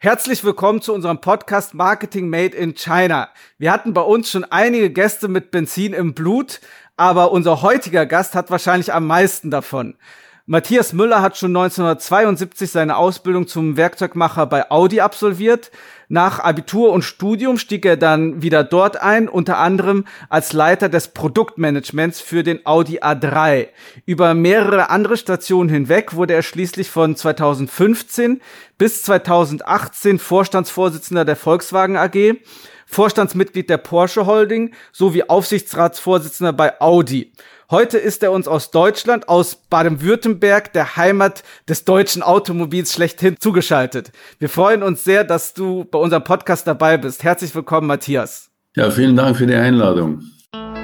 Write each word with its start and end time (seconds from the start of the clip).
Herzlich 0.00 0.44
willkommen 0.44 0.80
zu 0.80 0.94
unserem 0.94 1.20
Podcast 1.20 1.74
Marketing 1.74 2.28
Made 2.28 2.56
in 2.56 2.76
China. 2.76 3.30
Wir 3.58 3.72
hatten 3.72 3.94
bei 3.94 4.00
uns 4.00 4.30
schon 4.30 4.44
einige 4.44 4.90
Gäste 4.90 5.26
mit 5.26 5.50
Benzin 5.50 5.92
im 5.92 6.14
Blut, 6.14 6.60
aber 6.96 7.32
unser 7.32 7.62
heutiger 7.62 8.06
Gast 8.06 8.36
hat 8.36 8.48
wahrscheinlich 8.48 8.92
am 8.92 9.08
meisten 9.08 9.50
davon. 9.50 9.96
Matthias 10.50 10.94
Müller 10.94 11.20
hat 11.20 11.36
schon 11.36 11.54
1972 11.54 12.70
seine 12.70 12.96
Ausbildung 12.96 13.48
zum 13.48 13.76
Werkzeugmacher 13.76 14.46
bei 14.46 14.70
Audi 14.70 15.02
absolviert. 15.02 15.70
Nach 16.08 16.38
Abitur 16.40 16.90
und 16.92 17.02
Studium 17.02 17.58
stieg 17.58 17.84
er 17.84 17.98
dann 17.98 18.40
wieder 18.40 18.64
dort 18.64 18.96
ein, 18.96 19.28
unter 19.28 19.58
anderem 19.58 20.06
als 20.30 20.54
Leiter 20.54 20.88
des 20.88 21.08
Produktmanagements 21.08 22.22
für 22.22 22.44
den 22.44 22.64
Audi 22.64 23.00
A3. 23.00 23.66
Über 24.06 24.32
mehrere 24.32 24.88
andere 24.88 25.18
Stationen 25.18 25.68
hinweg 25.68 26.14
wurde 26.14 26.32
er 26.32 26.40
schließlich 26.40 26.88
von 26.88 27.14
2015 27.14 28.40
bis 28.78 29.02
2018 29.02 30.18
Vorstandsvorsitzender 30.18 31.26
der 31.26 31.36
Volkswagen 31.36 31.98
AG 31.98 32.38
Vorstandsmitglied 32.88 33.68
der 33.68 33.76
Porsche 33.76 34.26
Holding 34.26 34.74
sowie 34.92 35.22
Aufsichtsratsvorsitzender 35.22 36.54
bei 36.54 36.80
Audi. 36.80 37.32
Heute 37.70 37.98
ist 37.98 38.22
er 38.22 38.32
uns 38.32 38.48
aus 38.48 38.70
Deutschland, 38.70 39.28
aus 39.28 39.56
Baden-Württemberg, 39.68 40.72
der 40.72 40.96
Heimat 40.96 41.42
des 41.68 41.84
deutschen 41.84 42.22
Automobils 42.22 42.94
schlechthin 42.94 43.36
zugeschaltet. 43.38 44.10
Wir 44.38 44.48
freuen 44.48 44.82
uns 44.82 45.04
sehr, 45.04 45.22
dass 45.22 45.52
du 45.52 45.84
bei 45.84 45.98
unserem 45.98 46.24
Podcast 46.24 46.66
dabei 46.66 46.96
bist. 46.96 47.24
Herzlich 47.24 47.54
willkommen, 47.54 47.86
Matthias. 47.86 48.50
Ja, 48.74 48.90
vielen 48.90 49.16
Dank 49.16 49.36
für 49.36 49.46
die 49.46 49.54
Einladung. 49.54 50.22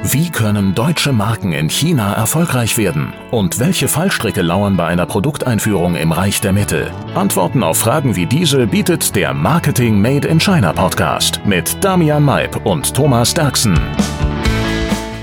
Wie 0.06 0.30
können 0.30 0.74
deutsche 0.74 1.14
Marken 1.14 1.52
in 1.52 1.70
China 1.70 2.12
erfolgreich 2.12 2.76
werden? 2.76 3.14
Und 3.30 3.58
welche 3.58 3.88
Fallstricke 3.88 4.42
lauern 4.42 4.76
bei 4.76 4.84
einer 4.84 5.06
Produkteinführung 5.06 5.96
im 5.96 6.12
Reich 6.12 6.42
der 6.42 6.52
Mitte? 6.52 6.92
Antworten 7.14 7.62
auf 7.62 7.78
Fragen 7.78 8.14
wie 8.14 8.26
diese 8.26 8.66
bietet 8.66 9.16
der 9.16 9.32
Marketing 9.32 9.98
Made 9.98 10.28
in 10.28 10.38
China 10.38 10.74
Podcast 10.74 11.40
mit 11.46 11.82
Damian 11.82 12.22
Maib 12.22 12.66
und 12.66 12.94
Thomas 12.94 13.32
Derksen. 13.32 13.80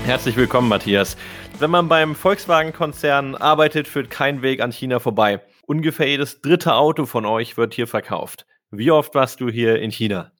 Herzlich 0.04 0.36
willkommen, 0.36 0.68
Matthias. 0.68 1.16
Wenn 1.60 1.70
man 1.70 1.86
beim 1.86 2.16
Volkswagen-Konzern 2.16 3.36
arbeitet, 3.36 3.86
führt 3.86 4.10
kein 4.10 4.42
Weg 4.42 4.60
an 4.60 4.72
China 4.72 4.98
vorbei. 4.98 5.42
Ungefähr 5.64 6.08
jedes 6.08 6.40
dritte 6.40 6.74
Auto 6.74 7.06
von 7.06 7.24
euch 7.24 7.56
wird 7.56 7.72
hier 7.72 7.86
verkauft. 7.86 8.46
Wie 8.72 8.90
oft 8.90 9.14
warst 9.14 9.40
du 9.40 9.48
hier 9.48 9.80
in 9.80 9.92
China? 9.92 10.32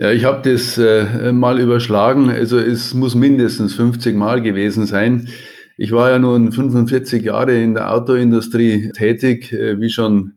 Ja, 0.00 0.12
ich 0.12 0.24
habe 0.24 0.48
das 0.48 0.78
äh, 0.78 1.32
mal 1.32 1.58
überschlagen. 1.58 2.30
Also 2.30 2.56
es 2.56 2.94
muss 2.94 3.16
mindestens 3.16 3.74
50 3.74 4.14
Mal 4.14 4.40
gewesen 4.40 4.86
sein. 4.86 5.28
Ich 5.76 5.90
war 5.90 6.10
ja 6.10 6.20
nun 6.20 6.52
45 6.52 7.24
Jahre 7.24 7.60
in 7.60 7.74
der 7.74 7.92
Autoindustrie 7.92 8.92
tätig, 8.92 9.52
äh, 9.52 9.80
wie 9.80 9.90
schon 9.90 10.34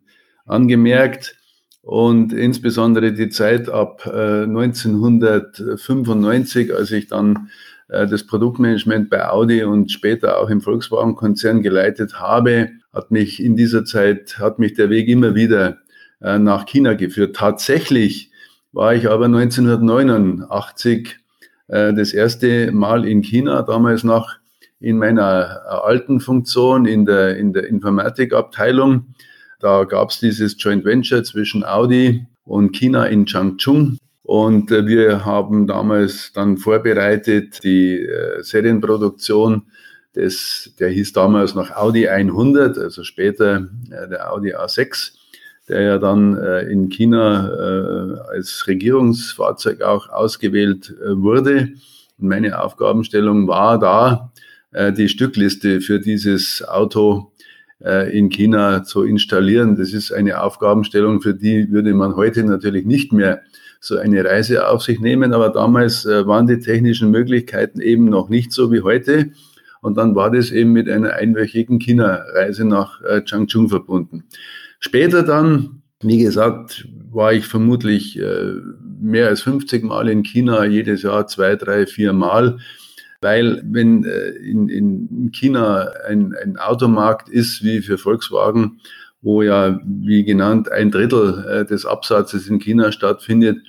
angemerkt. 0.47 1.35
Und 1.83 2.33
insbesondere 2.33 3.13
die 3.13 3.29
Zeit 3.29 3.69
ab 3.69 4.01
äh, 4.07 4.45
1995, 4.45 6.73
als 6.73 6.89
ich 6.89 7.05
dann 7.05 7.49
äh, 7.87 8.07
das 8.07 8.25
Produktmanagement 8.25 9.11
bei 9.11 9.29
Audi 9.29 9.63
und 9.63 9.91
später 9.91 10.39
auch 10.39 10.49
im 10.49 10.61
Volkswagen-Konzern 10.61 11.61
geleitet 11.61 12.19
habe, 12.19 12.69
hat 12.91 13.11
mich 13.11 13.39
in 13.39 13.55
dieser 13.55 13.85
Zeit, 13.85 14.39
hat 14.39 14.57
mich 14.57 14.73
der 14.73 14.89
Weg 14.89 15.07
immer 15.07 15.35
wieder 15.35 15.77
äh, 16.19 16.39
nach 16.39 16.65
China 16.65 16.95
geführt. 16.95 17.35
Tatsächlich 17.35 18.30
war 18.71 18.95
ich 18.95 19.09
aber 19.09 19.25
1989 19.25 21.17
äh, 21.67 21.93
das 21.93 22.13
erste 22.13 22.71
Mal 22.71 23.05
in 23.05 23.21
China, 23.21 23.61
damals 23.63 24.03
noch 24.03 24.29
in 24.79 24.97
meiner 24.97 25.61
alten 25.83 26.19
Funktion 26.19 26.85
in 26.85 27.05
der, 27.05 27.37
in 27.37 27.53
der 27.53 27.67
Informatikabteilung. 27.67 29.13
Da 29.59 29.83
gab 29.83 30.09
es 30.09 30.19
dieses 30.19 30.55
Joint 30.57 30.85
Venture 30.85 31.23
zwischen 31.23 31.63
Audi 31.63 32.25
und 32.45 32.73
China 32.73 33.05
in 33.05 33.25
Changchun. 33.25 33.97
Und 34.23 34.71
äh, 34.71 34.85
wir 34.87 35.25
haben 35.25 35.67
damals 35.67 36.31
dann 36.33 36.57
vorbereitet 36.57 37.63
die 37.63 37.99
äh, 37.99 38.41
Serienproduktion 38.41 39.63
des, 40.15 40.73
der 40.79 40.89
hieß 40.89 41.13
damals 41.13 41.55
noch 41.55 41.71
Audi 41.71 42.07
100, 42.07 42.77
also 42.77 43.03
später 43.03 43.67
äh, 43.89 44.09
der 44.09 44.31
Audi 44.31 44.55
A6, 44.55 45.13
der 45.69 45.81
ja 45.81 45.97
dann 45.97 46.35
in 46.69 46.89
China 46.89 47.49
als 48.29 48.65
Regierungsfahrzeug 48.67 49.81
auch 49.81 50.09
ausgewählt 50.09 50.93
wurde. 50.99 51.69
Und 52.19 52.27
meine 52.27 52.61
Aufgabenstellung 52.61 53.47
war 53.47 53.79
da, 53.79 54.31
die 54.91 55.07
Stückliste 55.07 55.81
für 55.81 55.99
dieses 55.99 56.63
Auto 56.67 57.31
in 58.11 58.29
China 58.29 58.83
zu 58.83 59.03
installieren. 59.03 59.75
Das 59.75 59.93
ist 59.93 60.11
eine 60.11 60.41
Aufgabenstellung, 60.41 61.21
für 61.21 61.33
die 61.33 61.71
würde 61.71 61.93
man 61.93 62.15
heute 62.15 62.43
natürlich 62.43 62.85
nicht 62.85 63.13
mehr 63.13 63.41
so 63.81 63.97
eine 63.97 64.23
Reise 64.23 64.69
auf 64.69 64.83
sich 64.83 64.99
nehmen. 64.99 65.33
Aber 65.33 65.49
damals 65.49 66.05
äh, 66.05 66.25
waren 66.25 66.47
die 66.47 66.59
technischen 66.59 67.11
Möglichkeiten 67.11 67.81
eben 67.81 68.05
noch 68.05 68.29
nicht 68.29 68.53
so 68.53 68.71
wie 68.71 68.81
heute. 68.81 69.31
Und 69.81 69.97
dann 69.97 70.15
war 70.15 70.29
das 70.29 70.51
eben 70.51 70.71
mit 70.71 70.87
einer 70.87 71.13
einwöchigen 71.13 71.79
China-Reise 71.79 72.65
nach 72.65 73.01
äh, 73.01 73.23
Changchun 73.23 73.67
verbunden. 73.67 74.25
Später 74.81 75.21
dann, 75.21 75.83
wie 76.01 76.17
gesagt, 76.17 76.87
war 77.11 77.33
ich 77.33 77.45
vermutlich 77.45 78.19
äh, 78.19 78.53
mehr 78.99 79.27
als 79.27 79.43
50 79.43 79.83
Mal 79.83 80.09
in 80.09 80.23
China, 80.23 80.65
jedes 80.65 81.03
Jahr 81.03 81.27
zwei, 81.27 81.55
drei, 81.55 81.85
vier 81.85 82.13
Mal. 82.13 82.57
Weil 83.21 83.61
wenn 83.63 84.03
äh, 84.03 84.29
in, 84.29 84.69
in 84.69 85.31
China 85.31 85.91
ein, 86.07 86.33
ein 86.33 86.57
Automarkt 86.57 87.29
ist 87.29 87.63
wie 87.63 87.81
für 87.81 87.99
Volkswagen, 87.99 88.79
wo 89.21 89.43
ja, 89.43 89.79
wie 89.85 90.23
genannt, 90.23 90.71
ein 90.71 90.89
Drittel 90.89 91.45
äh, 91.47 91.65
des 91.65 91.85
Absatzes 91.85 92.47
in 92.47 92.57
China 92.57 92.91
stattfindet, 92.91 93.59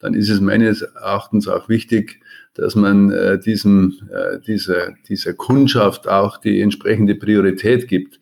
dann 0.00 0.14
ist 0.14 0.28
es 0.28 0.40
meines 0.40 0.82
Erachtens 0.82 1.46
auch 1.46 1.68
wichtig, 1.68 2.20
dass 2.54 2.74
man 2.74 3.40
diesem, 3.44 3.98
dieser, 4.46 4.94
dieser 5.08 5.34
Kundschaft 5.34 6.08
auch 6.08 6.38
die 6.38 6.60
entsprechende 6.60 7.14
Priorität 7.14 7.86
gibt. 7.86 8.18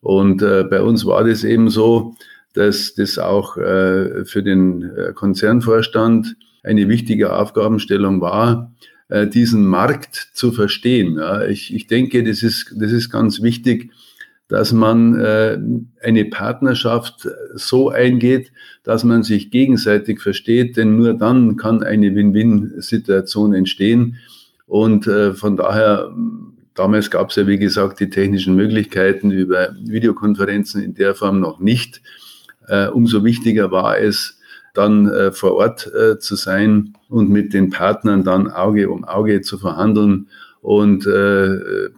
Und 0.00 0.42
äh, 0.42 0.64
bei 0.64 0.82
uns 0.82 1.04
war 1.04 1.24
das 1.24 1.44
eben 1.44 1.70
so, 1.70 2.14
dass 2.54 2.94
das 2.94 3.18
auch 3.18 3.56
äh, 3.56 4.24
für 4.24 4.42
den 4.42 4.82
äh, 4.82 5.12
Konzernvorstand 5.12 6.36
eine 6.62 6.88
wichtige 6.88 7.34
Aufgabenstellung 7.34 8.20
war, 8.20 8.72
äh, 9.08 9.26
diesen 9.26 9.66
Markt 9.66 10.30
zu 10.34 10.52
verstehen. 10.52 11.16
Ja, 11.16 11.44
ich, 11.44 11.74
ich 11.74 11.86
denke, 11.86 12.22
das 12.24 12.42
ist, 12.42 12.74
das 12.76 12.92
ist 12.92 13.10
ganz 13.10 13.42
wichtig, 13.42 13.90
dass 14.48 14.72
man 14.72 15.20
äh, 15.20 15.58
eine 16.02 16.24
Partnerschaft 16.24 17.28
so 17.54 17.90
eingeht, 17.90 18.50
dass 18.82 19.04
man 19.04 19.22
sich 19.22 19.50
gegenseitig 19.50 20.20
versteht, 20.20 20.76
denn 20.78 20.96
nur 20.96 21.14
dann 21.14 21.56
kann 21.56 21.82
eine 21.82 22.14
Win-Win-Situation 22.14 23.52
entstehen. 23.52 24.16
Und 24.66 25.06
äh, 25.06 25.34
von 25.34 25.56
daher, 25.56 26.10
damals 26.78 27.10
gab 27.10 27.30
es 27.30 27.36
ja, 27.36 27.46
wie 27.46 27.58
gesagt, 27.58 28.00
die 28.00 28.10
technischen 28.10 28.54
Möglichkeiten 28.54 29.30
über 29.30 29.74
Videokonferenzen 29.80 30.82
in 30.82 30.94
der 30.94 31.14
Form 31.14 31.40
noch 31.40 31.58
nicht. 31.58 32.00
Äh, 32.68 32.88
umso 32.88 33.24
wichtiger 33.24 33.70
war 33.70 33.98
es, 33.98 34.38
dann 34.74 35.08
äh, 35.08 35.32
vor 35.32 35.54
Ort 35.54 35.90
äh, 35.92 36.18
zu 36.18 36.36
sein 36.36 36.94
und 37.08 37.30
mit 37.30 37.52
den 37.52 37.70
Partnern 37.70 38.22
dann 38.22 38.50
Auge 38.50 38.90
um 38.90 39.04
Auge 39.04 39.40
zu 39.40 39.58
verhandeln 39.58 40.28
und 40.60 41.08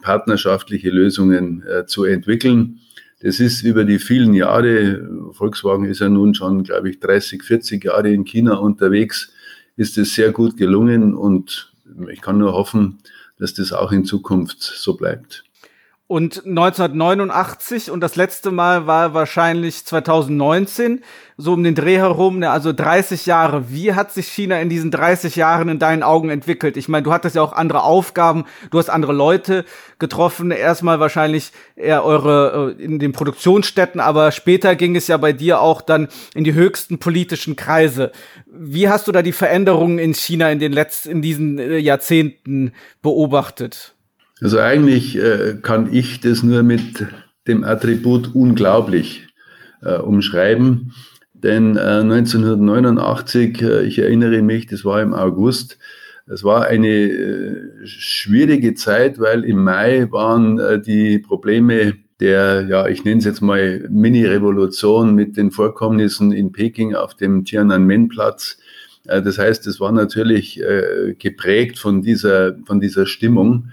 partnerschaftliche 0.03 0.91
Lösungen 0.91 1.65
zu 1.87 2.05
entwickeln. 2.05 2.79
Das 3.21 3.41
ist 3.41 3.63
über 3.63 3.85
die 3.85 3.99
vielen 3.99 4.35
Jahre, 4.35 5.09
Volkswagen 5.33 5.87
ist 5.87 6.01
ja 6.01 6.11
nun 6.11 6.35
schon, 6.35 6.63
glaube 6.63 6.91
ich, 6.91 7.01
30, 7.01 7.43
40 7.43 7.85
Jahre 7.85 8.13
in 8.13 8.25
China 8.25 8.57
unterwegs, 8.57 9.33
ist 9.77 9.97
es 9.97 10.15
sehr 10.15 10.31
gut 10.31 10.59
gelungen 10.59 11.15
und 11.15 11.73
ich 12.13 12.21
kann 12.21 12.39
nur 12.39 12.53
hoffen, 12.53 12.99
dass 13.41 13.55
das 13.55 13.73
auch 13.73 13.91
in 13.91 14.05
Zukunft 14.05 14.63
so 14.63 14.95
bleibt. 14.95 15.45
Und 16.11 16.45
1989 16.45 17.89
und 17.93 18.01
das 18.01 18.17
letzte 18.17 18.51
Mal 18.51 18.89
war 18.89 19.15
wahrscheinlich 19.15 19.85
2019, 19.85 21.05
so 21.37 21.53
um 21.53 21.63
den 21.63 21.77
Dreh 21.77 21.99
herum, 21.99 22.41
ne, 22.41 22.51
also 22.51 22.73
30 22.73 23.27
Jahre. 23.27 23.71
Wie 23.71 23.95
hat 23.95 24.11
sich 24.11 24.27
China 24.27 24.61
in 24.61 24.69
diesen 24.69 24.91
30 24.91 25.37
Jahren 25.37 25.69
in 25.69 25.79
deinen 25.79 26.03
Augen 26.03 26.29
entwickelt? 26.29 26.77
Ich 26.77 26.89
meine, 26.89 27.05
du 27.05 27.13
hattest 27.13 27.37
ja 27.37 27.43
auch 27.43 27.53
andere 27.53 27.85
Aufgaben, 27.85 28.45
du 28.73 28.81
hast 28.81 28.91
andere 28.91 29.13
Leute 29.13 29.65
getroffen, 30.01 30.51
erstmal 30.51 30.99
wahrscheinlich 30.99 31.53
eher 31.77 32.05
eure 32.05 32.75
äh, 32.77 32.83
in 32.83 32.99
den 32.99 33.13
Produktionsstätten, 33.13 34.01
aber 34.01 34.33
später 34.33 34.75
ging 34.75 34.97
es 34.97 35.07
ja 35.07 35.17
bei 35.17 35.33
dir 35.33 35.61
auch 35.61 35.81
dann 35.81 36.09
in 36.35 36.43
die 36.43 36.55
höchsten 36.55 36.99
politischen 36.99 37.55
Kreise. 37.55 38.11
Wie 38.47 38.89
hast 38.89 39.07
du 39.07 39.13
da 39.13 39.23
die 39.23 39.31
Veränderungen 39.31 40.01
in 40.01 40.15
China 40.15 40.51
in 40.51 40.59
den 40.59 40.73
letzten, 40.73 41.09
in 41.09 41.23
diesen 41.23 41.61
äh, 41.61 41.79
Jahrzehnten 41.79 42.73
beobachtet? 43.01 43.95
Also 44.41 44.59
eigentlich 44.59 45.17
äh, 45.17 45.57
kann 45.61 45.93
ich 45.93 46.21
das 46.21 46.43
nur 46.43 46.63
mit 46.63 47.07
dem 47.47 47.65
Attribut 47.65 48.35
unglaublich 48.35 49.27
äh, 49.83 49.97
umschreiben. 49.97 50.93
Denn 51.43 51.77
äh, 51.77 51.81
1989, 51.81 53.63
äh, 53.63 53.83
ich 53.85 53.99
erinnere 53.99 54.43
mich, 54.43 54.67
das 54.67 54.85
war 54.85 55.01
im 55.01 55.15
August, 55.15 55.79
es 56.27 56.45
war 56.45 56.67
eine 56.67 56.89
äh, 56.89 57.87
schwierige 57.87 58.75
Zeit, 58.75 59.19
weil 59.19 59.45
im 59.45 59.65
Mai 59.65 60.07
waren 60.11 60.59
äh, 60.59 60.81
die 60.81 61.19
Probleme 61.19 61.95
der, 62.21 62.67
ja, 62.69 62.87
ich 62.87 63.05
nenne 63.05 63.19
es 63.19 63.25
jetzt 63.25 63.41
mal 63.41 63.87
Mini-Revolution 63.89 65.15
mit 65.15 65.39
den 65.39 65.51
Vorkommnissen 65.51 66.33
in 66.33 66.53
Peking 66.53 66.95
auf 66.95 67.15
dem 67.15 67.47
Tiananmen-Platz. 67.47 68.59
Das 69.05 69.39
heißt, 69.39 69.67
es 69.67 69.81
war 69.81 69.91
natürlich 69.91 70.61
geprägt 71.19 71.79
von 71.79 72.03
dieser, 72.03 72.59
von 72.67 72.79
dieser 72.79 73.07
Stimmung. 73.07 73.71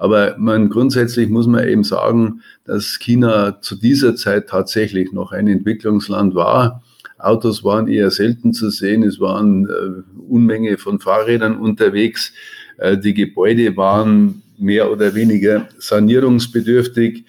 Aber 0.00 0.34
man 0.38 0.70
grundsätzlich 0.70 1.28
muss 1.28 1.46
man 1.46 1.68
eben 1.68 1.84
sagen, 1.84 2.40
dass 2.64 2.98
China 2.98 3.60
zu 3.60 3.76
dieser 3.76 4.16
Zeit 4.16 4.48
tatsächlich 4.48 5.12
noch 5.12 5.32
ein 5.32 5.46
Entwicklungsland 5.46 6.34
war. 6.34 6.82
Autos 7.18 7.64
waren 7.64 7.86
eher 7.86 8.10
selten 8.10 8.54
zu 8.54 8.70
sehen, 8.70 9.02
es 9.02 9.20
waren 9.20 9.68
äh, 9.68 10.20
Unmenge 10.26 10.78
von 10.78 11.00
Fahrrädern 11.00 11.58
unterwegs, 11.58 12.32
äh, 12.78 12.96
die 12.96 13.12
Gebäude 13.12 13.76
waren 13.76 14.42
mehr 14.56 14.90
oder 14.90 15.14
weniger 15.14 15.68
sanierungsbedürftig. 15.76 17.26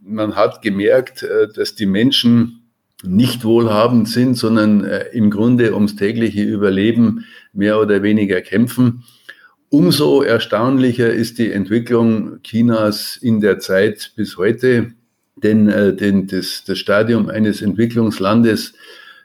Man 0.00 0.34
hat 0.34 0.62
gemerkt, 0.62 1.24
äh, 1.24 1.48
dass 1.54 1.74
die 1.74 1.84
Menschen 1.84 2.70
nicht 3.02 3.44
wohlhabend 3.44 4.08
sind, 4.08 4.38
sondern 4.38 4.82
äh, 4.82 5.08
im 5.12 5.28
Grunde 5.28 5.74
ums 5.74 5.94
tägliche 5.94 6.42
Überleben 6.42 7.26
mehr 7.52 7.78
oder 7.78 8.02
weniger 8.02 8.40
kämpfen. 8.40 9.04
Umso 9.74 10.22
erstaunlicher 10.22 11.12
ist 11.12 11.38
die 11.38 11.50
Entwicklung 11.50 12.40
Chinas 12.44 13.16
in 13.16 13.40
der 13.40 13.58
Zeit 13.58 14.12
bis 14.14 14.36
heute, 14.36 14.92
denn, 15.34 15.68
äh, 15.68 15.96
denn 15.96 16.28
das, 16.28 16.62
das 16.64 16.78
Stadium 16.78 17.28
eines 17.28 17.60
Entwicklungslandes 17.60 18.74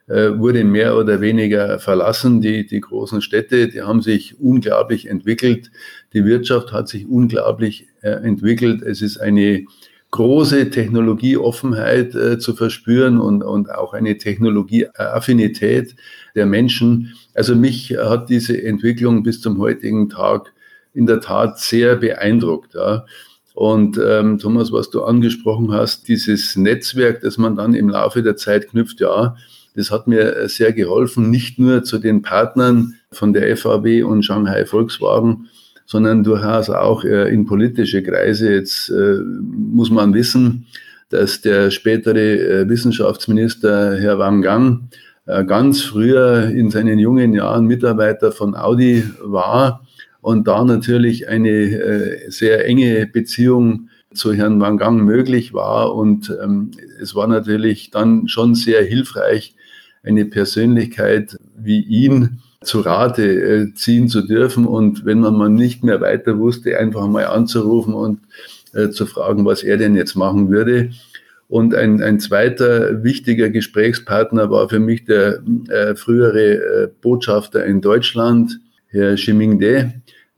äh, 0.07 0.31
wurde 0.39 0.63
mehr 0.63 0.97
oder 0.97 1.21
weniger 1.21 1.77
verlassen. 1.77 2.41
Die, 2.41 2.65
die 2.65 2.81
großen 2.81 3.21
Städte, 3.21 3.67
die 3.67 3.83
haben 3.83 4.01
sich 4.01 4.39
unglaublich 4.39 5.07
entwickelt. 5.07 5.69
Die 6.13 6.25
Wirtschaft 6.25 6.71
hat 6.71 6.87
sich 6.87 7.07
unglaublich 7.07 7.85
äh, 8.01 8.09
entwickelt. 8.09 8.81
Es 8.81 9.03
ist 9.03 9.19
eine 9.19 9.65
große 10.11 10.69
Technologieoffenheit 10.69 12.15
äh, 12.15 12.39
zu 12.39 12.55
verspüren 12.55 13.19
und, 13.19 13.43
und 13.43 13.69
auch 13.71 13.93
eine 13.93 14.17
Technologieaffinität 14.17 15.95
der 16.35 16.45
Menschen. 16.45 17.13
Also 17.35 17.55
mich 17.55 17.95
hat 17.97 18.29
diese 18.29 18.61
Entwicklung 18.61 19.23
bis 19.23 19.41
zum 19.41 19.59
heutigen 19.59 20.09
Tag 20.09 20.53
in 20.93 21.05
der 21.05 21.21
Tat 21.21 21.59
sehr 21.59 21.95
beeindruckt. 21.95 22.73
Ja. 22.73 23.05
Und 23.53 23.99
ähm, 24.03 24.39
Thomas, 24.39 24.71
was 24.71 24.89
du 24.89 25.03
angesprochen 25.03 25.71
hast, 25.71 26.07
dieses 26.07 26.55
Netzwerk, 26.55 27.21
das 27.21 27.37
man 27.37 27.55
dann 27.55 27.73
im 27.73 27.89
Laufe 27.89 28.23
der 28.23 28.35
Zeit 28.35 28.69
knüpft, 28.69 28.99
ja, 29.01 29.35
das 29.75 29.91
hat 29.91 30.07
mir 30.07 30.49
sehr 30.49 30.73
geholfen, 30.73 31.29
nicht 31.29 31.59
nur 31.59 31.83
zu 31.83 31.99
den 31.99 32.21
Partnern 32.21 32.95
von 33.11 33.33
der 33.33 33.55
FAW 33.55 34.03
und 34.03 34.23
Shanghai 34.23 34.65
Volkswagen, 34.65 35.49
sondern 35.89 36.23
durchaus 36.23 36.69
auch 36.69 37.03
äh, 37.03 37.33
in 37.33 37.47
politische 37.47 38.03
Kreise. 38.03 38.53
Jetzt 38.53 38.89
äh, 38.91 39.17
muss 39.23 39.89
man 39.89 40.13
wissen, 40.13 40.67
dass 41.09 41.41
der 41.41 41.71
spätere 41.71 42.61
äh, 42.61 42.69
Wissenschaftsminister 42.69 43.97
Herr 43.97 44.19
Wang 44.19 44.43
Gang 44.43 44.81
ganz 45.45 45.83
früher 45.83 46.45
in 46.45 46.71
seinen 46.71 46.97
jungen 46.97 47.33
Jahren 47.33 47.67
Mitarbeiter 47.67 48.31
von 48.31 48.55
Audi 48.55 49.03
war 49.21 49.85
und 50.21 50.47
da 50.47 50.63
natürlich 50.63 51.27
eine 51.27 52.17
sehr 52.29 52.65
enge 52.65 53.05
Beziehung 53.05 53.89
zu 54.11 54.33
Herrn 54.33 54.59
Wang 54.59 54.79
Gang 54.79 55.03
möglich 55.03 55.53
war. 55.53 55.93
Und 55.93 56.35
ähm, 56.43 56.71
es 56.99 57.13
war 57.13 57.27
natürlich 57.27 57.91
dann 57.91 58.27
schon 58.27 58.55
sehr 58.55 58.83
hilfreich, 58.83 59.53
eine 60.01 60.25
Persönlichkeit 60.25 61.37
wie 61.55 61.81
ihn 61.81 62.39
zu 62.61 62.81
Rate 62.81 63.23
äh, 63.23 63.73
ziehen 63.73 64.09
zu 64.09 64.21
dürfen 64.21 64.65
und 64.65 65.05
wenn 65.05 65.19
man 65.19 65.37
mal 65.37 65.49
nicht 65.49 65.83
mehr 65.83 66.01
weiter 66.01 66.37
wusste, 66.37 66.77
einfach 66.77 67.07
mal 67.07 67.25
anzurufen 67.25 67.93
und 67.93 68.19
äh, 68.73 68.89
zu 68.89 69.05
fragen, 69.05 69.45
was 69.45 69.63
er 69.63 69.77
denn 69.77 69.95
jetzt 69.95 70.15
machen 70.15 70.49
würde. 70.49 70.91
Und 71.47 71.73
ein, 71.73 72.01
ein 72.03 72.19
zweiter 72.19 73.03
wichtiger 73.03 73.49
Gesprächspartner 73.49 74.51
war 74.51 74.69
für 74.69 74.79
mich 74.79 75.05
der 75.05 75.41
äh, 75.69 75.95
frühere 75.95 76.53
äh, 76.53 76.89
Botschafter 77.01 77.65
in 77.65 77.81
Deutschland, 77.81 78.59
Herr 78.87 79.17
Shimingde, 79.17 79.93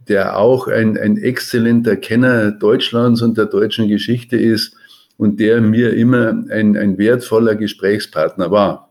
der 0.08 0.38
auch 0.38 0.68
ein, 0.68 0.98
ein 0.98 1.18
exzellenter 1.18 1.98
Kenner 1.98 2.52
Deutschlands 2.52 3.22
und 3.22 3.38
der 3.38 3.48
deutschen 3.48 3.88
Geschichte 3.88 4.38
ist 4.38 4.76
und 5.18 5.40
der 5.40 5.60
mir 5.60 5.94
immer 5.94 6.46
ein, 6.50 6.78
ein 6.78 6.98
wertvoller 6.98 7.56
Gesprächspartner 7.56 8.52
war. 8.52 8.91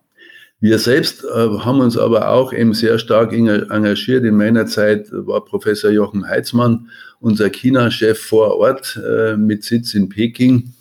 Wir 0.62 0.78
selbst 0.78 1.24
äh, 1.24 1.28
haben 1.28 1.80
uns 1.80 1.96
aber 1.96 2.28
auch 2.28 2.52
eben 2.52 2.74
sehr 2.74 2.98
stark 2.98 3.32
engagiert. 3.32 4.24
In 4.24 4.36
meiner 4.36 4.66
Zeit 4.66 5.08
war 5.10 5.42
Professor 5.42 5.90
Jochen 5.90 6.28
Heitzmann 6.28 6.90
unser 7.18 7.48
China-Chef 7.48 8.18
vor 8.18 8.58
Ort 8.58 9.00
äh, 9.02 9.38
mit 9.38 9.64
Sitz 9.64 9.94
in 9.94 10.10
Peking, 10.10 10.74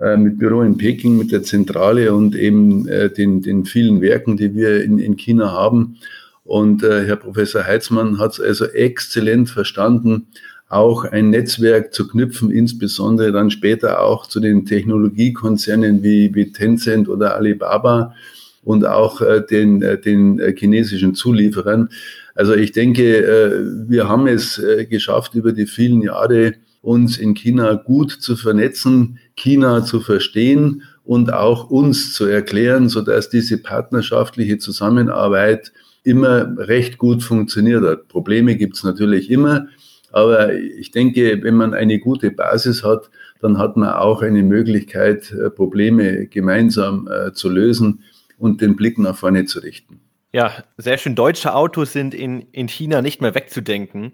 äh, 0.00 0.16
mit 0.16 0.38
Büro 0.38 0.62
in 0.62 0.78
Peking, 0.78 1.18
mit 1.18 1.30
der 1.30 1.42
Zentrale 1.42 2.14
und 2.14 2.34
eben 2.34 2.88
äh, 2.88 3.10
den, 3.10 3.42
den 3.42 3.66
vielen 3.66 4.00
Werken, 4.00 4.38
die 4.38 4.54
wir 4.54 4.82
in, 4.82 4.98
in 4.98 5.16
China 5.16 5.52
haben. 5.52 5.98
Und 6.44 6.82
äh, 6.82 7.04
Herr 7.04 7.16
Professor 7.16 7.64
Heitzmann 7.64 8.18
hat 8.18 8.32
es 8.32 8.40
also 8.40 8.64
exzellent 8.64 9.50
verstanden, 9.50 10.28
auch 10.70 11.04
ein 11.04 11.28
Netzwerk 11.28 11.92
zu 11.92 12.08
knüpfen, 12.08 12.50
insbesondere 12.50 13.32
dann 13.32 13.50
später 13.50 14.00
auch 14.00 14.26
zu 14.26 14.40
den 14.40 14.64
Technologiekonzernen 14.64 16.02
wie, 16.02 16.34
wie 16.34 16.50
Tencent 16.50 17.10
oder 17.10 17.36
Alibaba 17.36 18.14
und 18.62 18.84
auch 18.86 19.20
äh, 19.20 19.40
den, 19.40 19.82
äh, 19.82 19.98
den 19.98 20.38
äh, 20.38 20.54
chinesischen 20.56 21.14
Zulieferern. 21.14 21.88
Also 22.34 22.54
ich 22.54 22.70
denke, 22.70 23.84
wir 23.88 24.08
haben 24.08 24.28
es 24.28 24.62
geschafft, 24.88 25.34
über 25.34 25.50
die 25.50 25.66
vielen 25.66 26.02
Jahre 26.02 26.54
uns 26.82 27.18
in 27.18 27.34
China 27.34 27.74
gut 27.74 28.12
zu 28.12 28.36
vernetzen, 28.36 29.18
China 29.34 29.82
zu 29.82 29.98
verstehen 29.98 30.84
und 31.02 31.32
auch 31.32 31.68
uns 31.68 32.12
zu 32.12 32.26
erklären, 32.26 32.88
so 32.88 33.00
dass 33.00 33.28
diese 33.28 33.58
partnerschaftliche 33.58 34.58
Zusammenarbeit 34.58 35.72
immer 36.04 36.56
recht 36.58 36.98
gut 36.98 37.24
funktioniert 37.24 37.82
hat. 37.82 38.06
Probleme 38.06 38.54
gibt 38.54 38.76
es 38.76 38.84
natürlich 38.84 39.32
immer, 39.32 39.66
aber 40.12 40.54
ich 40.54 40.92
denke, 40.92 41.42
wenn 41.42 41.56
man 41.56 41.74
eine 41.74 41.98
gute 41.98 42.30
Basis 42.30 42.84
hat, 42.84 43.10
dann 43.40 43.58
hat 43.58 43.76
man 43.76 43.94
auch 43.94 44.22
eine 44.22 44.44
Möglichkeit, 44.44 45.34
Probleme 45.56 46.26
gemeinsam 46.26 47.08
äh, 47.08 47.32
zu 47.32 47.48
lösen 47.48 48.04
und 48.38 48.60
den 48.60 48.76
Blick 48.76 48.98
nach 48.98 49.16
vorne 49.16 49.44
zu 49.44 49.60
richten. 49.60 50.00
Ja, 50.32 50.52
sehr 50.76 50.98
schön. 50.98 51.14
Deutsche 51.14 51.54
Autos 51.54 51.92
sind 51.92 52.14
in, 52.14 52.42
in 52.52 52.68
China 52.68 53.02
nicht 53.02 53.20
mehr 53.20 53.34
wegzudenken. 53.34 54.12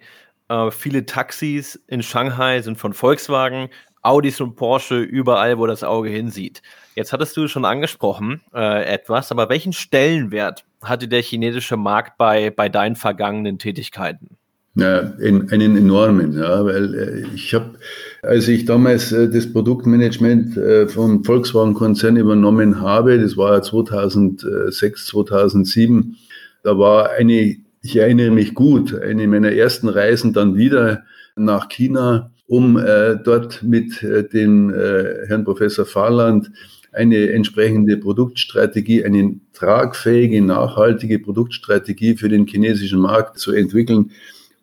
Äh, 0.48 0.70
viele 0.70 1.06
Taxis 1.06 1.82
in 1.86 2.02
Shanghai 2.02 2.62
sind 2.62 2.78
von 2.78 2.92
Volkswagen, 2.92 3.68
Audis 4.02 4.40
und 4.40 4.54
Porsche 4.54 5.00
überall, 5.00 5.58
wo 5.58 5.66
das 5.66 5.82
Auge 5.82 6.10
hinsieht. 6.10 6.62
Jetzt 6.94 7.12
hattest 7.12 7.36
du 7.36 7.48
schon 7.48 7.64
angesprochen 7.64 8.42
äh, 8.54 8.84
etwas, 8.84 9.32
aber 9.32 9.48
welchen 9.48 9.72
Stellenwert 9.72 10.64
hatte 10.82 11.08
der 11.08 11.22
chinesische 11.22 11.76
Markt 11.76 12.18
bei, 12.18 12.50
bei 12.50 12.68
deinen 12.68 12.96
vergangenen 12.96 13.58
Tätigkeiten? 13.58 14.36
Ja, 14.76 14.98
in, 14.98 15.50
einen 15.50 15.76
enormen, 15.76 16.32
ja, 16.32 16.64
weil 16.64 16.94
äh, 16.94 17.24
ich 17.32 17.54
habe, 17.54 17.76
als 18.22 18.48
ich 18.48 18.64
damals 18.64 19.12
äh, 19.12 19.28
das 19.28 19.52
Produktmanagement 19.52 20.56
äh, 20.56 20.88
vom 20.88 21.22
Volkswagen-Konzern 21.22 22.16
übernommen 22.16 22.80
habe, 22.80 23.20
das 23.20 23.36
war 23.36 23.62
2006, 23.62 25.06
2007, 25.06 26.16
da 26.64 26.76
war 26.76 27.10
eine, 27.10 27.56
ich 27.82 27.96
erinnere 27.96 28.32
mich 28.32 28.54
gut, 28.54 29.00
eine 29.00 29.28
meiner 29.28 29.52
ersten 29.52 29.88
Reisen 29.88 30.32
dann 30.32 30.56
wieder 30.56 31.04
nach 31.36 31.68
China, 31.68 32.32
um 32.48 32.76
äh, 32.76 33.16
dort 33.22 33.62
mit 33.62 34.02
äh, 34.02 34.28
dem 34.28 34.70
äh, 34.70 35.26
Herrn 35.28 35.44
Professor 35.44 35.86
Fahrland 35.86 36.50
eine 36.94 37.30
entsprechende 37.30 37.96
Produktstrategie, 37.96 39.04
eine 39.04 39.36
tragfähige, 39.52 40.40
nachhaltige 40.42 41.18
Produktstrategie 41.18 42.16
für 42.16 42.28
den 42.28 42.46
chinesischen 42.46 43.00
Markt 43.00 43.38
zu 43.38 43.52
entwickeln. 43.52 44.12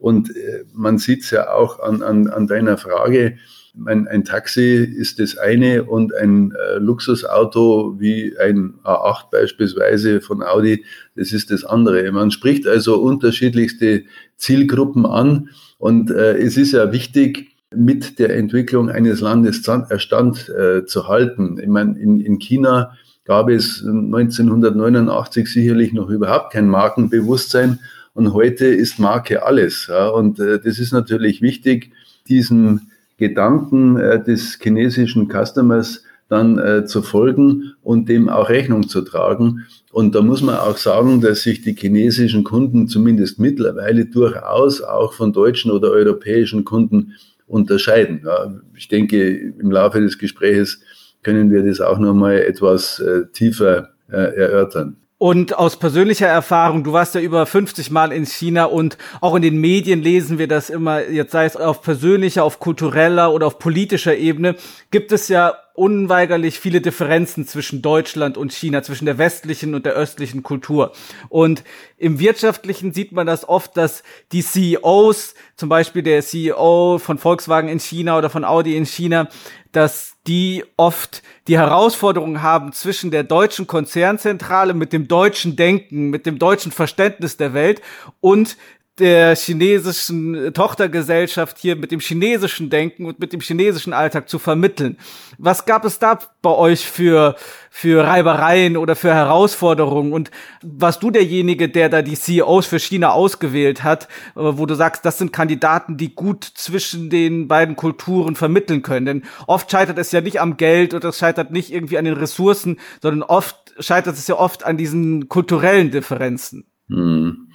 Und 0.01 0.36
äh, 0.36 0.65
man 0.74 0.98
sieht 0.98 1.24
es 1.24 1.29
ja 1.29 1.53
auch 1.53 1.79
an, 1.79 2.01
an, 2.01 2.27
an 2.27 2.48
deiner 2.48 2.77
Frage, 2.77 3.38
ein, 3.86 4.08
ein 4.08 4.25
Taxi 4.25 4.84
ist 4.84 5.20
das 5.20 5.38
eine 5.38 5.86
und 5.86 6.13
ein 6.13 6.51
äh, 6.51 6.77
Luxusauto 6.79 7.96
wie 8.00 8.38
ein 8.38 8.74
A8 8.84 9.31
beispielsweise 9.31 10.20
von 10.20 10.43
Audi, 10.43 10.84
das 11.15 11.31
ist 11.31 11.51
das 11.51 11.63
andere. 11.63 12.12
Man 12.12 12.31
spricht 12.31 12.67
also 12.67 13.00
unterschiedlichste 13.00 14.03
Zielgruppen 14.36 15.05
an 15.05 15.50
und 15.77 16.12
äh, 16.12 16.38
es 16.38 16.58
ist 16.58 16.74
ja 16.74 16.91
wichtig, 16.91 17.51
mit 17.74 18.20
der 18.20 18.36
Entwicklung 18.36 18.89
eines 18.89 19.22
Landes 19.22 19.63
Stand 19.98 20.50
äh, 20.50 20.86
zu 20.86 21.08
halten. 21.08 21.58
Ich 21.62 21.70
meine, 21.70 21.98
in, 21.98 22.20
in 22.20 22.39
China 22.39 22.98
gab 23.24 23.50
es 23.50 23.81
1989 23.86 25.48
sicherlich 25.48 25.93
noch 25.93 26.10
überhaupt 26.10 26.51
kein 26.51 26.67
Markenbewusstsein 26.67 27.79
und 28.13 28.33
heute 28.33 28.65
ist 28.65 28.99
Marke 28.99 29.43
alles. 29.43 29.87
Ja. 29.87 30.09
Und 30.09 30.39
äh, 30.39 30.59
das 30.59 30.79
ist 30.79 30.91
natürlich 30.91 31.41
wichtig, 31.41 31.91
diesen 32.27 32.91
Gedanken 33.17 33.97
äh, 33.97 34.23
des 34.23 34.57
chinesischen 34.61 35.29
Customers 35.29 36.03
dann 36.27 36.57
äh, 36.57 36.85
zu 36.85 37.01
folgen 37.01 37.73
und 37.83 38.07
dem 38.07 38.29
auch 38.29 38.49
Rechnung 38.49 38.87
zu 38.87 39.01
tragen. 39.01 39.65
Und 39.91 40.15
da 40.15 40.21
muss 40.21 40.41
man 40.41 40.55
auch 40.55 40.77
sagen, 40.77 41.19
dass 41.19 41.41
sich 41.41 41.61
die 41.61 41.75
chinesischen 41.75 42.45
Kunden 42.45 42.87
zumindest 42.87 43.37
mittlerweile 43.37 44.05
durchaus 44.05 44.81
auch 44.81 45.13
von 45.13 45.33
deutschen 45.33 45.71
oder 45.71 45.89
europäischen 45.89 46.63
Kunden 46.63 47.15
unterscheiden. 47.47 48.21
Ja, 48.25 48.53
ich 48.75 48.87
denke, 48.87 49.53
im 49.59 49.71
Laufe 49.71 49.99
des 49.99 50.17
Gesprächs 50.17 50.81
können 51.21 51.51
wir 51.51 51.63
das 51.63 51.81
auch 51.81 51.99
nochmal 51.99 52.39
etwas 52.39 52.99
äh, 52.99 53.25
tiefer 53.33 53.89
äh, 54.09 54.15
erörtern. 54.15 55.00
Und 55.21 55.55
aus 55.55 55.77
persönlicher 55.77 56.25
Erfahrung, 56.25 56.83
du 56.83 56.93
warst 56.93 57.13
ja 57.13 57.21
über 57.21 57.45
50 57.45 57.91
Mal 57.91 58.11
in 58.11 58.25
China 58.25 58.65
und 58.65 58.97
auch 59.19 59.35
in 59.35 59.43
den 59.43 59.61
Medien 59.61 60.01
lesen 60.01 60.39
wir 60.39 60.47
das 60.47 60.71
immer, 60.71 61.07
jetzt 61.09 61.31
sei 61.31 61.45
es 61.45 61.55
auf 61.55 61.83
persönlicher, 61.83 62.43
auf 62.43 62.59
kultureller 62.59 63.31
oder 63.31 63.45
auf 63.45 63.59
politischer 63.59 64.17
Ebene, 64.17 64.55
gibt 64.89 65.11
es 65.11 65.27
ja 65.27 65.53
unweigerlich 65.75 66.59
viele 66.59 66.81
Differenzen 66.81 67.47
zwischen 67.47 67.83
Deutschland 67.83 68.35
und 68.35 68.51
China, 68.51 68.81
zwischen 68.81 69.05
der 69.05 69.19
westlichen 69.19 69.75
und 69.75 69.85
der 69.85 69.93
östlichen 69.93 70.41
Kultur. 70.41 70.91
Und 71.29 71.63
im 71.97 72.19
Wirtschaftlichen 72.19 72.91
sieht 72.91 73.11
man 73.11 73.27
das 73.27 73.47
oft, 73.47 73.77
dass 73.77 74.01
die 74.31 74.41
CEOs, 74.41 75.35
zum 75.55 75.69
Beispiel 75.69 76.01
der 76.01 76.23
CEO 76.23 76.97
von 76.97 77.19
Volkswagen 77.19 77.69
in 77.69 77.79
China 77.79 78.17
oder 78.17 78.31
von 78.31 78.43
Audi 78.43 78.75
in 78.75 78.85
China, 78.85 79.29
dass 79.71 80.13
die 80.27 80.63
oft 80.77 81.23
die 81.47 81.57
Herausforderung 81.57 82.41
haben 82.41 82.73
zwischen 82.73 83.11
der 83.11 83.23
deutschen 83.23 83.67
Konzernzentrale 83.67 84.73
mit 84.73 84.93
dem 84.93 85.07
deutschen 85.07 85.55
Denken, 85.55 86.09
mit 86.09 86.25
dem 86.25 86.39
deutschen 86.39 86.71
Verständnis 86.71 87.37
der 87.37 87.53
Welt 87.53 87.81
und 88.19 88.57
der 89.01 89.36
chinesischen 89.36 90.53
Tochtergesellschaft 90.53 91.58
hier 91.58 91.75
mit 91.75 91.91
dem 91.91 92.00
chinesischen 92.00 92.70
Denken 92.70 93.05
und 93.05 93.20
mit 93.20 93.34
dem 93.34 93.41
chinesischen 93.41 93.93
Alltag 93.93 94.29
zu 94.29 94.38
vermitteln. 94.38 94.98
Was 95.39 95.65
gab 95.65 95.86
es 95.86 95.98
da 95.98 96.20
bei 96.43 96.51
euch 96.51 96.86
für, 96.86 97.36
für 97.72 98.05
Reibereien 98.05 98.77
oder 98.77 98.96
für 98.96 99.13
Herausforderungen? 99.13 100.13
Und 100.13 100.29
warst 100.62 101.01
du 101.01 101.10
derjenige, 101.10 101.67
der 101.67 101.89
da 101.89 102.03
die 102.03 102.15
CEOs 102.15 102.67
für 102.67 102.79
China 102.79 103.12
ausgewählt 103.12 103.84
hat, 103.84 104.08
äh, 104.36 104.41
wo 104.41 104.67
du 104.67 104.75
sagst, 104.75 105.03
das 105.03 105.17
sind 105.17 105.34
Kandidaten, 105.34 105.98
die 105.98 106.13
gut 106.13 106.43
zwischen 106.43 107.10
den 107.10 107.48
beiden 107.48 107.75
Kulturen 107.75 108.36
vermitteln 108.36 108.84
können? 108.84 109.08
Denn 109.08 109.24
oft 109.48 109.72
scheitert 109.72 109.98
es 109.98 110.12
ja 110.12 110.22
nicht 110.22 110.39
am 110.39 110.58
Geld 110.58 110.93
oder 110.93 111.10
es 111.10 111.17
scheitert 111.17 111.50
nicht 111.50 111.74
irgendwie 111.74 111.98
an 111.98 112.05
den 112.05 112.13
Ressourcen, 112.13 112.79
sondern 113.01 113.24
oft 113.24 113.58
scheitert 113.79 114.15
es 114.15 114.27
ja 114.27 114.36
oft 114.36 114.63
an 114.63 114.77
diesen 114.77 115.27
kulturellen 115.27 115.89
Differenzen. 115.89 116.70
Hm. 116.91 117.48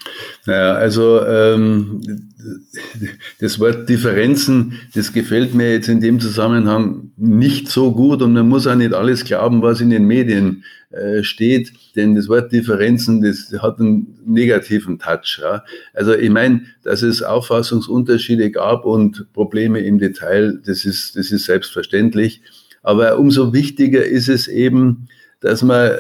Naja, 0.47 0.75
also 0.75 1.23
ähm, 1.27 2.01
das 3.39 3.59
Wort 3.61 3.87
Differenzen, 3.89 4.79
das 4.95 5.13
gefällt 5.13 5.53
mir 5.53 5.73
jetzt 5.73 5.89
in 5.89 6.01
dem 6.01 6.21
Zusammenhang 6.21 7.11
nicht 7.17 7.69
so 7.69 7.93
gut 7.93 8.23
und 8.23 8.33
man 8.33 8.49
muss 8.49 8.67
auch 8.67 8.77
nicht 8.77 8.95
alles 8.95 9.25
glauben, 9.25 9.61
was 9.61 9.83
in 9.83 9.91
den 9.91 10.05
Medien 10.07 10.65
äh, 10.91 11.23
steht, 11.23 11.73
denn 11.97 12.15
das 12.15 12.29
Wort 12.29 12.51
Differenzen, 12.51 13.21
das 13.21 13.53
hat 13.61 13.79
einen 13.79 14.17
negativen 14.25 14.99
Touch. 14.99 15.39
Ja. 15.43 15.65
Also 15.93 16.15
ich 16.15 16.31
meine, 16.31 16.63
dass 16.83 17.03
es 17.03 17.23
Auffassungsunterschiede 17.23 18.51
gab 18.51 18.87
und 18.87 19.31
Probleme 19.35 19.81
im 19.81 19.99
Detail, 19.99 20.63
das 20.65 20.87
ist, 20.87 21.17
das 21.17 21.31
ist 21.31 21.45
selbstverständlich. 21.45 22.41
Aber 22.83 23.19
umso 23.19 23.53
wichtiger 23.53 24.05
ist 24.05 24.29
es 24.29 24.49
eben, 24.49 25.09
dass 25.41 25.63
man, 25.63 25.91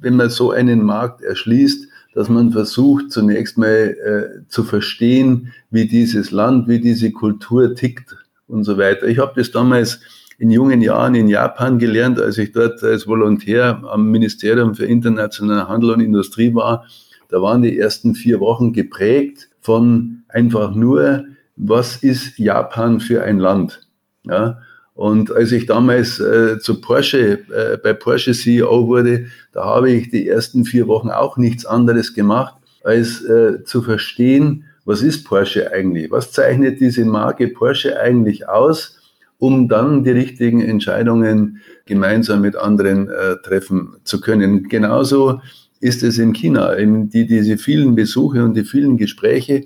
wenn 0.00 0.16
man 0.16 0.30
so 0.30 0.50
einen 0.50 0.82
Markt 0.82 1.22
erschließt, 1.22 1.89
dass 2.14 2.28
man 2.28 2.52
versucht, 2.52 3.12
zunächst 3.12 3.56
mal 3.56 3.66
äh, 3.68 4.48
zu 4.48 4.64
verstehen, 4.64 5.52
wie 5.70 5.86
dieses 5.86 6.30
Land, 6.30 6.68
wie 6.68 6.80
diese 6.80 7.12
Kultur 7.12 7.74
tickt 7.74 8.16
und 8.48 8.64
so 8.64 8.78
weiter. 8.78 9.06
Ich 9.06 9.18
habe 9.18 9.32
das 9.36 9.50
damals 9.50 10.00
in 10.38 10.50
jungen 10.50 10.80
Jahren 10.80 11.14
in 11.14 11.28
Japan 11.28 11.78
gelernt, 11.78 12.18
als 12.18 12.38
ich 12.38 12.52
dort 12.52 12.82
als 12.82 13.06
Volontär 13.06 13.82
am 13.84 14.10
Ministerium 14.10 14.74
für 14.74 14.86
internationalen 14.86 15.68
Handel 15.68 15.90
und 15.90 16.00
Industrie 16.00 16.54
war. 16.54 16.86
Da 17.28 17.42
waren 17.42 17.62
die 17.62 17.78
ersten 17.78 18.14
vier 18.14 18.40
Wochen 18.40 18.72
geprägt 18.72 19.48
von 19.60 20.22
einfach 20.28 20.74
nur, 20.74 21.24
was 21.56 21.96
ist 21.96 22.38
Japan 22.38 23.00
für 23.00 23.22
ein 23.22 23.38
Land? 23.38 23.86
Ja, 24.24 24.58
und 25.00 25.32
als 25.32 25.50
ich 25.50 25.64
damals 25.64 26.20
äh, 26.20 26.58
zu 26.58 26.78
Porsche, 26.78 27.38
äh, 27.48 27.78
bei 27.82 27.94
Porsche 27.94 28.34
CEO 28.34 28.86
wurde, 28.86 29.28
da 29.50 29.64
habe 29.64 29.90
ich 29.90 30.10
die 30.10 30.28
ersten 30.28 30.66
vier 30.66 30.88
Wochen 30.88 31.08
auch 31.08 31.38
nichts 31.38 31.64
anderes 31.64 32.12
gemacht, 32.12 32.56
als 32.84 33.24
äh, 33.24 33.64
zu 33.64 33.80
verstehen, 33.80 34.64
was 34.84 35.00
ist 35.00 35.24
Porsche 35.24 35.72
eigentlich? 35.72 36.10
Was 36.10 36.32
zeichnet 36.32 36.80
diese 36.80 37.06
Marke 37.06 37.48
Porsche 37.48 37.98
eigentlich 37.98 38.46
aus? 38.46 38.98
um 39.38 39.70
dann 39.70 40.04
die 40.04 40.10
richtigen 40.10 40.60
Entscheidungen 40.60 41.62
gemeinsam 41.86 42.42
mit 42.42 42.56
anderen 42.56 43.08
äh, 43.08 43.36
treffen 43.42 43.96
zu 44.04 44.20
können. 44.20 44.68
Genauso 44.68 45.40
ist 45.80 46.02
es 46.02 46.18
in 46.18 46.34
China. 46.34 46.76
Eben 46.76 47.08
die, 47.08 47.26
diese 47.26 47.56
vielen 47.56 47.94
Besuche 47.94 48.44
und 48.44 48.54
die 48.54 48.64
vielen 48.64 48.98
Gespräche 48.98 49.64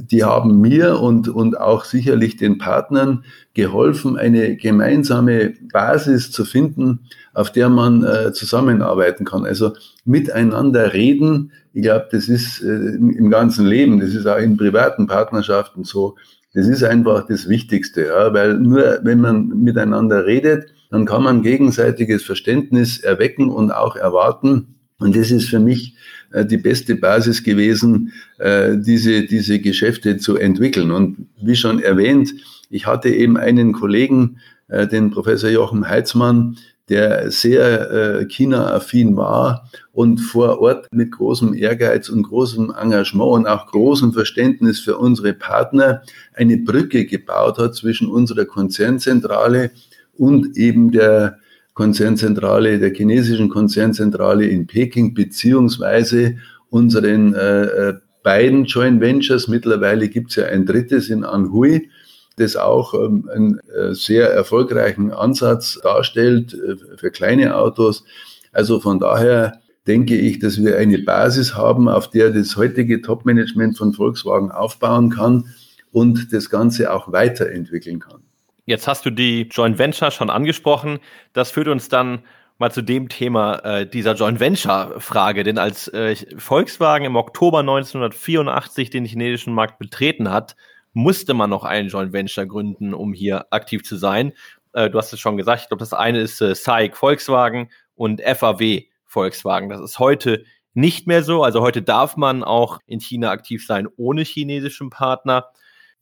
die 0.00 0.24
haben 0.24 0.60
mir 0.60 1.00
und, 1.00 1.28
und 1.28 1.58
auch 1.58 1.84
sicherlich 1.84 2.36
den 2.36 2.58
Partnern 2.58 3.24
geholfen, 3.54 4.16
eine 4.16 4.56
gemeinsame 4.56 5.54
Basis 5.72 6.30
zu 6.30 6.44
finden, 6.44 7.00
auf 7.32 7.50
der 7.50 7.68
man 7.68 8.04
äh, 8.04 8.32
zusammenarbeiten 8.32 9.24
kann. 9.24 9.44
Also 9.44 9.72
miteinander 10.04 10.92
reden, 10.92 11.52
ich 11.72 11.82
glaube, 11.82 12.08
das 12.10 12.28
ist 12.28 12.62
äh, 12.62 12.66
im 12.66 13.30
ganzen 13.30 13.66
Leben, 13.66 14.00
das 14.00 14.14
ist 14.14 14.26
auch 14.26 14.38
in 14.38 14.56
privaten 14.56 15.06
Partnerschaften 15.06 15.84
so, 15.84 16.16
das 16.54 16.66
ist 16.66 16.82
einfach 16.82 17.26
das 17.26 17.48
Wichtigste, 17.48 18.06
ja, 18.06 18.32
weil 18.32 18.54
nur 18.58 19.00
wenn 19.02 19.20
man 19.20 19.48
miteinander 19.48 20.26
redet, 20.26 20.66
dann 20.90 21.04
kann 21.04 21.22
man 21.22 21.42
gegenseitiges 21.42 22.24
Verständnis 22.24 22.98
erwecken 22.98 23.50
und 23.50 23.70
auch 23.70 23.96
erwarten. 23.96 24.77
Und 25.00 25.16
das 25.16 25.30
ist 25.30 25.48
für 25.48 25.60
mich 25.60 25.94
äh, 26.32 26.44
die 26.44 26.56
beste 26.56 26.96
Basis 26.96 27.42
gewesen, 27.44 28.12
äh, 28.38 28.76
diese, 28.76 29.24
diese 29.24 29.60
Geschäfte 29.60 30.18
zu 30.18 30.36
entwickeln. 30.36 30.90
Und 30.90 31.28
wie 31.40 31.56
schon 31.56 31.80
erwähnt, 31.80 32.34
ich 32.68 32.86
hatte 32.86 33.08
eben 33.08 33.36
einen 33.36 33.72
Kollegen, 33.72 34.38
äh, 34.66 34.86
den 34.88 35.10
Professor 35.10 35.50
Jochen 35.50 35.88
Heitzmann, 35.88 36.58
der 36.88 37.30
sehr 37.30 38.24
China-affin 38.30 39.14
war 39.14 39.68
und 39.92 40.22
vor 40.22 40.58
Ort 40.62 40.86
mit 40.90 41.12
großem 41.12 41.52
Ehrgeiz 41.52 42.08
und 42.08 42.22
großem 42.22 42.72
Engagement 42.74 43.30
und 43.30 43.46
auch 43.46 43.66
großem 43.66 44.14
Verständnis 44.14 44.80
für 44.80 44.96
unsere 44.96 45.34
Partner 45.34 46.00
eine 46.32 46.56
Brücke 46.56 47.04
gebaut 47.04 47.58
hat 47.58 47.74
zwischen 47.74 48.08
unserer 48.08 48.46
Konzernzentrale 48.46 49.70
und 50.16 50.56
eben 50.56 50.90
der 50.90 51.38
Konzernzentrale, 51.78 52.80
der 52.80 52.92
chinesischen 52.92 53.48
Konzernzentrale 53.50 54.44
in 54.46 54.66
Peking, 54.66 55.14
beziehungsweise 55.14 56.38
unseren 56.70 57.34
äh, 57.34 57.62
äh, 57.66 57.94
beiden 58.24 58.64
Joint 58.64 59.00
Ventures. 59.00 59.46
Mittlerweile 59.46 60.08
gibt 60.08 60.30
es 60.30 60.36
ja 60.36 60.46
ein 60.46 60.66
drittes 60.66 61.08
in 61.08 61.22
Anhui, 61.22 61.88
das 62.36 62.56
auch 62.56 62.94
ähm, 62.94 63.30
einen 63.32 63.60
äh, 63.68 63.94
sehr 63.94 64.28
erfolgreichen 64.28 65.12
Ansatz 65.12 65.78
darstellt 65.80 66.52
äh, 66.52 66.96
für 66.96 67.12
kleine 67.12 67.54
Autos. 67.54 68.02
Also 68.50 68.80
von 68.80 68.98
daher 68.98 69.60
denke 69.86 70.16
ich, 70.16 70.40
dass 70.40 70.60
wir 70.60 70.78
eine 70.78 70.98
Basis 70.98 71.54
haben, 71.54 71.88
auf 71.88 72.10
der 72.10 72.30
das 72.30 72.56
heutige 72.56 73.02
Top-Management 73.02 73.78
von 73.78 73.92
Volkswagen 73.92 74.50
aufbauen 74.50 75.10
kann 75.10 75.44
und 75.92 76.32
das 76.32 76.50
Ganze 76.50 76.92
auch 76.92 77.12
weiterentwickeln 77.12 78.00
kann. 78.00 78.27
Jetzt 78.68 78.86
hast 78.86 79.06
du 79.06 79.10
die 79.10 79.48
Joint 79.50 79.78
Venture 79.78 80.10
schon 80.10 80.28
angesprochen. 80.28 80.98
Das 81.32 81.50
führt 81.50 81.68
uns 81.68 81.88
dann 81.88 82.22
mal 82.58 82.70
zu 82.70 82.82
dem 82.82 83.08
Thema 83.08 83.60
äh, 83.60 83.88
dieser 83.88 84.12
Joint 84.12 84.40
Venture 84.40 85.00
Frage, 85.00 85.42
denn 85.42 85.56
als 85.56 85.88
äh, 85.88 86.14
Volkswagen 86.36 87.06
im 87.06 87.16
Oktober 87.16 87.60
1984 87.60 88.90
den 88.90 89.06
chinesischen 89.06 89.54
Markt 89.54 89.78
betreten 89.78 90.30
hat, 90.30 90.54
musste 90.92 91.32
man 91.32 91.48
noch 91.48 91.64
einen 91.64 91.88
Joint 91.88 92.12
Venture 92.12 92.44
gründen, 92.44 92.92
um 92.92 93.14
hier 93.14 93.46
aktiv 93.54 93.84
zu 93.84 93.96
sein. 93.96 94.34
Äh, 94.74 94.90
du 94.90 94.98
hast 94.98 95.14
es 95.14 95.20
schon 95.20 95.38
gesagt, 95.38 95.62
ich 95.62 95.68
glaube, 95.68 95.80
das 95.80 95.94
eine 95.94 96.20
ist 96.20 96.42
äh, 96.42 96.54
SAIC 96.54 96.94
Volkswagen 96.94 97.70
und 97.94 98.20
FAW 98.20 98.84
Volkswagen. 99.06 99.70
Das 99.70 99.80
ist 99.80 99.98
heute 99.98 100.44
nicht 100.74 101.06
mehr 101.06 101.22
so. 101.22 101.42
Also 101.42 101.62
heute 101.62 101.80
darf 101.80 102.18
man 102.18 102.44
auch 102.44 102.80
in 102.84 103.00
China 103.00 103.30
aktiv 103.30 103.64
sein 103.66 103.88
ohne 103.96 104.24
chinesischen 104.24 104.90
Partner. 104.90 105.46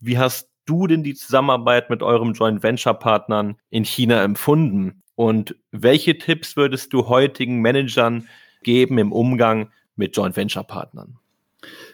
Wie 0.00 0.18
hast 0.18 0.50
du 0.66 0.86
denn 0.86 1.02
die 1.02 1.14
Zusammenarbeit 1.14 1.90
mit 1.90 2.02
eurem 2.02 2.32
Joint 2.34 2.62
Venture 2.62 2.94
Partnern 2.94 3.56
in 3.70 3.84
China 3.84 4.22
empfunden? 4.22 5.02
Und 5.14 5.56
welche 5.72 6.18
Tipps 6.18 6.56
würdest 6.56 6.92
du 6.92 7.08
heutigen 7.08 7.62
Managern 7.62 8.28
geben 8.62 8.98
im 8.98 9.12
Umgang 9.12 9.70
mit 9.96 10.14
Joint 10.16 10.36
Venture 10.36 10.64
Partnern? 10.64 11.16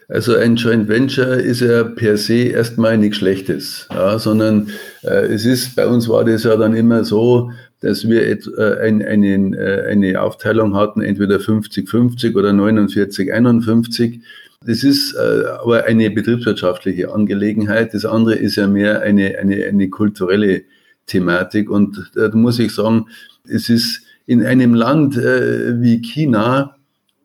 Also 0.09 0.35
ein 0.35 0.57
Joint 0.57 0.87
Venture 0.87 1.39
ist 1.39 1.61
ja 1.61 1.83
per 1.83 2.17
se 2.17 2.49
erstmal 2.49 2.97
nichts 2.97 3.17
Schlechtes, 3.17 3.87
ja, 3.91 4.19
sondern 4.19 4.69
äh, 5.03 5.27
es 5.27 5.45
ist, 5.45 5.75
bei 5.75 5.87
uns 5.87 6.09
war 6.09 6.25
das 6.25 6.43
ja 6.43 6.55
dann 6.57 6.75
immer 6.75 7.03
so, 7.03 7.51
dass 7.79 8.07
wir 8.07 8.27
et, 8.27 8.47
äh, 8.57 8.79
ein, 8.81 9.01
einen, 9.01 9.53
äh, 9.53 9.85
eine 9.89 10.21
Aufteilung 10.21 10.75
hatten, 10.75 11.01
entweder 11.01 11.37
50-50 11.37 12.35
oder 12.35 12.49
49-51 12.49 14.21
das 14.65 14.83
ist 14.83 15.13
äh, 15.13 15.45
aber 15.61 15.85
eine 15.85 16.09
betriebswirtschaftliche 16.11 17.13
Angelegenheit. 17.13 17.93
Das 17.93 18.05
andere 18.05 18.35
ist 18.35 18.55
ja 18.55 18.67
mehr 18.67 19.01
eine, 19.01 19.37
eine, 19.37 19.65
eine 19.65 19.89
kulturelle 19.89 20.63
Thematik. 21.05 21.69
Und 21.69 22.11
äh, 22.15 22.29
da 22.29 22.35
muss 22.35 22.59
ich 22.59 22.73
sagen, 22.73 23.07
es 23.47 23.69
ist 23.69 24.01
in 24.25 24.43
einem 24.45 24.73
Land 24.73 25.17
äh, 25.17 25.81
wie 25.81 26.01
China, 26.01 26.75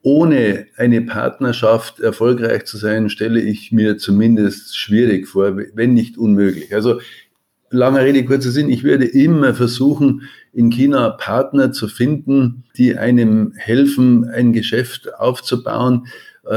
ohne 0.02 0.66
eine 0.76 1.02
Partnerschaft 1.02 2.00
erfolgreich 2.00 2.64
zu 2.64 2.76
sein, 2.76 3.11
stelle 3.11 3.40
ich 3.40 3.73
mir 3.73 3.99
zumindest 3.99 4.78
schwierig 4.78 5.28
vor, 5.28 5.57
wenn 5.75 5.92
nicht 5.92 6.16
unmöglich. 6.16 6.75
Also 6.75 7.00
Lange 7.71 8.00
Rede, 8.00 8.25
kurzer 8.25 8.50
Sinn, 8.50 8.71
ich 8.71 8.83
würde 8.83 9.04
immer 9.04 9.52
versuchen, 9.54 10.23
in 10.54 10.71
China 10.71 11.11
Partner 11.11 11.71
zu 11.71 11.87
finden, 11.87 12.64
die 12.78 12.97
einem 12.97 13.52
helfen, 13.57 14.25
ein 14.25 14.54
Geschäft 14.54 15.14
aufzubauen, 15.18 16.07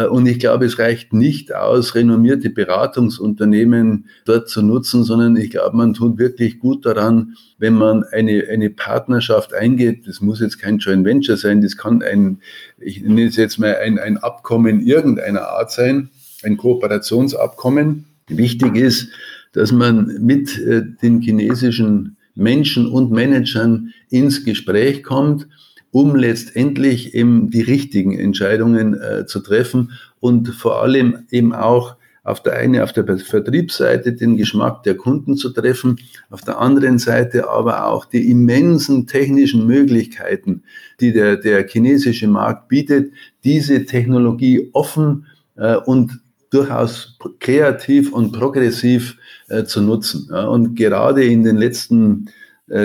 und 0.08 0.26
ich 0.26 0.40
glaube, 0.40 0.66
es 0.66 0.80
reicht 0.80 1.12
nicht 1.12 1.54
aus, 1.54 1.96
renommierte 1.96 2.50
Beratungsunternehmen 2.50 4.06
dort 4.24 4.48
zu 4.48 4.62
nutzen, 4.62 5.04
sondern 5.04 5.36
ich 5.36 5.50
glaube, 5.52 5.76
man 5.76 5.94
tut 5.94 6.18
wirklich 6.18 6.60
gut 6.60 6.86
daran, 6.86 7.36
wenn 7.58 7.74
man 7.74 8.04
eine, 8.04 8.46
eine 8.50 8.70
Partnerschaft 8.70 9.54
eingeht. 9.54 10.08
Das 10.08 10.22
muss 10.22 10.40
jetzt 10.40 10.60
kein 10.60 10.78
Joint 10.78 11.04
Venture 11.04 11.36
sein, 11.36 11.62
das 11.62 11.76
kann 11.76 12.02
ein, 12.04 12.40
ich 12.80 13.02
nenne 13.02 13.26
es 13.26 13.36
jetzt 13.36 13.60
mal 13.60 13.76
ein, 13.76 14.00
ein 14.00 14.18
Abkommen 14.18 14.80
irgendeiner 14.80 15.50
Art 15.50 15.72
sein, 15.72 16.10
ein 16.44 16.56
Kooperationsabkommen. 16.56 18.06
Wichtig 18.30 18.78
ist, 18.78 19.10
dass 19.52 19.74
man 19.74 20.20
mit 20.22 20.58
äh, 20.58 20.84
den 21.02 21.20
chinesischen 21.20 22.16
Menschen 22.34 22.88
und 22.88 23.12
Managern 23.12 23.94
ins 24.10 24.46
Gespräch 24.46 25.04
kommt 25.04 25.48
um 25.92 26.16
letztendlich 26.16 27.14
eben 27.14 27.50
die 27.50 27.62
richtigen 27.62 28.18
Entscheidungen 28.18 29.00
äh, 29.00 29.26
zu 29.26 29.40
treffen 29.42 29.92
und 30.20 30.50
vor 30.50 30.82
allem 30.82 31.26
eben 31.30 31.54
auch 31.54 31.96
auf 32.24 32.44
der 32.44 32.54
einen, 32.54 32.82
auf 32.82 32.94
der 32.94 33.06
Vertriebsseite 33.18 34.14
den 34.14 34.38
Geschmack 34.38 34.84
der 34.84 34.96
Kunden 34.96 35.38
zu 35.38 35.50
treffen, 35.50 36.00
auf 36.30 36.42
der 36.42 36.60
anderen 36.60 37.00
Seite 37.00 37.50
aber 37.50 37.88
auch 37.88 38.06
die 38.06 38.30
immensen 38.30 39.08
technischen 39.08 39.66
Möglichkeiten, 39.66 40.64
die 41.00 41.14
der, 41.14 41.38
der 41.38 41.68
chinesische 41.68 42.28
Markt 42.28 42.68
bietet, 42.68 43.12
diese 43.44 43.86
Technologie 43.86 44.70
offen 44.74 45.26
äh, 45.56 45.78
und 45.78 46.20
durchaus 46.52 47.18
kreativ 47.40 48.12
und 48.12 48.34
progressiv 48.34 49.18
äh, 49.48 49.64
zu 49.64 49.82
nutzen. 49.82 50.28
Ja, 50.30 50.48
und 50.48 50.76
gerade 50.76 51.24
in 51.24 51.44
den 51.44 51.58
letzten 51.58 52.28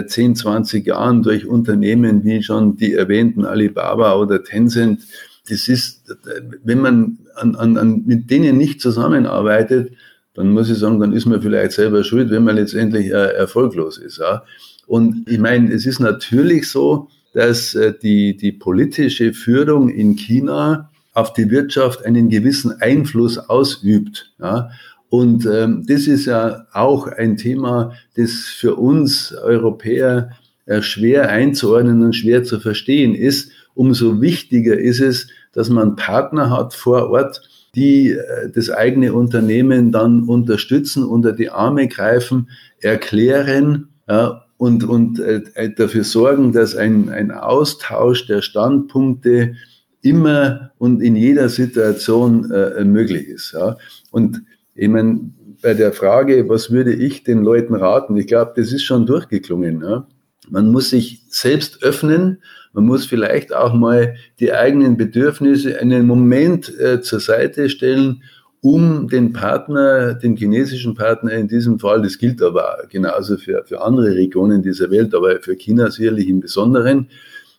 10, 0.07 0.33
äh, 0.33 0.35
20 0.35 0.87
Jahren 0.87 1.23
durch 1.23 1.47
Unternehmen 1.47 2.25
wie 2.25 2.43
schon 2.43 2.77
die 2.77 2.95
erwähnten 2.95 3.45
Alibaba 3.45 4.17
oder 4.17 4.43
Tencent. 4.43 5.03
Das 5.49 5.69
ist, 5.69 6.17
wenn 6.65 6.81
man 6.81 7.19
an, 7.37 7.55
an, 7.55 7.77
an, 7.77 8.03
mit 8.07 8.31
denen 8.31 8.57
nicht 8.57 8.81
zusammenarbeitet, 8.81 9.93
dann 10.35 10.51
muss 10.51 10.69
ich 10.69 10.79
sagen, 10.79 11.01
dann 11.01 11.13
ist 11.13 11.27
man 11.27 11.41
vielleicht 11.41 11.73
selber 11.73 12.05
schuld, 12.05 12.31
wenn 12.31 12.45
man 12.45 12.57
letztendlich 12.57 13.07
äh, 13.07 13.33
erfolglos 13.35 13.97
ist. 13.99 14.19
Ja. 14.19 14.43
Und 14.87 15.29
ich 15.29 15.39
meine, 15.39 15.73
es 15.73 15.87
ist 15.87 16.01
natürlich 16.01 16.69
so, 16.69 17.09
dass 17.33 17.75
äh, 17.75 17.95
die, 18.03 18.37
die 18.37 18.53
politische 18.53 19.33
Führung 19.33 19.89
in 19.89 20.17
China 20.17 20.91
auf 21.15 21.33
die 21.33 21.51
Wirtschaft 21.51 22.05
einen 22.05 22.29
gewissen 22.29 22.83
Einfluss 22.83 23.39
ausübt. 23.39 24.33
Ja. 24.39 24.71
Und 25.09 25.47
ähm, 25.47 25.85
das 25.87 26.07
ist 26.07 26.27
ja 26.27 26.67
auch 26.73 27.07
ein 27.07 27.37
Thema, 27.37 27.93
das 28.17 28.33
für 28.33 28.75
uns 28.75 29.33
Europäer 29.33 30.31
äh, 30.67 30.83
schwer 30.83 31.29
einzuordnen 31.29 32.03
und 32.03 32.15
schwer 32.15 32.43
zu 32.43 32.59
verstehen 32.59 33.15
ist. 33.15 33.53
Umso 33.75 34.21
wichtiger 34.21 34.77
ist 34.77 35.01
es, 35.01 35.29
dass 35.53 35.71
man 35.71 35.97
Partner 35.97 36.51
hat 36.51 36.75
vor 36.75 37.11
Ort, 37.11 37.41
die 37.75 38.11
äh, 38.11 38.51
das 38.53 38.71
eigene 38.71 39.13
Unternehmen 39.13 39.93
dann 39.93 40.25
unterstützen, 40.25 41.05
unter 41.05 41.33
die 41.33 41.51
Arme 41.51 41.87
greifen, 41.87 42.51
erklären 42.81 43.89
ja, 44.09 44.45
und, 44.57 44.85
und 44.85 45.21
äh, 45.21 45.73
dafür 45.77 46.05
sorgen, 46.05 46.53
dass 46.53 46.75
ein, 46.75 47.11
ein 47.11 47.31
Austausch 47.31 48.27
der 48.27 48.43
Standpunkte 48.43 49.55
immer 50.03 50.73
und 50.79 51.01
in 51.03 51.17
jeder 51.17 51.49
Situation 51.49 52.51
äh, 52.51 52.85
möglich 52.85 53.29
ist. 53.29 53.53
Ja. 53.53 53.77
Und 54.11 54.43
ich 54.77 54.89
meine, 54.89 55.33
bei 55.63 55.75
der 55.75 55.93
Frage, 55.93 56.49
was 56.49 56.71
würde 56.71 56.93
ich 56.93 57.25
den 57.25 57.43
Leuten 57.43 57.75
raten, 57.75 58.17
ich 58.17 58.27
glaube, 58.27 58.53
das 58.57 58.73
ist 58.73 58.85
schon 58.85 59.07
durchgeklungen. 59.07 59.83
Ja? 59.83 60.07
Man 60.49 60.71
muss 60.71 60.91
sich 60.91 61.23
selbst 61.29 61.83
öffnen, 61.83 62.43
man 62.73 62.85
muss 62.85 63.07
vielleicht 63.07 63.55
auch 63.55 63.73
mal 63.73 64.17
die 64.39 64.53
eigenen 64.53 64.97
Bedürfnisse 64.97 65.81
einen 65.81 66.07
Moment 66.07 66.79
äh, 66.79 67.01
zur 67.01 67.21
Seite 67.21 67.71
stellen, 67.71 68.23
um 68.61 69.09
den 69.09 69.33
Partner, 69.33 70.15
den 70.15 70.37
chinesischen 70.37 70.95
Partner 70.95 71.33
in 71.33 71.49
diesem 71.49 71.79
Fall, 71.79 72.03
das 72.03 72.19
gilt 72.19 72.43
aber 72.43 72.79
genauso 72.91 73.37
für, 73.37 73.65
für 73.65 73.81
andere 73.81 74.15
Regionen 74.15 74.63
dieser 74.63 74.91
Welt, 74.91 75.15
aber 75.15 75.41
für 75.41 75.57
China 75.57 75.91
sicherlich 75.91 76.29
im 76.29 76.41
Besonderen, 76.41 77.09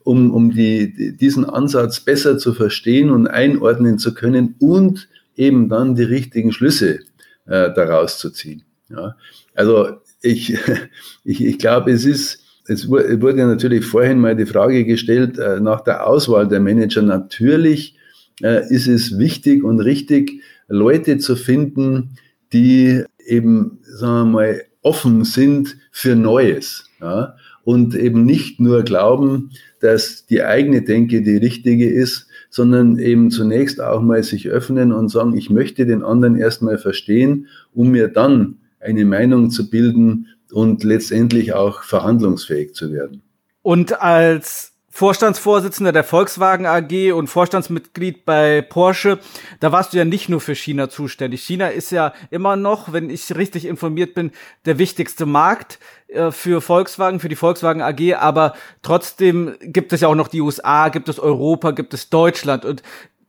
um, 0.03 0.31
um 0.31 0.51
die, 0.51 0.93
die, 0.93 1.15
diesen 1.15 1.45
Ansatz 1.45 1.99
besser 1.99 2.37
zu 2.37 2.53
verstehen 2.53 3.09
und 3.09 3.27
einordnen 3.27 3.97
zu 3.97 4.13
können 4.13 4.55
und 4.59 5.07
eben 5.37 5.69
dann 5.69 5.95
die 5.95 6.03
richtigen 6.03 6.51
Schlüsse 6.51 6.99
äh, 7.45 7.71
daraus 7.73 8.17
zu 8.19 8.29
ziehen. 8.31 8.63
Ja. 8.89 9.15
Also 9.53 9.97
ich, 10.21 10.57
ich, 11.23 11.43
ich 11.43 11.57
glaube, 11.59 11.91
es 11.91 12.05
ist, 12.05 12.43
es 12.67 12.89
wurde 12.89 13.45
natürlich 13.45 13.85
vorhin 13.85 14.19
mal 14.19 14.35
die 14.35 14.45
Frage 14.45 14.83
gestellt 14.83 15.37
äh, 15.37 15.59
nach 15.59 15.81
der 15.81 16.05
Auswahl 16.05 16.47
der 16.47 16.59
Manager. 16.59 17.01
Natürlich 17.01 17.95
äh, 18.41 18.67
ist 18.73 18.87
es 18.87 19.17
wichtig 19.17 19.63
und 19.63 19.79
richtig, 19.79 20.41
Leute 20.67 21.17
zu 21.17 21.37
finden, 21.37 22.17
die 22.51 23.03
eben, 23.25 23.79
sagen 23.83 24.31
wir 24.31 24.33
mal, 24.33 24.61
offen 24.81 25.23
sind 25.23 25.77
für 25.91 26.15
Neues. 26.15 26.89
Ja? 26.99 27.35
Und 27.67 27.95
eben 27.95 28.23
nicht 28.23 28.61
nur 28.61 28.83
glauben, 28.83 29.49
dass 29.81 30.25
die 30.25 30.41
eigene 30.41 30.83
Denke 30.83 31.21
die 31.21 31.35
richtige 31.35 31.89
ist, 31.89 32.27
sondern 32.49 32.97
eben 32.97 33.29
zunächst 33.29 33.81
auch 33.81 34.01
mal 34.01 34.23
sich 34.23 34.47
öffnen 34.47 34.93
und 34.93 35.09
sagen, 35.09 35.35
ich 35.35 35.49
möchte 35.49 35.85
den 35.85 36.01
anderen 36.01 36.37
erstmal 36.37 36.77
verstehen, 36.77 37.47
um 37.73 37.89
mir 37.89 38.07
dann 38.07 38.59
eine 38.79 39.03
Meinung 39.03 39.49
zu 39.49 39.69
bilden 39.69 40.27
und 40.49 40.85
letztendlich 40.85 41.51
auch 41.51 41.83
verhandlungsfähig 41.83 42.73
zu 42.73 42.93
werden. 42.93 43.21
Und 43.63 44.01
als 44.01 44.71
Vorstandsvorsitzender 44.97 45.91
der 45.91 46.03
Volkswagen 46.03 46.65
AG 46.65 47.11
und 47.11 47.27
Vorstandsmitglied 47.27 48.25
bei 48.25 48.63
Porsche, 48.63 49.19
da 49.59 49.71
warst 49.71 49.93
du 49.93 49.97
ja 49.99 50.05
nicht 50.05 50.27
nur 50.27 50.41
für 50.41 50.55
China 50.55 50.89
zuständig. 50.89 51.43
China 51.43 51.67
ist 51.67 51.91
ja 51.91 52.13
immer 52.31 52.55
noch, 52.55 52.93
wenn 52.93 53.11
ich 53.11 53.35
richtig 53.35 53.65
informiert 53.65 54.15
bin, 54.15 54.31
der 54.65 54.79
wichtigste 54.79 55.27
Markt 55.27 55.77
äh, 56.07 56.31
für 56.31 56.61
Volkswagen, 56.61 57.19
für 57.19 57.29
die 57.29 57.35
Volkswagen 57.35 57.83
AG, 57.83 58.15
aber 58.15 58.55
trotzdem 58.81 59.55
gibt 59.61 59.93
es 59.93 60.01
ja 60.01 60.07
auch 60.07 60.15
noch 60.15 60.29
die 60.29 60.41
USA, 60.41 60.89
gibt 60.89 61.09
es 61.09 61.19
Europa, 61.19 61.69
gibt 61.69 61.93
es 61.93 62.09
Deutschland. 62.09 62.65
Und 62.65 62.81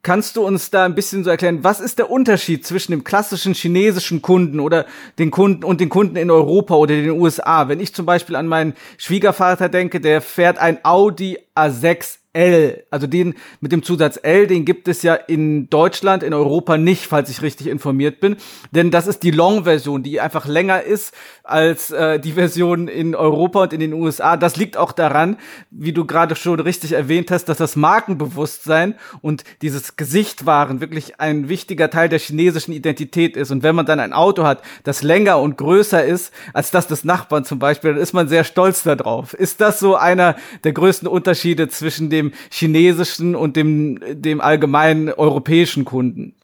Kannst 0.08 0.36
du 0.36 0.42
uns 0.42 0.70
da 0.70 0.86
ein 0.86 0.94
bisschen 0.94 1.22
so 1.22 1.28
erklären, 1.28 1.64
was 1.64 1.80
ist 1.80 1.98
der 1.98 2.10
Unterschied 2.10 2.64
zwischen 2.66 2.92
dem 2.92 3.04
klassischen 3.04 3.52
chinesischen 3.52 4.22
Kunden 4.22 4.58
oder 4.58 4.86
den 5.18 5.30
Kunden 5.30 5.64
und 5.64 5.82
den 5.82 5.90
Kunden 5.90 6.16
in 6.16 6.30
Europa 6.30 6.76
oder 6.76 6.94
den 6.94 7.10
USA? 7.10 7.68
Wenn 7.68 7.78
ich 7.78 7.94
zum 7.94 8.06
Beispiel 8.06 8.34
an 8.34 8.46
meinen 8.46 8.72
Schwiegervater 8.96 9.68
denke, 9.68 10.00
der 10.00 10.22
fährt 10.22 10.56
ein 10.56 10.82
Audi 10.82 11.38
A6 11.54 12.17
L, 12.34 12.84
also 12.90 13.06
den 13.06 13.34
mit 13.60 13.72
dem 13.72 13.82
Zusatz 13.82 14.18
L, 14.22 14.46
den 14.46 14.64
gibt 14.64 14.86
es 14.86 15.02
ja 15.02 15.14
in 15.14 15.70
Deutschland, 15.70 16.22
in 16.22 16.34
Europa 16.34 16.76
nicht, 16.76 17.06
falls 17.06 17.30
ich 17.30 17.42
richtig 17.42 17.68
informiert 17.68 18.20
bin, 18.20 18.36
denn 18.70 18.90
das 18.90 19.06
ist 19.06 19.22
die 19.22 19.30
Long-Version, 19.30 20.02
die 20.02 20.20
einfach 20.20 20.46
länger 20.46 20.82
ist 20.82 21.14
als 21.42 21.90
äh, 21.90 22.20
die 22.20 22.32
Version 22.32 22.86
in 22.86 23.14
Europa 23.14 23.62
und 23.62 23.72
in 23.72 23.80
den 23.80 23.94
USA. 23.94 24.36
Das 24.36 24.56
liegt 24.56 24.76
auch 24.76 24.92
daran, 24.92 25.38
wie 25.70 25.92
du 25.92 26.04
gerade 26.04 26.36
schon 26.36 26.60
richtig 26.60 26.92
erwähnt 26.92 27.30
hast, 27.30 27.46
dass 27.46 27.56
das 27.56 27.76
Markenbewusstsein 27.76 28.94
und 29.22 29.44
dieses 29.62 29.96
Gesichtwaren 29.96 30.80
wirklich 30.80 31.20
ein 31.20 31.48
wichtiger 31.48 31.88
Teil 31.88 32.10
der 32.10 32.18
chinesischen 32.18 32.72
Identität 32.72 33.36
ist. 33.36 33.50
Und 33.50 33.62
wenn 33.62 33.74
man 33.74 33.86
dann 33.86 34.00
ein 34.00 34.12
Auto 34.12 34.44
hat, 34.44 34.62
das 34.84 35.02
länger 35.02 35.40
und 35.40 35.56
größer 35.56 36.04
ist 36.04 36.32
als 36.52 36.70
das 36.70 36.86
des 36.86 37.04
Nachbarn 37.04 37.44
zum 37.44 37.58
Beispiel, 37.58 37.94
dann 37.94 38.02
ist 38.02 38.12
man 38.12 38.28
sehr 38.28 38.44
stolz 38.44 38.82
darauf. 38.82 39.32
Ist 39.32 39.62
das 39.62 39.80
so 39.80 39.96
einer 39.96 40.36
der 40.64 40.72
größten 40.72 41.08
Unterschiede 41.08 41.68
zwischen 41.68 42.10
dem 42.18 42.32
chinesischen 42.50 43.34
und 43.34 43.56
dem, 43.56 43.98
dem 44.12 44.40
allgemeinen 44.40 45.10
europäischen 45.10 45.84
Kunden? 45.84 46.34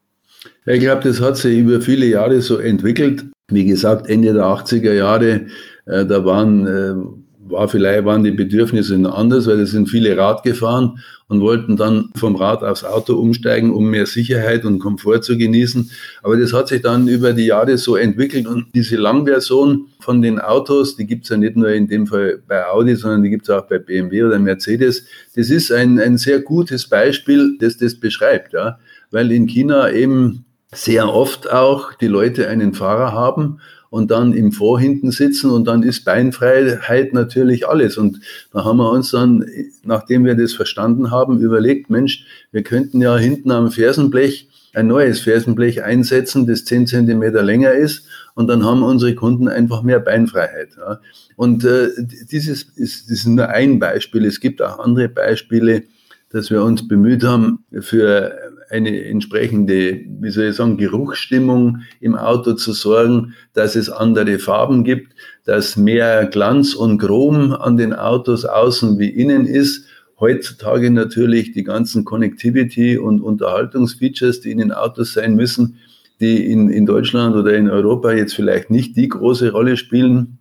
ich 0.66 0.80
glaube, 0.80 1.02
das 1.02 1.20
hat 1.20 1.36
sich 1.36 1.58
über 1.58 1.80
viele 1.80 2.06
Jahre 2.06 2.40
so 2.40 2.58
entwickelt. 2.58 3.24
Wie 3.48 3.66
gesagt, 3.66 4.08
Ende 4.08 4.32
der 4.32 4.44
80er 4.44 4.92
Jahre, 4.92 5.46
äh, 5.86 6.06
da 6.06 6.24
waren, 6.24 6.66
äh, 6.66 6.94
war 7.48 7.68
vielleicht, 7.68 8.04
waren 8.04 8.24
die 8.24 8.30
Bedürfnisse 8.30 8.94
anders, 9.12 9.46
weil 9.46 9.60
es 9.60 9.70
sind 9.70 9.88
viele 9.88 10.16
Rad 10.16 10.42
gefahren 10.42 10.98
und 11.28 11.40
wollten 11.40 11.76
dann 11.76 12.10
vom 12.16 12.36
Rad 12.36 12.62
aufs 12.62 12.84
Auto 12.84 13.14
umsteigen, 13.14 13.72
um 13.72 13.90
mehr 13.90 14.06
Sicherheit 14.06 14.64
und 14.64 14.78
Komfort 14.78 15.20
zu 15.22 15.36
genießen. 15.36 15.90
Aber 16.22 16.36
das 16.36 16.52
hat 16.52 16.68
sich 16.68 16.82
dann 16.82 17.08
über 17.08 17.32
die 17.32 17.46
Jahre 17.46 17.78
so 17.78 17.96
entwickelt 17.96 18.46
und 18.46 18.66
diese 18.74 18.96
Langversion 18.96 19.86
von 20.00 20.22
den 20.22 20.38
Autos, 20.38 20.96
die 20.96 21.06
gibt's 21.06 21.28
ja 21.28 21.36
nicht 21.36 21.56
nur 21.56 21.70
in 21.70 21.88
dem 21.88 22.06
Fall 22.06 22.42
bei 22.46 22.66
Audi, 22.66 22.94
sondern 22.96 23.22
die 23.22 23.30
gibt's 23.30 23.50
auch 23.50 23.66
bei 23.66 23.78
BMW 23.78 24.24
oder 24.24 24.38
Mercedes. 24.38 25.06
Das 25.34 25.50
ist 25.50 25.72
ein, 25.72 25.98
ein 25.98 26.18
sehr 26.18 26.40
gutes 26.40 26.88
Beispiel, 26.88 27.56
das 27.58 27.76
das 27.76 27.94
beschreibt, 27.98 28.52
ja. 28.52 28.78
Weil 29.10 29.30
in 29.32 29.46
China 29.46 29.90
eben 29.90 30.44
sehr 30.72 31.12
oft 31.12 31.50
auch 31.50 31.94
die 31.94 32.08
Leute 32.08 32.48
einen 32.48 32.74
Fahrer 32.74 33.12
haben 33.12 33.60
und 33.94 34.10
dann 34.10 34.32
im 34.32 34.50
Vorhinten 34.50 35.12
sitzen 35.12 35.50
und 35.50 35.68
dann 35.68 35.84
ist 35.84 36.04
Beinfreiheit 36.04 37.12
natürlich 37.12 37.68
alles. 37.68 37.96
Und 37.96 38.18
da 38.52 38.64
haben 38.64 38.78
wir 38.78 38.90
uns 38.90 39.12
dann, 39.12 39.46
nachdem 39.84 40.24
wir 40.24 40.34
das 40.34 40.52
verstanden 40.52 41.12
haben, 41.12 41.38
überlegt, 41.38 41.90
Mensch, 41.90 42.26
wir 42.50 42.64
könnten 42.64 43.00
ja 43.00 43.16
hinten 43.16 43.52
am 43.52 43.70
Fersenblech 43.70 44.48
ein 44.72 44.88
neues 44.88 45.20
Fersenblech 45.20 45.84
einsetzen, 45.84 46.44
das 46.44 46.64
10 46.64 46.88
Zentimeter 46.88 47.44
länger 47.44 47.70
ist 47.70 48.08
und 48.34 48.48
dann 48.48 48.64
haben 48.64 48.82
unsere 48.82 49.14
Kunden 49.14 49.46
einfach 49.46 49.82
mehr 49.82 50.00
Beinfreiheit. 50.00 50.70
Ja. 50.76 50.98
Und 51.36 51.64
äh, 51.64 51.90
dieses 52.32 52.64
ist, 52.74 53.08
ist 53.08 53.26
nur 53.28 53.48
ein 53.48 53.78
Beispiel. 53.78 54.24
Es 54.24 54.40
gibt 54.40 54.60
auch 54.60 54.80
andere 54.80 55.08
Beispiele, 55.08 55.84
dass 56.34 56.50
wir 56.50 56.64
uns 56.64 56.88
bemüht 56.88 57.22
haben, 57.22 57.64
für 57.78 58.36
eine 58.68 59.04
entsprechende, 59.04 60.00
wie 60.20 60.30
soll 60.30 60.46
ich 60.46 60.56
sagen, 60.56 60.76
Geruchsstimmung 60.76 61.82
im 62.00 62.16
Auto 62.16 62.54
zu 62.54 62.72
sorgen, 62.72 63.34
dass 63.52 63.76
es 63.76 63.88
andere 63.88 64.40
Farben 64.40 64.82
gibt, 64.82 65.14
dass 65.44 65.76
mehr 65.76 66.26
Glanz 66.26 66.74
und 66.74 66.98
Chrom 66.98 67.52
an 67.52 67.76
den 67.76 67.92
Autos 67.92 68.44
außen 68.44 68.98
wie 68.98 69.10
innen 69.10 69.46
ist. 69.46 69.86
Heutzutage 70.18 70.90
natürlich 70.90 71.52
die 71.52 71.62
ganzen 71.62 72.04
Connectivity 72.04 72.98
und 72.98 73.20
Unterhaltungsfeatures, 73.20 74.40
die 74.40 74.50
in 74.50 74.58
den 74.58 74.72
Autos 74.72 75.12
sein 75.12 75.36
müssen, 75.36 75.78
die 76.18 76.50
in, 76.50 76.68
in 76.68 76.84
Deutschland 76.84 77.36
oder 77.36 77.54
in 77.54 77.70
Europa 77.70 78.10
jetzt 78.10 78.34
vielleicht 78.34 78.70
nicht 78.70 78.96
die 78.96 79.06
große 79.06 79.52
Rolle 79.52 79.76
spielen. 79.76 80.38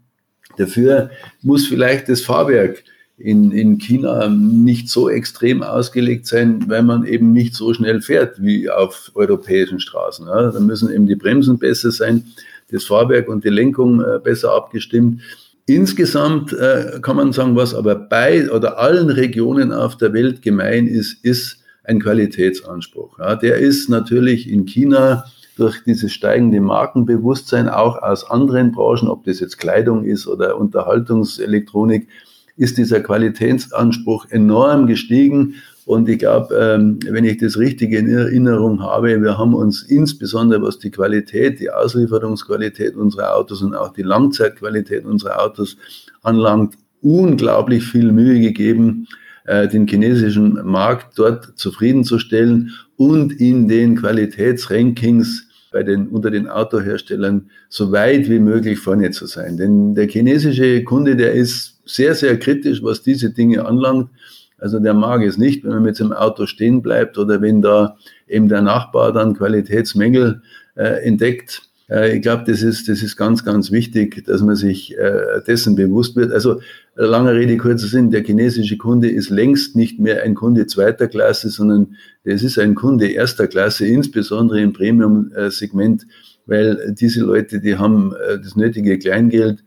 Dafür 0.57 1.11
muss 1.43 1.67
vielleicht 1.67 2.09
das 2.09 2.21
Fahrwerk 2.21 2.83
in, 3.17 3.51
in 3.51 3.77
China 3.77 4.27
nicht 4.27 4.89
so 4.89 5.09
extrem 5.09 5.63
ausgelegt 5.63 6.25
sein, 6.25 6.65
weil 6.67 6.83
man 6.83 7.05
eben 7.05 7.31
nicht 7.31 7.53
so 7.53 7.73
schnell 7.73 8.01
fährt 8.01 8.41
wie 8.41 8.69
auf 8.69 9.11
europäischen 9.13 9.79
Straßen. 9.79 10.27
Ja. 10.27 10.51
Da 10.51 10.59
müssen 10.59 10.91
eben 10.91 11.07
die 11.07 11.15
Bremsen 11.15 11.59
besser 11.59 11.91
sein, 11.91 12.25
das 12.71 12.85
Fahrwerk 12.85 13.29
und 13.29 13.43
die 13.43 13.49
Lenkung 13.49 14.01
äh, 14.01 14.19
besser 14.23 14.53
abgestimmt. 14.53 15.21
Insgesamt 15.65 16.51
äh, 16.53 16.99
kann 17.01 17.15
man 17.15 17.31
sagen, 17.31 17.55
was 17.55 17.73
aber 17.73 17.95
bei 17.95 18.51
oder 18.51 18.79
allen 18.79 19.09
Regionen 19.09 19.71
auf 19.71 19.95
der 19.95 20.11
Welt 20.11 20.41
gemein 20.41 20.87
ist, 20.87 21.23
ist 21.23 21.59
ein 21.83 22.01
Qualitätsanspruch. 22.01 23.19
Ja. 23.19 23.35
Der 23.35 23.57
ist 23.57 23.89
natürlich 23.89 24.49
in 24.49 24.65
China 24.65 25.25
durch 25.55 25.83
dieses 25.83 26.11
steigende 26.11 26.59
Markenbewusstsein 26.59 27.69
auch 27.69 28.01
aus 28.01 28.29
anderen 28.29 28.71
Branchen, 28.71 29.07
ob 29.07 29.23
das 29.23 29.39
jetzt 29.39 29.59
Kleidung 29.59 30.03
ist 30.03 30.27
oder 30.27 30.57
Unterhaltungselektronik, 30.57 32.07
ist 32.55 32.77
dieser 32.77 33.01
Qualitätsanspruch 33.01 34.27
enorm 34.29 34.87
gestiegen. 34.87 35.55
Und 35.85 36.07
ich 36.07 36.19
glaube, 36.19 36.55
ähm, 36.55 36.99
wenn 37.09 37.25
ich 37.25 37.37
das 37.37 37.57
richtige 37.57 37.97
in 37.97 38.09
Erinnerung 38.09 38.81
habe, 38.81 39.21
wir 39.21 39.37
haben 39.37 39.53
uns 39.53 39.83
insbesondere 39.83 40.61
was 40.61 40.79
die 40.79 40.91
Qualität, 40.91 41.59
die 41.59 41.71
Auslieferungsqualität 41.71 42.95
unserer 42.95 43.35
Autos 43.35 43.61
und 43.61 43.75
auch 43.75 43.91
die 43.91 44.03
Langzeitqualität 44.03 45.03
unserer 45.03 45.43
Autos 45.43 45.75
anlangt, 46.21 46.75
unglaublich 47.01 47.83
viel 47.83 48.11
Mühe 48.13 48.39
gegeben, 48.39 49.07
äh, 49.45 49.67
den 49.67 49.87
chinesischen 49.87 50.65
Markt 50.65 51.19
dort 51.19 51.57
zufriedenzustellen 51.57 52.71
und 52.95 53.33
in 53.41 53.67
den 53.67 53.97
Qualitätsrankings 53.97 55.47
bei 55.73 55.83
den, 55.83 56.07
unter 56.07 56.31
den 56.31 56.47
Autoherstellern 56.47 57.49
so 57.67 57.91
weit 57.91 58.29
wie 58.29 58.39
möglich 58.39 58.79
vorne 58.79 59.11
zu 59.11 59.25
sein. 59.25 59.57
Denn 59.57 59.95
der 59.95 60.07
chinesische 60.07 60.83
Kunde, 60.83 61.17
der 61.17 61.33
ist 61.33 61.72
sehr, 61.85 62.15
sehr 62.15 62.37
kritisch, 62.37 62.83
was 62.83 63.01
diese 63.01 63.31
Dinge 63.31 63.65
anlangt. 63.65 64.09
Also 64.57 64.79
der 64.79 64.93
mag 64.93 65.21
es 65.23 65.37
nicht, 65.37 65.63
wenn 65.63 65.71
man 65.71 65.83
mit 65.83 65.97
seinem 65.97 66.13
Auto 66.13 66.45
stehen 66.45 66.81
bleibt 66.81 67.17
oder 67.17 67.41
wenn 67.41 67.61
da 67.61 67.97
eben 68.27 68.47
der 68.47 68.61
Nachbar 68.61 69.11
dann 69.11 69.35
Qualitätsmängel 69.35 70.41
äh, 70.75 71.03
entdeckt. 71.05 71.63
Äh, 71.89 72.15
ich 72.15 72.21
glaube, 72.21 72.43
das 72.47 72.61
ist, 72.61 72.87
das 72.87 73.03
ist 73.03 73.17
ganz, 73.17 73.43
ganz 73.43 73.71
wichtig, 73.71 74.23
dass 74.25 74.41
man 74.41 74.55
sich 74.55 74.97
äh, 74.97 75.41
dessen 75.45 75.75
bewusst 75.75 76.15
wird. 76.15 76.31
Also 76.31 76.61
lange 76.95 77.33
Rede, 77.33 77.57
kurzer 77.57 77.87
Sinn, 77.87 78.11
der 78.11 78.23
chinesische 78.23 78.77
Kunde 78.77 79.09
ist 79.09 79.29
längst 79.29 79.75
nicht 79.75 79.99
mehr 79.99 80.23
ein 80.23 80.35
Kunde 80.35 80.65
zweiter 80.67 81.07
Klasse, 81.07 81.49
sondern 81.49 81.95
es 82.23 82.43
ist 82.43 82.57
ein 82.57 82.75
Kunde 82.75 83.07
erster 83.07 83.47
Klasse, 83.47 83.85
insbesondere 83.85 84.61
im 84.61 84.73
Premium-Segment, 84.73 86.07
weil 86.45 86.93
diese 86.97 87.21
Leute, 87.21 87.59
die 87.59 87.77
haben 87.77 88.13
äh, 88.15 88.39
das 88.39 88.55
nötige 88.55 88.97
Kleingeld, 88.97 89.63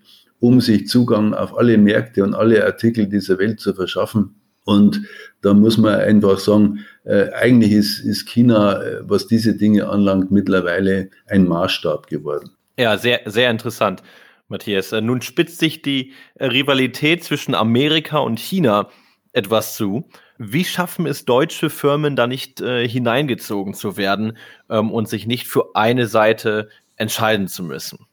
um 0.46 0.60
sich 0.60 0.86
Zugang 0.86 1.34
auf 1.34 1.58
alle 1.58 1.76
Märkte 1.76 2.22
und 2.22 2.34
alle 2.34 2.64
Artikel 2.64 3.08
dieser 3.08 3.36
Welt 3.38 3.58
zu 3.58 3.74
verschaffen. 3.74 4.40
Und 4.64 5.02
da 5.42 5.54
muss 5.54 5.76
man 5.76 5.96
einfach 5.96 6.38
sagen, 6.38 6.84
äh, 7.04 7.32
eigentlich 7.32 7.72
ist, 7.72 7.98
ist 7.98 8.28
China, 8.28 8.80
äh, 8.80 9.00
was 9.02 9.26
diese 9.26 9.56
Dinge 9.56 9.88
anlangt, 9.88 10.30
mittlerweile 10.30 11.10
ein 11.26 11.48
Maßstab 11.48 12.06
geworden. 12.06 12.50
Ja, 12.78 12.96
sehr, 12.96 13.22
sehr 13.24 13.50
interessant, 13.50 14.04
Matthias. 14.46 14.92
Äh, 14.92 15.00
nun 15.00 15.20
spitzt 15.20 15.58
sich 15.58 15.82
die 15.82 16.12
Rivalität 16.38 17.24
zwischen 17.24 17.56
Amerika 17.56 18.18
und 18.18 18.38
China 18.38 18.88
etwas 19.32 19.74
zu. 19.76 20.08
Wie 20.38 20.64
schaffen 20.64 21.06
es 21.06 21.24
deutsche 21.24 21.70
Firmen 21.70 22.14
da 22.14 22.28
nicht 22.28 22.60
äh, 22.60 22.86
hineingezogen 22.86 23.74
zu 23.74 23.96
werden 23.96 24.36
ähm, 24.70 24.92
und 24.92 25.08
sich 25.08 25.26
nicht 25.26 25.48
für 25.48 25.74
eine 25.74 26.06
Seite 26.06 26.68
entscheiden 26.94 27.48
zu 27.48 27.64
müssen? 27.64 28.06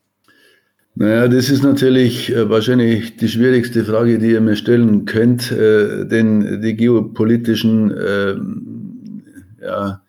Naja, 0.95 1.27
das 1.27 1.49
ist 1.49 1.63
natürlich 1.63 2.31
äh, 2.31 2.49
wahrscheinlich 2.49 3.17
die 3.17 3.27
schwierigste 3.27 3.83
Frage, 3.83 4.19
die 4.19 4.31
ihr 4.31 4.41
mir 4.41 4.55
stellen 4.55 5.05
könnt, 5.05 5.51
äh, 5.51 6.05
denn 6.05 6.61
die 6.61 6.75
geopolitischen 6.75 7.91
äh, 7.91 8.35
ja, 9.65 10.01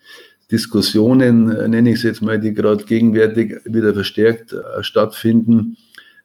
Diskussionen, 0.52 1.46
nenne 1.70 1.88
ich 1.88 1.96
es 1.96 2.02
jetzt 2.02 2.20
mal, 2.20 2.38
die 2.38 2.52
gerade 2.52 2.84
gegenwärtig 2.84 3.60
wieder 3.64 3.94
verstärkt 3.94 4.54
stattfinden, 4.82 5.78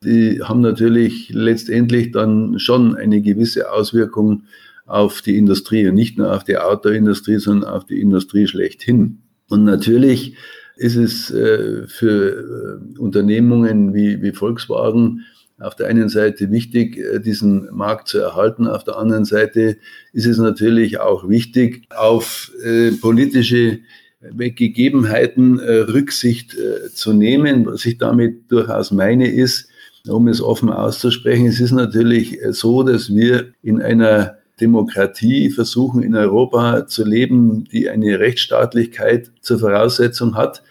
die 0.03 0.41
haben 0.43 0.59
natürlich 0.59 1.29
letztendlich 1.33 2.11
dann 2.11 2.59
schon 2.59 2.95
eine 2.95 3.21
gewisse 3.21 3.71
Auswirkung 3.71 4.43
auf 4.85 5.21
die 5.21 5.37
Industrie 5.37 5.87
und 5.87 5.95
nicht 5.95 6.17
nur 6.17 6.35
auf 6.35 6.43
die 6.43 6.57
Autoindustrie, 6.57 7.37
sondern 7.37 7.69
auf 7.69 7.85
die 7.85 8.01
Industrie 8.01 8.45
schlechthin. 8.45 9.19
Und 9.49 9.63
natürlich 9.63 10.35
ist 10.79 10.95
es 10.95 11.29
äh, 11.29 11.87
für 11.87 12.79
äh, 12.95 12.99
Unternehmungen 12.99 13.93
wie, 13.93 14.21
wie 14.21 14.31
Volkswagen 14.31 15.25
auf 15.59 15.75
der 15.75 15.87
einen 15.87 16.07
Seite 16.07 16.51
wichtig, 16.51 16.97
äh, 16.97 17.19
diesen 17.19 17.67
Markt 17.75 18.07
zu 18.07 18.19
erhalten. 18.19 18.65
Auf 18.65 18.85
der 18.85 18.97
anderen 18.97 19.25
Seite 19.25 19.77
ist 20.13 20.25
es 20.25 20.37
natürlich 20.37 20.99
auch 20.99 21.27
wichtig, 21.27 21.83
auf 21.93 22.51
äh, 22.63 22.91
politische 22.91 23.79
Gegebenheiten 24.21 25.59
äh, 25.59 25.79
Rücksicht 25.79 26.55
äh, 26.55 26.89
zu 26.93 27.11
nehmen. 27.11 27.65
Was 27.65 27.85
ich 27.85 27.97
damit 27.97 28.49
durchaus 28.49 28.91
meine, 28.91 29.29
ist, 29.29 29.67
um 30.07 30.29
es 30.29 30.41
offen 30.41 30.69
auszusprechen, 30.69 31.45
es 31.47 31.59
ist 31.59 31.71
natürlich 31.71 32.39
so, 32.51 32.83
dass 32.83 33.13
wir 33.13 33.53
in 33.61 33.81
einer 33.81 34.38
Demokratie 34.59 35.49
versuchen 35.49 36.03
in 36.03 36.15
Europa 36.15 36.87
zu 36.87 37.05
leben, 37.05 37.65
die 37.65 37.89
eine 37.89 38.19
Rechtsstaatlichkeit 38.19 39.31
zur 39.41 39.59
Voraussetzung 39.59 40.35
hat. 40.35 40.63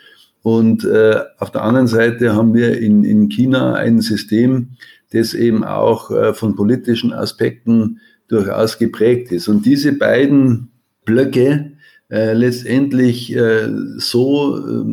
Und 0.43 0.85
äh, 0.85 1.21
auf 1.39 1.51
der 1.51 1.63
anderen 1.65 1.89
Seite 1.89 2.35
haben 2.35 2.55
wir 2.55 2.79
in, 2.79 3.05
in 3.05 3.29
China 3.29 3.75
ein 3.75 4.01
System, 4.01 4.71
das 5.13 5.35
eben 5.35 5.65
auch 5.65 6.11
äh, 6.11 6.35
von 6.35 6.55
politischen 6.55 7.13
Aspekten 7.13 8.01
durchaus 8.29 8.79
geprägt 8.79 9.33
ist. 9.33 9.49
Und 9.49 9.67
diese 9.67 9.93
beiden 9.93 10.71
Blöcke 11.05 11.73
äh, 12.11 12.33
letztendlich 12.33 13.35
äh, 13.35 13.69
so 13.97 14.59
äh, 14.59 14.85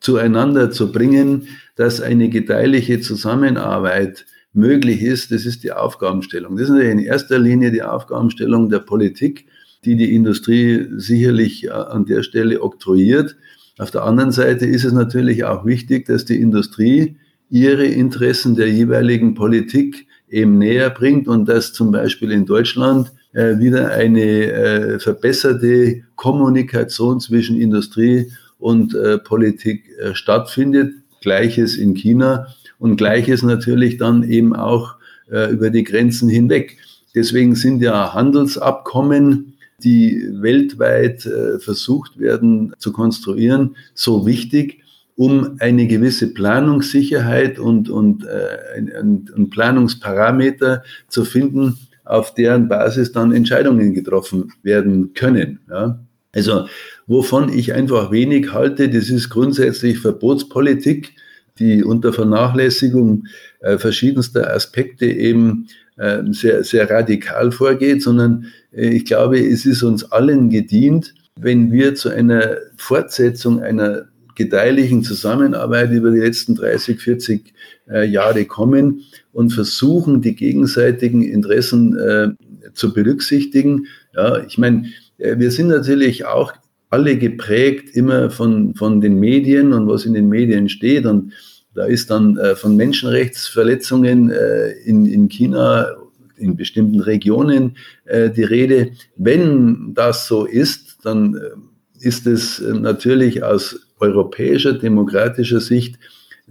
zueinander 0.00 0.70
zu 0.70 0.92
bringen, 0.92 1.48
dass 1.76 2.00
eine 2.00 2.28
gedeihliche 2.28 3.00
Zusammenarbeit 3.00 4.26
möglich 4.54 5.02
ist, 5.02 5.30
das 5.30 5.44
ist 5.44 5.64
die 5.64 5.72
Aufgabenstellung. 5.72 6.56
Das 6.56 6.70
ist 6.70 6.78
in 6.78 6.98
erster 6.98 7.38
Linie 7.38 7.70
die 7.70 7.82
Aufgabenstellung 7.82 8.70
der 8.70 8.78
Politik, 8.78 9.46
die 9.84 9.96
die 9.96 10.14
Industrie 10.14 10.86
sicherlich 10.96 11.64
äh, 11.64 11.70
an 11.70 12.06
der 12.06 12.22
Stelle 12.22 12.62
oktroyiert. 12.62 13.36
Auf 13.78 13.90
der 13.90 14.04
anderen 14.04 14.30
Seite 14.30 14.66
ist 14.66 14.84
es 14.84 14.92
natürlich 14.92 15.44
auch 15.44 15.66
wichtig, 15.66 16.06
dass 16.06 16.24
die 16.24 16.40
Industrie 16.40 17.16
ihre 17.50 17.84
Interessen 17.84 18.54
der 18.54 18.70
jeweiligen 18.70 19.34
Politik 19.34 20.06
eben 20.28 20.58
näher 20.58 20.90
bringt 20.90 21.28
und 21.28 21.48
dass 21.48 21.72
zum 21.72 21.90
Beispiel 21.90 22.30
in 22.30 22.46
Deutschland 22.46 23.12
äh, 23.32 23.58
wieder 23.58 23.90
eine 23.90 24.22
äh, 24.22 24.98
verbesserte 24.98 26.02
Kommunikation 26.14 27.20
zwischen 27.20 27.60
Industrie 27.60 28.30
und 28.58 28.94
äh, 28.94 29.18
Politik 29.18 29.90
äh, 29.98 30.14
stattfindet. 30.14 30.94
Gleiches 31.20 31.76
in 31.76 31.94
China 31.94 32.46
und 32.78 32.96
Gleiches 32.96 33.42
natürlich 33.42 33.96
dann 33.96 34.22
eben 34.22 34.54
auch 34.54 34.96
äh, 35.30 35.50
über 35.50 35.70
die 35.70 35.84
Grenzen 35.84 36.28
hinweg. 36.28 36.76
Deswegen 37.14 37.54
sind 37.54 37.80
ja 37.80 38.12
Handelsabkommen 38.12 39.54
die 39.82 40.28
weltweit 40.32 41.26
äh, 41.26 41.58
versucht 41.58 42.18
werden 42.18 42.74
zu 42.78 42.92
konstruieren, 42.92 43.76
so 43.94 44.26
wichtig, 44.26 44.80
um 45.16 45.56
eine 45.60 45.86
gewisse 45.86 46.32
Planungssicherheit 46.32 47.58
und, 47.58 47.88
und, 47.88 48.24
äh, 48.24 48.78
ein, 48.78 49.28
ein 49.36 49.50
Planungsparameter 49.50 50.82
zu 51.08 51.24
finden, 51.24 51.78
auf 52.04 52.34
deren 52.34 52.68
Basis 52.68 53.12
dann 53.12 53.32
Entscheidungen 53.32 53.94
getroffen 53.94 54.52
werden 54.62 55.14
können. 55.14 55.60
Ja. 55.70 56.00
Also 56.32 56.66
wovon 57.06 57.52
ich 57.52 57.72
einfach 57.74 58.10
wenig 58.10 58.52
halte, 58.52 58.88
das 58.88 59.08
ist 59.08 59.30
grundsätzlich 59.30 60.00
Verbotspolitik, 60.00 61.14
die 61.58 61.84
unter 61.84 62.12
Vernachlässigung 62.12 63.26
äh, 63.60 63.78
verschiedenster 63.78 64.52
Aspekte 64.52 65.06
eben 65.06 65.68
äh, 65.96 66.22
sehr, 66.30 66.64
sehr 66.64 66.90
radikal 66.90 67.52
vorgeht, 67.52 68.02
sondern 68.02 68.46
äh, 68.72 68.88
ich 68.88 69.04
glaube, 69.04 69.38
es 69.38 69.64
ist 69.64 69.82
uns 69.82 70.10
allen 70.10 70.50
gedient, 70.50 71.14
wenn 71.36 71.70
wir 71.72 71.94
zu 71.94 72.08
einer 72.08 72.56
Fortsetzung 72.76 73.62
einer 73.62 74.06
gedeihlichen 74.34 75.02
Zusammenarbeit 75.02 75.92
über 75.92 76.10
die 76.10 76.20
letzten 76.20 76.54
30, 76.56 77.00
40 77.00 77.54
äh, 77.88 78.06
Jahre 78.06 78.44
kommen 78.44 79.04
und 79.32 79.50
versuchen, 79.52 80.22
die 80.22 80.34
gegenseitigen 80.34 81.22
Interessen 81.22 81.96
äh, 81.96 82.28
zu 82.72 82.92
berücksichtigen. 82.92 83.86
Ja, 84.14 84.42
ich 84.44 84.58
meine, 84.58 84.86
äh, 85.18 85.38
wir 85.38 85.50
sind 85.50 85.68
natürlich 85.68 86.24
auch 86.24 86.52
alle 86.94 87.16
geprägt 87.16 87.96
immer 87.96 88.30
von, 88.30 88.74
von 88.76 89.00
den 89.00 89.18
Medien 89.18 89.72
und 89.72 89.88
was 89.88 90.06
in 90.06 90.14
den 90.14 90.28
Medien 90.28 90.68
steht. 90.68 91.06
Und 91.06 91.32
da 91.74 91.86
ist 91.86 92.08
dann 92.08 92.36
äh, 92.38 92.54
von 92.54 92.76
Menschenrechtsverletzungen 92.76 94.30
äh, 94.30 94.70
in, 94.84 95.04
in 95.04 95.28
China, 95.28 95.88
in 96.36 96.56
bestimmten 96.56 97.00
Regionen 97.00 97.76
äh, 98.04 98.30
die 98.30 98.44
Rede. 98.44 98.92
Wenn 99.16 99.92
das 99.94 100.28
so 100.28 100.46
ist, 100.46 100.98
dann 101.02 101.34
äh, 101.34 102.06
ist 102.06 102.28
es 102.28 102.60
natürlich 102.60 103.42
aus 103.42 103.88
europäischer, 103.98 104.74
demokratischer 104.74 105.60
Sicht 105.60 105.98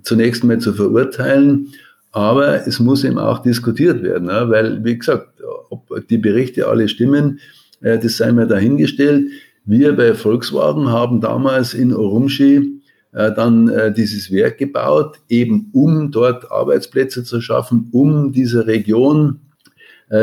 zunächst 0.01 0.43
mal 0.43 0.59
zu 0.59 0.73
verurteilen. 0.73 1.69
Aber 2.11 2.67
es 2.67 2.81
muss 2.81 3.05
eben 3.05 3.17
auch 3.17 3.41
diskutiert 3.41 4.03
werden, 4.03 4.27
ne? 4.27 4.45
weil, 4.49 4.83
wie 4.83 4.97
gesagt, 4.97 5.29
ob 5.69 6.07
die 6.09 6.17
Berichte 6.17 6.67
alle 6.67 6.89
stimmen, 6.89 7.39
äh, 7.79 7.97
das 7.97 8.17
sei 8.17 8.33
mir 8.33 8.47
dahingestellt. 8.47 9.29
Wir 9.65 9.95
bei 9.95 10.13
Volkswagen 10.13 10.89
haben 10.89 11.21
damals 11.21 11.73
in 11.73 11.93
Urumqi 11.93 12.81
äh, 13.13 13.31
dann 13.33 13.69
äh, 13.69 13.93
dieses 13.93 14.31
Werk 14.31 14.57
gebaut, 14.57 15.19
eben 15.29 15.69
um 15.73 16.11
dort 16.11 16.51
Arbeitsplätze 16.51 17.23
zu 17.23 17.41
schaffen, 17.41 17.89
um 17.91 18.31
dieser 18.31 18.67
Region 18.67 19.39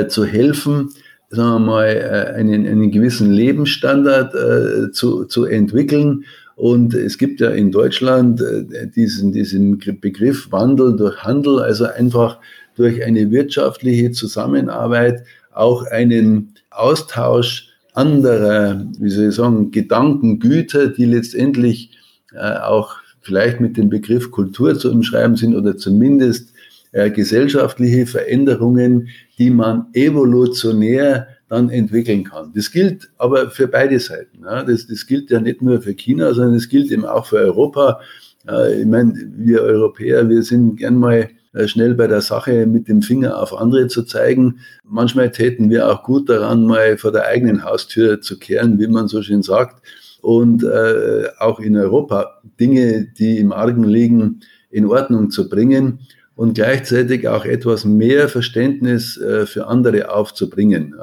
zu 0.09 0.25
helfen, 0.25 0.91
sagen 1.31 1.51
wir 1.51 1.59
mal, 1.59 2.33
einen, 2.37 2.65
einen 2.65 2.93
gewissen 2.93 3.33
Lebensstandard 3.33 4.95
zu, 4.95 5.25
zu 5.25 5.47
entwickeln. 5.47 6.25
Und 6.61 6.93
es 6.93 7.17
gibt 7.17 7.41
ja 7.41 7.49
in 7.51 7.73
Deutschland 7.73 8.43
äh, 8.43 8.87
diesen, 8.87 9.33
diesen 9.33 9.79
Begriff 9.79 10.53
Wandel 10.53 10.95
durch 10.95 11.23
Handel, 11.23 11.59
also 11.61 11.87
einfach 11.87 12.39
durch 12.77 13.03
eine 13.03 13.31
wirtschaftliche 13.31 14.11
Zusammenarbeit 14.11 15.25
auch 15.53 15.87
einen 15.87 16.53
Austausch 16.69 17.70
anderer, 17.95 18.87
wie 18.99 19.11
soll 19.11 19.29
ich 19.29 19.35
sagen, 19.35 19.71
Gedankengüter, 19.71 20.89
die 20.89 21.07
letztendlich 21.07 21.99
äh, 22.33 22.59
auch 22.59 22.97
vielleicht 23.21 23.61
mit 23.61 23.77
dem 23.77 23.91
Begriff 23.91 24.31
Kultur 24.31 24.79
zu 24.79 24.91
umschreiben 24.91 25.37
sind 25.37 25.55
oder 25.55 25.77
zumindest 25.77 26.53
äh, 26.93 27.11
gesellschaftliche 27.11 28.07
Veränderungen, 28.07 29.09
die 29.39 29.51
man 29.51 29.87
evolutionär 29.93 31.29
dann 31.49 31.69
entwickeln 31.69 32.25
kann. 32.25 32.53
Das 32.55 32.71
gilt 32.71 33.11
aber 33.19 33.51
für 33.51 33.67
beide 33.67 33.99
Seiten. 33.99 34.45
Ja. 34.45 34.63
Das, 34.63 34.87
das 34.87 35.07
gilt 35.07 35.31
ja 35.31 35.41
nicht 35.41 35.63
nur 35.63 35.83
für 35.83 35.95
China, 35.95 36.33
sondern 36.33 36.55
es 36.55 36.69
gilt 36.69 36.91
eben 36.91 37.05
auch 37.05 37.27
für 37.27 37.39
Europa. 37.39 38.01
Ich 38.79 38.87
meine, 38.87 39.15
wir 39.37 39.61
Europäer, 39.61 40.29
wir 40.29 40.43
sind 40.43 40.77
gern 40.77 40.97
mal 40.97 41.19
äh, 41.19 41.29
schnell 41.67 41.95
bei 41.95 42.07
der 42.07 42.21
Sache 42.21 42.67
mit 42.67 42.89
dem 42.89 43.03
Finger 43.03 43.41
auf 43.41 43.57
andere 43.57 43.89
zu 43.89 44.05
zeigen. 44.05 44.61
Manchmal 44.85 45.31
täten 45.31 45.71
wir 45.71 45.91
auch 45.91 46.03
gut 46.03 46.29
daran, 46.29 46.65
mal 46.65 46.97
vor 46.97 47.13
der 47.13 47.27
eigenen 47.27 47.65
Haustür 47.65 48.21
zu 48.21 48.39
kehren, 48.39 48.79
wie 48.79 48.87
man 48.87 49.09
so 49.09 49.23
schön 49.23 49.43
sagt. 49.43 49.83
Und 50.23 50.63
äh, 50.63 51.29
auch 51.39 51.61
in 51.61 51.77
Europa 51.77 52.41
Dinge, 52.61 53.09
die 53.19 53.39
im 53.39 53.53
Argen 53.53 53.85
liegen, 53.85 54.41
in 54.71 54.87
Ordnung 54.87 55.31
zu 55.31 55.49
bringen 55.49 56.01
und 56.37 56.55
gleichzeitig 56.55 57.27
auch 57.27 57.45
etwas 57.45 57.85
mehr 57.85 58.29
Verständnis 58.29 59.17
äh, 59.17 59.47
für 59.47 59.67
andere 59.67 60.11
aufzubringen. 60.11 60.95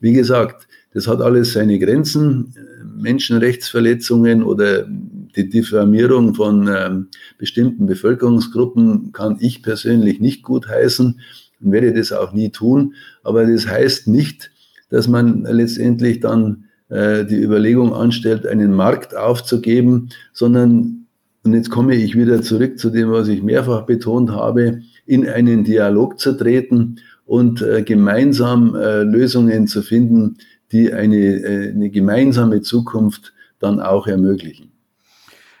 Wie 0.00 0.12
gesagt, 0.12 0.66
das 0.92 1.08
hat 1.08 1.20
alles 1.20 1.52
seine 1.52 1.78
Grenzen. 1.78 2.54
Menschenrechtsverletzungen 2.96 4.42
oder 4.42 4.86
die 5.36 5.48
Diffamierung 5.48 6.34
von 6.34 6.68
ähm, 6.68 7.08
bestimmten 7.38 7.86
Bevölkerungsgruppen 7.86 9.12
kann 9.12 9.36
ich 9.40 9.62
persönlich 9.62 10.20
nicht 10.20 10.42
gutheißen 10.42 11.20
und 11.60 11.72
werde 11.72 11.92
das 11.92 12.12
auch 12.12 12.32
nie 12.32 12.50
tun. 12.50 12.94
Aber 13.22 13.46
das 13.46 13.66
heißt 13.66 14.08
nicht, 14.08 14.50
dass 14.90 15.08
man 15.08 15.44
letztendlich 15.44 16.20
dann 16.20 16.64
äh, 16.88 17.24
die 17.24 17.42
Überlegung 17.42 17.94
anstellt, 17.94 18.46
einen 18.46 18.74
Markt 18.74 19.16
aufzugeben, 19.16 20.10
sondern 20.32 21.04
und 21.44 21.52
jetzt 21.52 21.70
komme 21.70 21.94
ich 21.94 22.16
wieder 22.16 22.40
zurück 22.40 22.78
zu 22.78 22.88
dem, 22.88 23.12
was 23.12 23.28
ich 23.28 23.42
mehrfach 23.42 23.82
betont 23.82 24.30
habe, 24.30 24.80
in 25.04 25.28
einen 25.28 25.62
Dialog 25.62 26.18
zu 26.18 26.32
treten 26.32 26.96
und 27.26 27.60
äh, 27.60 27.82
gemeinsam 27.82 28.74
äh, 28.74 29.02
Lösungen 29.02 29.66
zu 29.66 29.82
finden, 29.82 30.38
die 30.72 30.92
eine, 30.92 31.16
äh, 31.16 31.70
eine 31.70 31.90
gemeinsame 31.90 32.62
Zukunft 32.62 33.34
dann 33.58 33.78
auch 33.80 34.06
ermöglichen. 34.06 34.73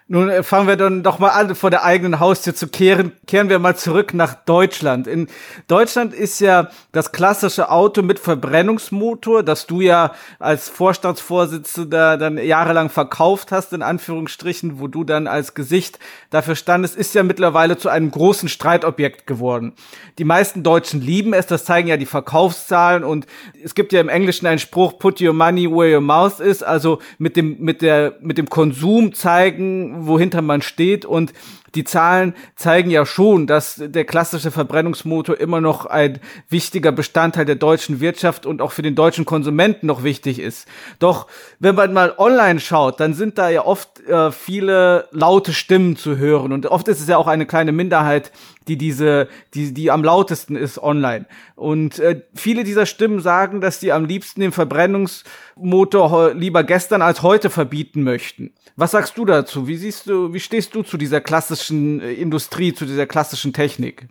Nun 0.06 0.28
äh, 0.28 0.42
fangen 0.42 0.68
wir 0.68 0.76
dann 0.76 1.02
doch 1.02 1.18
mal 1.18 1.30
an, 1.30 1.54
vor 1.54 1.70
der 1.70 1.82
eigenen 1.82 2.20
Haustür 2.20 2.54
zu 2.54 2.68
kehren. 2.68 3.12
Kehren 3.26 3.48
wir 3.48 3.58
mal 3.58 3.74
zurück 3.74 4.12
nach 4.12 4.34
Deutschland. 4.34 5.06
In 5.06 5.28
Deutschland 5.66 6.12
ist 6.12 6.40
ja 6.40 6.68
das 6.92 7.10
klassische 7.10 7.70
Auto 7.70 8.02
mit 8.02 8.18
Verbrennungsmotor, 8.18 9.42
das 9.42 9.66
du 9.66 9.80
ja 9.80 10.12
als 10.38 10.68
Vorstandsvorsitzender 10.68 12.18
dann 12.18 12.36
jahrelang 12.36 12.90
verkauft 12.90 13.50
hast, 13.50 13.72
in 13.72 13.80
Anführungsstrichen, 13.80 14.78
wo 14.78 14.88
du 14.88 15.04
dann 15.04 15.26
als 15.26 15.54
Gesicht 15.54 15.98
dafür 16.28 16.54
standest, 16.54 16.96
ist 16.96 17.14
ja 17.14 17.22
mittlerweile 17.22 17.78
zu 17.78 17.88
einem 17.88 18.10
großen 18.10 18.50
Streitobjekt 18.50 19.26
geworden. 19.26 19.72
Die 20.18 20.24
meisten 20.24 20.62
Deutschen 20.62 21.00
lieben 21.00 21.32
es, 21.32 21.46
das 21.46 21.64
zeigen 21.64 21.88
ja 21.88 21.96
die 21.96 22.04
Verkaufszahlen 22.04 23.04
und 23.04 23.26
es 23.64 23.74
gibt 23.74 23.94
ja 23.94 24.02
im 24.02 24.10
Englischen 24.10 24.46
einen 24.46 24.58
Spruch, 24.58 24.98
put 24.98 25.22
your 25.22 25.32
money 25.32 25.66
where 25.66 25.94
your 25.94 26.02
mouth 26.02 26.40
is, 26.40 26.62
also 26.62 26.98
mit 27.16 27.36
dem, 27.36 27.56
mit 27.60 27.80
der, 27.80 28.18
mit 28.20 28.36
dem 28.36 28.50
Konsum 28.50 29.14
zeigen, 29.14 29.93
wohinter 29.96 30.42
man 30.42 30.62
steht 30.62 31.04
und 31.04 31.32
die 31.74 31.84
Zahlen 31.84 32.34
zeigen 32.56 32.90
ja 32.90 33.04
schon, 33.06 33.46
dass 33.46 33.76
der 33.78 34.04
klassische 34.04 34.50
Verbrennungsmotor 34.50 35.38
immer 35.38 35.60
noch 35.60 35.86
ein 35.86 36.20
wichtiger 36.48 36.92
Bestandteil 36.92 37.44
der 37.44 37.56
deutschen 37.56 38.00
Wirtschaft 38.00 38.46
und 38.46 38.62
auch 38.62 38.72
für 38.72 38.82
den 38.82 38.94
deutschen 38.94 39.24
Konsumenten 39.24 39.86
noch 39.86 40.04
wichtig 40.04 40.38
ist. 40.38 40.68
Doch 40.98 41.26
wenn 41.58 41.74
man 41.74 41.92
mal 41.92 42.14
online 42.16 42.60
schaut, 42.60 43.00
dann 43.00 43.14
sind 43.14 43.38
da 43.38 43.48
ja 43.48 43.64
oft 43.64 44.00
äh, 44.06 44.30
viele 44.30 45.08
laute 45.10 45.52
Stimmen 45.52 45.96
zu 45.96 46.16
hören 46.16 46.52
und 46.52 46.66
oft 46.66 46.88
ist 46.88 47.00
es 47.00 47.08
ja 47.08 47.16
auch 47.16 47.26
eine 47.26 47.46
kleine 47.46 47.72
Minderheit, 47.72 48.30
die 48.68 48.76
diese, 48.76 49.28
die, 49.54 49.74
die 49.74 49.90
am 49.90 50.02
lautesten 50.02 50.56
ist 50.56 50.78
online. 50.78 51.26
Und 51.54 51.98
äh, 51.98 52.22
viele 52.34 52.64
dieser 52.64 52.86
Stimmen 52.86 53.20
sagen, 53.20 53.60
dass 53.60 53.80
sie 53.80 53.92
am 53.92 54.04
liebsten 54.04 54.40
den 54.40 54.52
Verbrennungsmotor 54.52 56.34
lieber 56.34 56.64
gestern 56.64 57.02
als 57.02 57.22
heute 57.22 57.50
verbieten 57.50 58.02
möchten. 58.02 58.52
Was 58.76 58.90
sagst 58.90 59.16
du 59.16 59.24
dazu? 59.24 59.68
Wie 59.68 59.76
siehst 59.76 60.08
du, 60.08 60.32
wie 60.32 60.40
stehst 60.40 60.74
du 60.74 60.82
zu 60.82 60.96
dieser 60.96 61.20
klassischen 61.20 61.63
äh, 61.70 62.12
Industrie, 62.12 62.74
zu 62.74 62.84
dieser 62.86 63.06
klassischen 63.06 63.52
Technik? 63.52 64.08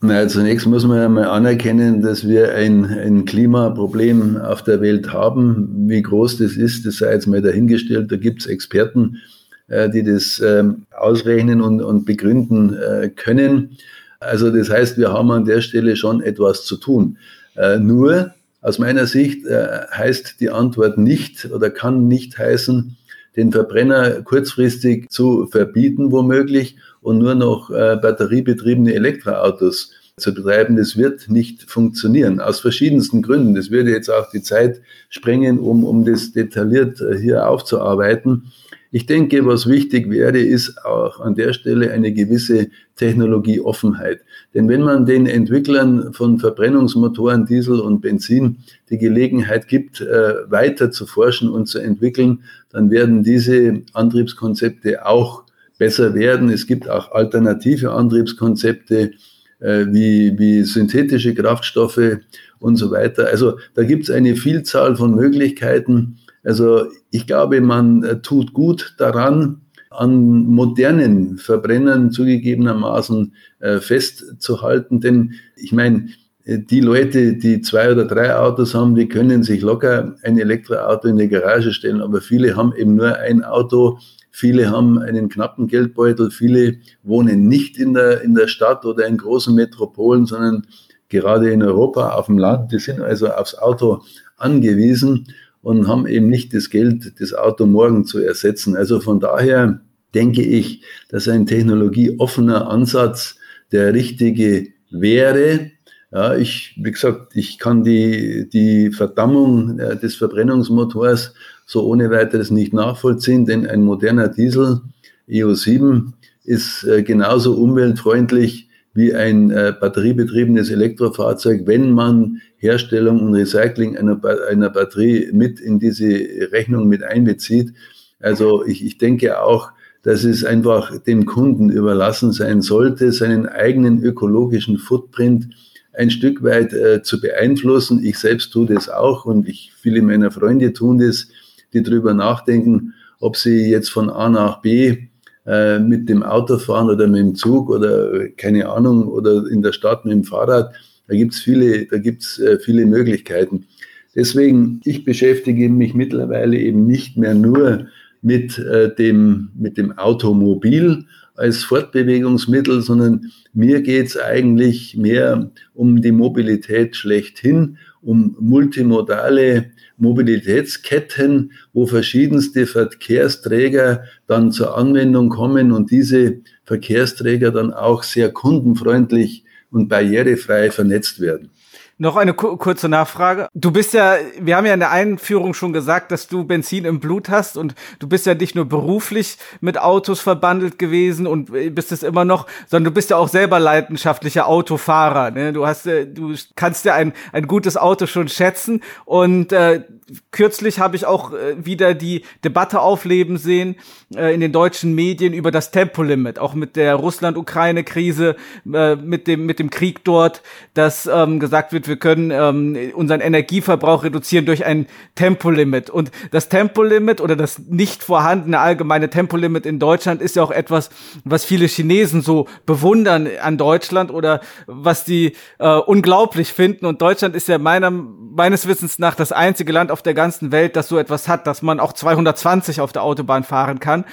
Na, 0.00 0.28
zunächst 0.28 0.66
muss 0.66 0.86
man 0.86 0.98
ja 0.98 1.08
mal 1.08 1.28
anerkennen, 1.28 2.02
dass 2.02 2.28
wir 2.28 2.54
ein, 2.54 2.84
ein 2.84 3.24
Klimaproblem 3.24 4.36
auf 4.36 4.62
der 4.62 4.80
Welt 4.82 5.12
haben. 5.12 5.88
Wie 5.88 6.02
groß 6.02 6.38
das 6.38 6.56
ist, 6.56 6.84
das 6.84 6.98
sei 6.98 7.12
jetzt 7.12 7.26
mal 7.26 7.40
dahingestellt. 7.40 8.12
Da 8.12 8.16
gibt 8.16 8.42
es 8.42 8.46
Experten, 8.46 9.22
äh, 9.68 9.88
die 9.88 10.02
das 10.02 10.40
äh, 10.40 10.64
ausrechnen 10.90 11.62
und, 11.62 11.80
und 11.80 12.04
begründen 12.04 12.74
äh, 12.74 13.08
können. 13.08 13.78
Also 14.20 14.50
das 14.50 14.68
heißt, 14.68 14.98
wir 14.98 15.12
haben 15.12 15.30
an 15.30 15.46
der 15.46 15.62
Stelle 15.62 15.96
schon 15.96 16.22
etwas 16.22 16.64
zu 16.64 16.76
tun. 16.76 17.16
Äh, 17.56 17.78
nur 17.78 18.34
aus 18.60 18.78
meiner 18.78 19.06
Sicht 19.06 19.46
äh, 19.46 19.86
heißt 19.90 20.40
die 20.40 20.50
Antwort 20.50 20.98
nicht 20.98 21.50
oder 21.50 21.70
kann 21.70 22.08
nicht 22.08 22.38
heißen, 22.38 22.96
den 23.36 23.52
Verbrenner 23.52 24.22
kurzfristig 24.22 25.10
zu 25.10 25.46
verbieten 25.46 26.12
womöglich 26.12 26.76
und 27.04 27.18
nur 27.18 27.34
noch 27.34 27.70
äh, 27.70 27.96
batteriebetriebene 28.00 28.94
Elektroautos 28.94 29.92
zu 30.16 30.32
betreiben, 30.32 30.76
das 30.76 30.96
wird 30.96 31.28
nicht 31.28 31.70
funktionieren, 31.70 32.40
aus 32.40 32.60
verschiedensten 32.60 33.20
Gründen. 33.20 33.54
Das 33.54 33.70
würde 33.70 33.90
jetzt 33.90 34.08
auch 34.08 34.30
die 34.30 34.40
Zeit 34.40 34.80
sprengen, 35.10 35.58
um, 35.58 35.84
um 35.84 36.04
das 36.06 36.32
detailliert 36.32 37.02
äh, 37.02 37.18
hier 37.18 37.48
aufzuarbeiten. 37.48 38.52
Ich 38.90 39.04
denke, 39.06 39.44
was 39.44 39.66
wichtig 39.66 40.08
wäre, 40.08 40.38
ist 40.38 40.82
auch 40.84 41.20
an 41.20 41.34
der 41.34 41.52
Stelle 41.52 41.90
eine 41.90 42.12
gewisse 42.12 42.68
Technologieoffenheit. 42.96 44.20
Denn 44.54 44.68
wenn 44.68 44.82
man 44.82 45.04
den 45.04 45.26
Entwicklern 45.26 46.14
von 46.14 46.38
Verbrennungsmotoren, 46.38 47.44
Diesel 47.44 47.80
und 47.80 48.00
Benzin 48.00 48.58
die 48.88 48.98
Gelegenheit 48.98 49.68
gibt, 49.68 50.00
äh, 50.00 50.50
weiter 50.50 50.90
zu 50.90 51.06
forschen 51.06 51.50
und 51.50 51.66
zu 51.66 51.80
entwickeln, 51.80 52.44
dann 52.70 52.90
werden 52.90 53.24
diese 53.24 53.82
Antriebskonzepte 53.92 55.04
auch 55.04 55.43
besser 55.78 56.14
werden. 56.14 56.50
Es 56.50 56.66
gibt 56.66 56.88
auch 56.88 57.12
alternative 57.12 57.92
Antriebskonzepte 57.92 59.12
äh, 59.60 59.86
wie, 59.88 60.38
wie 60.38 60.62
synthetische 60.62 61.34
Kraftstoffe 61.34 62.18
und 62.58 62.76
so 62.76 62.90
weiter. 62.90 63.26
Also 63.26 63.58
da 63.74 63.84
gibt 63.84 64.04
es 64.04 64.10
eine 64.10 64.36
Vielzahl 64.36 64.96
von 64.96 65.14
Möglichkeiten, 65.14 66.18
also 66.44 66.86
ich 67.10 67.26
glaube, 67.26 67.60
man 67.60 68.04
äh, 68.04 68.20
tut 68.20 68.52
gut 68.52 68.94
daran, 68.98 69.62
an 69.90 70.46
modernen 70.46 71.38
Verbrennern 71.38 72.10
zugegebenermaßen 72.10 73.34
äh, 73.60 73.78
festzuhalten. 73.78 75.00
Denn 75.00 75.34
ich 75.56 75.72
meine, 75.72 76.08
die 76.46 76.80
Leute, 76.80 77.34
die 77.34 77.62
zwei 77.62 77.90
oder 77.90 78.04
drei 78.04 78.36
Autos 78.36 78.74
haben, 78.74 78.94
die 78.94 79.08
können 79.08 79.42
sich 79.42 79.62
locker 79.62 80.16
ein 80.22 80.36
Elektroauto 80.36 81.08
in 81.08 81.16
die 81.16 81.28
Garage 81.28 81.72
stellen, 81.72 82.02
aber 82.02 82.20
viele 82.20 82.54
haben 82.54 82.74
eben 82.76 82.96
nur 82.96 83.16
ein 83.16 83.42
Auto, 83.42 83.98
viele 84.34 84.68
haben 84.68 84.98
einen 84.98 85.28
knappen 85.28 85.68
Geldbeutel, 85.68 86.32
viele 86.32 86.78
wohnen 87.04 87.46
nicht 87.46 87.78
in 87.78 87.94
der, 87.94 88.22
in 88.22 88.34
der 88.34 88.48
Stadt 88.48 88.84
oder 88.84 89.06
in 89.06 89.16
großen 89.16 89.54
Metropolen, 89.54 90.26
sondern 90.26 90.66
gerade 91.08 91.52
in 91.52 91.62
Europa 91.62 92.10
auf 92.14 92.26
dem 92.26 92.38
Land, 92.38 92.72
die 92.72 92.80
sind 92.80 93.00
also 93.00 93.28
aufs 93.28 93.54
Auto 93.54 94.02
angewiesen 94.36 95.28
und 95.62 95.86
haben 95.86 96.08
eben 96.08 96.28
nicht 96.28 96.52
das 96.52 96.68
Geld, 96.68 97.20
das 97.20 97.32
Auto 97.32 97.64
morgen 97.66 98.06
zu 98.06 98.18
ersetzen. 98.18 98.76
Also 98.76 98.98
von 98.98 99.20
daher 99.20 99.80
denke 100.14 100.42
ich, 100.42 100.82
dass 101.10 101.28
ein 101.28 101.46
technologieoffener 101.46 102.68
Ansatz 102.68 103.36
der 103.70 103.94
richtige 103.94 104.66
wäre. 104.90 105.70
Ja, 106.10 106.34
ich, 106.34 106.74
wie 106.76 106.90
gesagt, 106.90 107.36
ich 107.36 107.60
kann 107.60 107.84
die, 107.84 108.48
die 108.48 108.90
Verdammung 108.90 109.78
äh, 109.78 109.96
des 109.96 110.16
Verbrennungsmotors 110.16 111.34
so 111.66 111.86
ohne 111.86 112.10
weiteres 112.10 112.50
nicht 112.50 112.72
nachvollziehen, 112.72 113.46
denn 113.46 113.66
ein 113.66 113.82
moderner 113.82 114.28
Diesel 114.28 114.80
EO7 115.28 116.12
ist 116.44 116.84
äh, 116.84 117.02
genauso 117.02 117.54
umweltfreundlich 117.54 118.68
wie 118.92 119.14
ein 119.14 119.50
äh, 119.50 119.74
batteriebetriebenes 119.78 120.70
Elektrofahrzeug, 120.70 121.62
wenn 121.66 121.92
man 121.92 122.40
Herstellung 122.56 123.20
und 123.20 123.34
Recycling 123.34 123.96
einer, 123.96 124.20
einer 124.48 124.70
Batterie 124.70 125.30
mit 125.32 125.58
in 125.58 125.78
diese 125.78 126.06
Rechnung 126.52 126.88
mit 126.88 127.02
einbezieht. 127.02 127.72
Also 128.20 128.64
ich, 128.64 128.84
ich 128.84 128.98
denke 128.98 129.40
auch, 129.42 129.72
dass 130.02 130.22
es 130.24 130.44
einfach 130.44 130.96
dem 130.98 131.26
Kunden 131.26 131.70
überlassen 131.70 132.32
sein 132.32 132.62
sollte, 132.62 133.10
seinen 133.10 133.46
eigenen 133.46 134.02
ökologischen 134.02 134.78
Footprint 134.78 135.48
ein 135.92 136.10
Stück 136.10 136.42
weit 136.42 136.72
äh, 136.72 137.02
zu 137.02 137.20
beeinflussen. 137.20 138.04
Ich 138.04 138.18
selbst 138.18 138.52
tue 138.52 138.66
das 138.66 138.88
auch 138.88 139.24
und 139.24 139.48
ich, 139.48 139.72
viele 139.80 140.02
meiner 140.02 140.30
Freunde 140.30 140.72
tun 140.72 140.98
das, 140.98 141.28
die 141.74 141.82
darüber 141.82 142.14
nachdenken, 142.14 142.94
ob 143.20 143.36
sie 143.36 143.70
jetzt 143.70 143.90
von 143.90 144.10
A 144.10 144.28
nach 144.28 144.62
B 144.62 145.08
äh, 145.46 145.78
mit 145.78 146.08
dem 146.08 146.22
Auto 146.22 146.58
fahren 146.58 146.90
oder 146.90 147.06
mit 147.06 147.20
dem 147.20 147.34
Zug 147.34 147.70
oder 147.70 148.28
keine 148.36 148.68
Ahnung 148.68 149.08
oder 149.08 149.46
in 149.50 149.62
der 149.62 149.72
Stadt 149.72 150.04
mit 150.04 150.12
dem 150.12 150.24
Fahrrad. 150.24 150.74
Da 151.06 151.14
gibt's 151.14 151.40
viele, 151.40 151.82
äh, 151.90 152.58
viele 152.58 152.86
Möglichkeiten. 152.86 153.66
Deswegen, 154.14 154.80
ich 154.84 155.04
beschäftige 155.04 155.68
mich 155.68 155.94
mittlerweile 155.94 156.58
eben 156.58 156.86
nicht 156.86 157.16
mehr 157.16 157.34
nur 157.34 157.88
mit 158.22 158.58
äh, 158.58 158.94
dem, 158.94 159.50
mit 159.54 159.76
dem 159.76 159.98
Automobil, 159.98 161.04
als 161.36 161.64
Fortbewegungsmittel, 161.64 162.82
sondern 162.82 163.32
mir 163.52 163.82
geht's 163.82 164.16
eigentlich 164.16 164.96
mehr 164.96 165.50
um 165.74 166.00
die 166.00 166.12
Mobilität 166.12 166.96
schlechthin, 166.96 167.78
um 168.04 168.36
multimodale 168.38 169.72
Mobilitätsketten, 169.96 171.52
wo 171.72 171.86
verschiedenste 171.86 172.66
Verkehrsträger 172.66 174.04
dann 174.26 174.52
zur 174.52 174.76
Anwendung 174.76 175.28
kommen 175.28 175.72
und 175.72 175.90
diese 175.90 176.40
Verkehrsträger 176.64 177.50
dann 177.50 177.72
auch 177.72 178.02
sehr 178.02 178.30
kundenfreundlich 178.32 179.44
und 179.70 179.88
barrierefrei 179.88 180.70
vernetzt 180.70 181.20
werden. 181.20 181.50
Noch 181.96 182.16
eine 182.16 182.34
kurze 182.34 182.88
Nachfrage. 182.88 183.46
Du 183.54 183.70
bist 183.70 183.94
ja, 183.94 184.16
wir 184.40 184.56
haben 184.56 184.66
ja 184.66 184.74
in 184.74 184.80
der 184.80 184.90
Einführung 184.90 185.54
schon 185.54 185.72
gesagt, 185.72 186.10
dass 186.10 186.26
du 186.26 186.42
Benzin 186.42 186.84
im 186.86 186.98
Blut 186.98 187.28
hast 187.28 187.56
und 187.56 187.76
du 188.00 188.08
bist 188.08 188.26
ja 188.26 188.34
nicht 188.34 188.56
nur 188.56 188.64
beruflich 188.64 189.38
mit 189.60 189.78
Autos 189.78 190.20
verbandelt 190.20 190.78
gewesen 190.80 191.28
und 191.28 191.52
bist 191.74 191.92
es 191.92 192.02
immer 192.02 192.24
noch, 192.24 192.48
sondern 192.66 192.92
du 192.92 192.94
bist 192.94 193.10
ja 193.10 193.16
auch 193.16 193.28
selber 193.28 193.60
leidenschaftlicher 193.60 194.48
Autofahrer. 194.48 195.30
Ne? 195.30 195.52
Du 195.52 195.66
hast, 195.66 195.86
äh, 195.86 196.06
du 196.06 196.34
kannst 196.56 196.84
ja 196.84 196.94
ein, 196.94 197.12
ein 197.32 197.46
gutes 197.46 197.76
Auto 197.76 198.06
schon 198.06 198.26
schätzen 198.28 198.82
und 199.04 199.52
äh, 199.52 199.84
kürzlich 200.30 200.80
habe 200.80 200.96
ich 200.96 201.06
auch 201.06 201.32
äh, 201.32 201.64
wieder 201.64 201.94
die 201.94 202.24
Debatte 202.42 202.80
aufleben 202.80 203.36
sehen 203.36 203.76
äh, 204.14 204.34
in 204.34 204.40
den 204.40 204.52
deutschen 204.52 204.94
Medien 204.94 205.32
über 205.32 205.50
das 205.50 205.70
Tempolimit, 205.70 206.38
auch 206.38 206.54
mit 206.54 206.76
der 206.76 206.96
Russland-Ukraine-Krise, 206.96 208.36
äh, 208.72 208.96
mit 208.96 209.26
dem 209.26 209.46
mit 209.46 209.58
dem 209.58 209.70
Krieg 209.70 210.04
dort, 210.04 210.42
dass 210.74 211.06
ähm, 211.06 211.40
gesagt 211.40 211.72
wird, 211.72 211.83
wir 211.88 211.96
können 211.96 212.30
ähm, 212.30 212.92
unseren 212.94 213.20
Energieverbrauch 213.20 214.04
reduzieren 214.04 214.46
durch 214.46 214.64
ein 214.64 214.86
Tempolimit. 215.14 215.90
Und 215.90 216.10
das 216.30 216.48
Tempolimit 216.48 217.20
oder 217.20 217.36
das 217.36 217.58
nicht 217.58 218.02
vorhandene 218.02 218.58
allgemeine 218.58 219.10
Tempolimit 219.10 219.66
in 219.66 219.78
Deutschland 219.78 220.22
ist 220.22 220.36
ja 220.36 220.42
auch 220.42 220.50
etwas, 220.50 220.90
was 221.24 221.44
viele 221.44 221.66
Chinesen 221.66 222.22
so 222.22 222.46
bewundern 222.66 223.28
an 223.42 223.58
Deutschland 223.58 224.10
oder 224.10 224.40
was 224.66 225.04
die 225.04 225.34
äh, 225.58 225.76
unglaublich 225.76 226.52
finden. 226.52 226.86
Und 226.86 227.02
Deutschland 227.02 227.34
ist 227.34 227.48
ja 227.48 227.58
meiner 227.58 227.90
meines 227.90 228.66
Wissens 228.66 228.98
nach 228.98 229.14
das 229.14 229.32
einzige 229.32 229.72
Land 229.72 229.90
auf 229.90 230.02
der 230.02 230.14
ganzen 230.14 230.50
Welt, 230.50 230.76
das 230.76 230.88
so 230.88 230.98
etwas 230.98 231.28
hat, 231.28 231.46
dass 231.46 231.62
man 231.62 231.80
auch 231.80 231.92
220 231.92 232.80
auf 232.80 232.92
der 232.92 233.02
Autobahn 233.02 233.44
fahren 233.44 233.78
kann. 233.78 234.04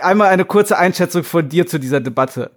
Einmal 0.00 0.28
eine 0.28 0.44
kurze 0.44 0.78
Einschätzung 0.78 1.24
von 1.24 1.48
dir 1.48 1.66
zu 1.66 1.78
dieser 1.78 2.00
Debatte. 2.00 2.52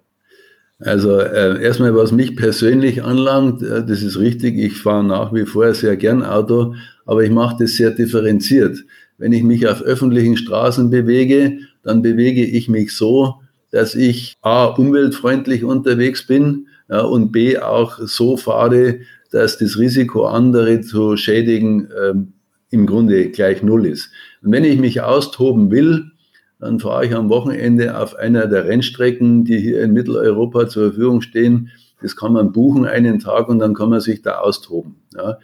Also 0.84 1.18
äh, 1.18 1.62
erstmal, 1.62 1.96
was 1.96 2.12
mich 2.12 2.36
persönlich 2.36 3.02
anlangt, 3.02 3.62
äh, 3.62 3.84
das 3.86 4.02
ist 4.02 4.18
richtig, 4.18 4.58
ich 4.58 4.76
fahre 4.76 5.02
nach 5.02 5.32
wie 5.32 5.46
vor 5.46 5.72
sehr 5.72 5.96
gern 5.96 6.22
Auto, 6.22 6.74
aber 7.06 7.24
ich 7.24 7.30
mache 7.30 7.56
das 7.60 7.72
sehr 7.72 7.90
differenziert. 7.90 8.84
Wenn 9.16 9.32
ich 9.32 9.42
mich 9.42 9.66
auf 9.66 9.80
öffentlichen 9.80 10.36
Straßen 10.36 10.90
bewege, 10.90 11.58
dann 11.82 12.02
bewege 12.02 12.44
ich 12.44 12.68
mich 12.68 12.94
so, 12.94 13.36
dass 13.70 13.94
ich 13.94 14.34
A, 14.42 14.66
umweltfreundlich 14.66 15.64
unterwegs 15.64 16.26
bin 16.26 16.66
ja, 16.90 17.00
und 17.00 17.32
B, 17.32 17.58
auch 17.58 17.98
so 18.00 18.36
fahre, 18.36 19.00
dass 19.30 19.56
das 19.56 19.78
Risiko, 19.78 20.26
andere 20.26 20.82
zu 20.82 21.16
schädigen, 21.16 21.88
ähm, 21.98 22.34
im 22.70 22.86
Grunde 22.86 23.30
gleich 23.30 23.62
null 23.62 23.86
ist. 23.86 24.10
Und 24.42 24.52
wenn 24.52 24.64
ich 24.64 24.78
mich 24.78 25.00
austoben 25.00 25.70
will, 25.70 26.10
dann 26.58 26.80
fahre 26.80 27.06
ich 27.06 27.14
am 27.14 27.28
Wochenende 27.28 27.98
auf 27.98 28.14
einer 28.14 28.46
der 28.46 28.64
Rennstrecken, 28.64 29.44
die 29.44 29.58
hier 29.58 29.82
in 29.82 29.92
Mitteleuropa 29.92 30.68
zur 30.68 30.90
Verfügung 30.90 31.20
stehen. 31.20 31.70
Das 32.00 32.16
kann 32.16 32.32
man 32.32 32.52
buchen 32.52 32.86
einen 32.86 33.18
Tag 33.18 33.48
und 33.48 33.58
dann 33.58 33.74
kann 33.74 33.90
man 33.90 34.00
sich 34.00 34.22
da 34.22 34.38
austoben. 34.38 34.96
Ja. 35.14 35.38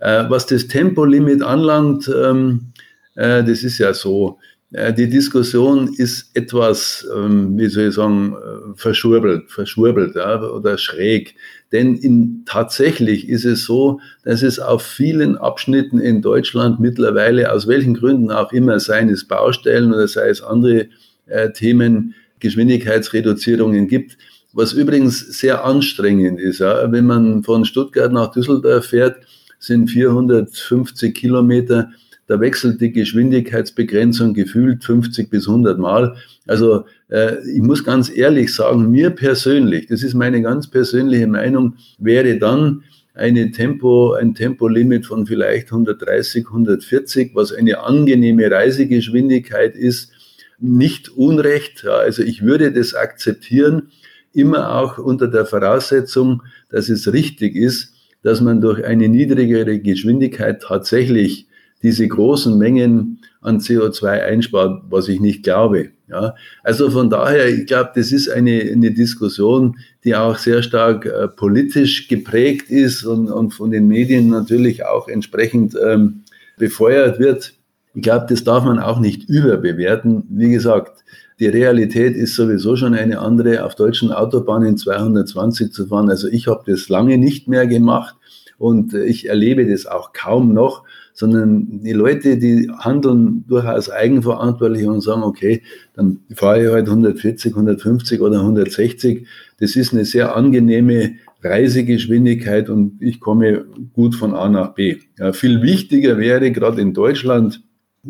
Äh, 0.00 0.30
was 0.30 0.46
das 0.46 0.66
Tempolimit 0.66 1.42
anlangt, 1.42 2.10
ähm, 2.14 2.72
äh, 3.14 3.44
das 3.44 3.62
ist 3.62 3.78
ja 3.78 3.92
so, 3.94 4.38
äh, 4.72 4.92
die 4.92 5.08
Diskussion 5.08 5.92
ist 5.94 6.34
etwas, 6.34 7.06
ähm, 7.14 7.58
wie 7.58 7.66
soll 7.66 7.88
ich 7.88 7.94
sagen, 7.94 8.34
äh, 8.34 8.76
verschurbelt, 8.76 9.50
verschurbelt 9.50 10.14
ja, 10.14 10.40
oder 10.40 10.78
schräg. 10.78 11.34
Denn 11.72 11.94
in, 11.94 12.42
tatsächlich 12.46 13.28
ist 13.28 13.44
es 13.44 13.64
so, 13.64 14.00
dass 14.24 14.42
es 14.42 14.58
auf 14.58 14.82
vielen 14.82 15.36
Abschnitten 15.36 16.00
in 16.00 16.20
Deutschland 16.20 16.80
mittlerweile, 16.80 17.52
aus 17.52 17.68
welchen 17.68 17.94
Gründen 17.94 18.30
auch 18.32 18.52
immer, 18.52 18.80
seien 18.80 19.08
es 19.08 19.26
Baustellen 19.26 19.92
oder 19.92 20.08
sei 20.08 20.28
es 20.28 20.42
andere 20.42 20.88
äh, 21.26 21.50
Themen, 21.52 22.14
Geschwindigkeitsreduzierungen 22.40 23.86
gibt, 23.86 24.16
was 24.52 24.72
übrigens 24.72 25.20
sehr 25.38 25.64
anstrengend 25.64 26.40
ist. 26.40 26.58
Ja. 26.58 26.90
Wenn 26.90 27.06
man 27.06 27.44
von 27.44 27.64
Stuttgart 27.64 28.12
nach 28.12 28.32
Düsseldorf 28.32 28.86
fährt, 28.86 29.18
sind 29.58 29.90
450 29.90 31.14
Kilometer 31.14 31.90
da 32.30 32.40
wechselt 32.40 32.80
die 32.80 32.92
Geschwindigkeitsbegrenzung 32.92 34.34
gefühlt 34.34 34.84
50 34.84 35.30
bis 35.30 35.48
100 35.48 35.80
Mal. 35.80 36.14
Also 36.46 36.84
äh, 37.08 37.38
ich 37.52 37.60
muss 37.60 37.82
ganz 37.82 38.08
ehrlich 38.08 38.54
sagen, 38.54 38.88
mir 38.88 39.10
persönlich, 39.10 39.88
das 39.88 40.04
ist 40.04 40.14
meine 40.14 40.40
ganz 40.40 40.68
persönliche 40.68 41.26
Meinung, 41.26 41.74
wäre 41.98 42.38
dann 42.38 42.84
eine 43.14 43.50
Tempo, 43.50 44.12
ein 44.12 44.36
Tempolimit 44.36 45.06
von 45.06 45.26
vielleicht 45.26 45.72
130, 45.72 46.46
140, 46.46 47.32
was 47.34 47.52
eine 47.52 47.80
angenehme 47.80 48.48
Reisegeschwindigkeit 48.48 49.74
ist, 49.74 50.12
nicht 50.60 51.08
unrecht. 51.08 51.82
Ja, 51.82 51.96
also 51.96 52.22
ich 52.22 52.44
würde 52.44 52.70
das 52.70 52.94
akzeptieren, 52.94 53.88
immer 54.32 54.76
auch 54.76 54.98
unter 54.98 55.26
der 55.26 55.46
Voraussetzung, 55.46 56.44
dass 56.70 56.90
es 56.90 57.12
richtig 57.12 57.56
ist, 57.56 57.92
dass 58.22 58.40
man 58.40 58.60
durch 58.60 58.84
eine 58.84 59.08
niedrigere 59.08 59.80
Geschwindigkeit 59.80 60.62
tatsächlich 60.62 61.48
diese 61.82 62.06
großen 62.06 62.56
Mengen 62.58 63.20
an 63.40 63.58
CO2 63.58 64.06
einspart, 64.06 64.82
was 64.90 65.08
ich 65.08 65.20
nicht 65.20 65.42
glaube. 65.42 65.90
Ja, 66.08 66.34
also 66.64 66.90
von 66.90 67.08
daher, 67.08 67.48
ich 67.48 67.66
glaube, 67.66 67.92
das 67.94 68.10
ist 68.10 68.28
eine, 68.28 68.60
eine 68.62 68.90
Diskussion, 68.90 69.76
die 70.04 70.16
auch 70.16 70.36
sehr 70.36 70.62
stark 70.62 71.06
äh, 71.06 71.28
politisch 71.28 72.08
geprägt 72.08 72.68
ist 72.68 73.04
und, 73.04 73.30
und 73.30 73.54
von 73.54 73.70
den 73.70 73.86
Medien 73.86 74.28
natürlich 74.28 74.84
auch 74.84 75.06
entsprechend 75.06 75.76
ähm, 75.80 76.24
befeuert 76.58 77.20
wird. 77.20 77.54
Ich 77.94 78.02
glaube, 78.02 78.26
das 78.28 78.42
darf 78.42 78.64
man 78.64 78.80
auch 78.80 78.98
nicht 78.98 79.28
überbewerten. 79.28 80.24
Wie 80.30 80.50
gesagt, 80.50 81.04
die 81.38 81.48
Realität 81.48 82.16
ist 82.16 82.34
sowieso 82.34 82.76
schon 82.76 82.94
eine 82.94 83.20
andere, 83.20 83.64
auf 83.64 83.74
deutschen 83.74 84.12
Autobahnen 84.12 84.76
220 84.76 85.72
zu 85.72 85.86
fahren. 85.86 86.10
Also 86.10 86.28
ich 86.28 86.48
habe 86.48 86.64
das 86.66 86.88
lange 86.88 87.18
nicht 87.18 87.48
mehr 87.48 87.66
gemacht 87.66 88.16
und 88.58 88.94
äh, 88.94 89.04
ich 89.04 89.28
erlebe 89.28 89.64
das 89.64 89.86
auch 89.86 90.12
kaum 90.12 90.52
noch 90.52 90.84
sondern 91.20 91.82
die 91.82 91.92
Leute, 91.92 92.38
die 92.38 92.70
handeln 92.78 93.44
durchaus 93.46 93.90
eigenverantwortlich 93.90 94.86
und 94.86 95.02
sagen, 95.02 95.22
okay, 95.22 95.62
dann 95.94 96.20
fahre 96.34 96.64
ich 96.64 96.72
halt 96.72 96.88
140, 96.88 97.52
150 97.52 98.22
oder 98.22 98.40
160. 98.40 99.26
Das 99.60 99.76
ist 99.76 99.92
eine 99.92 100.06
sehr 100.06 100.34
angenehme 100.34 101.16
Reisegeschwindigkeit 101.42 102.70
und 102.70 102.96
ich 103.00 103.20
komme 103.20 103.66
gut 103.92 104.14
von 104.14 104.34
A 104.34 104.48
nach 104.48 104.72
B. 104.72 104.96
Ja, 105.18 105.34
viel 105.34 105.60
wichtiger 105.60 106.16
wäre 106.16 106.50
gerade 106.52 106.80
in 106.80 106.94
Deutschland, 106.94 107.62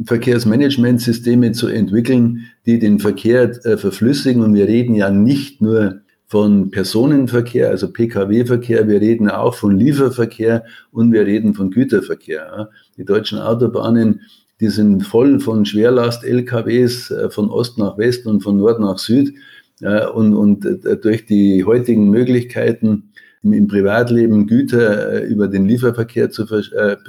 Verkehrsmanagementsysteme 0.04 1.50
zu 1.50 1.66
entwickeln, 1.66 2.46
die 2.64 2.78
den 2.78 3.00
Verkehr 3.00 3.50
äh, 3.66 3.76
verflüssigen. 3.76 4.44
Und 4.44 4.54
wir 4.54 4.68
reden 4.68 4.94
ja 4.94 5.10
nicht 5.10 5.60
nur 5.60 6.02
von 6.30 6.70
Personenverkehr, 6.70 7.70
also 7.70 7.92
Pkw-Verkehr, 7.92 8.86
wir 8.86 9.00
reden 9.00 9.28
auch 9.28 9.56
von 9.56 9.76
Lieferverkehr 9.76 10.64
und 10.92 11.12
wir 11.12 11.26
reden 11.26 11.54
von 11.54 11.72
Güterverkehr. 11.72 12.70
Die 12.96 13.04
deutschen 13.04 13.40
Autobahnen, 13.40 14.20
die 14.60 14.68
sind 14.68 15.02
voll 15.04 15.40
von 15.40 15.66
Schwerlast-LKWs 15.66 17.10
äh, 17.10 17.30
von 17.30 17.50
Ost 17.50 17.78
nach 17.78 17.98
West 17.98 18.26
und 18.26 18.42
von 18.42 18.58
Nord 18.58 18.78
nach 18.78 18.98
Süd. 18.98 19.34
Und, 19.80 20.34
und 20.34 20.64
äh, 20.64 20.96
durch 20.98 21.26
die 21.26 21.64
heutigen 21.64 22.10
Möglichkeiten 22.10 23.10
im 23.42 23.66
Privatleben 23.66 24.46
Güter 24.46 25.14
äh, 25.14 25.26
über 25.26 25.48
den 25.48 25.66
Lieferverkehr 25.66 26.30
zu, 26.30 26.44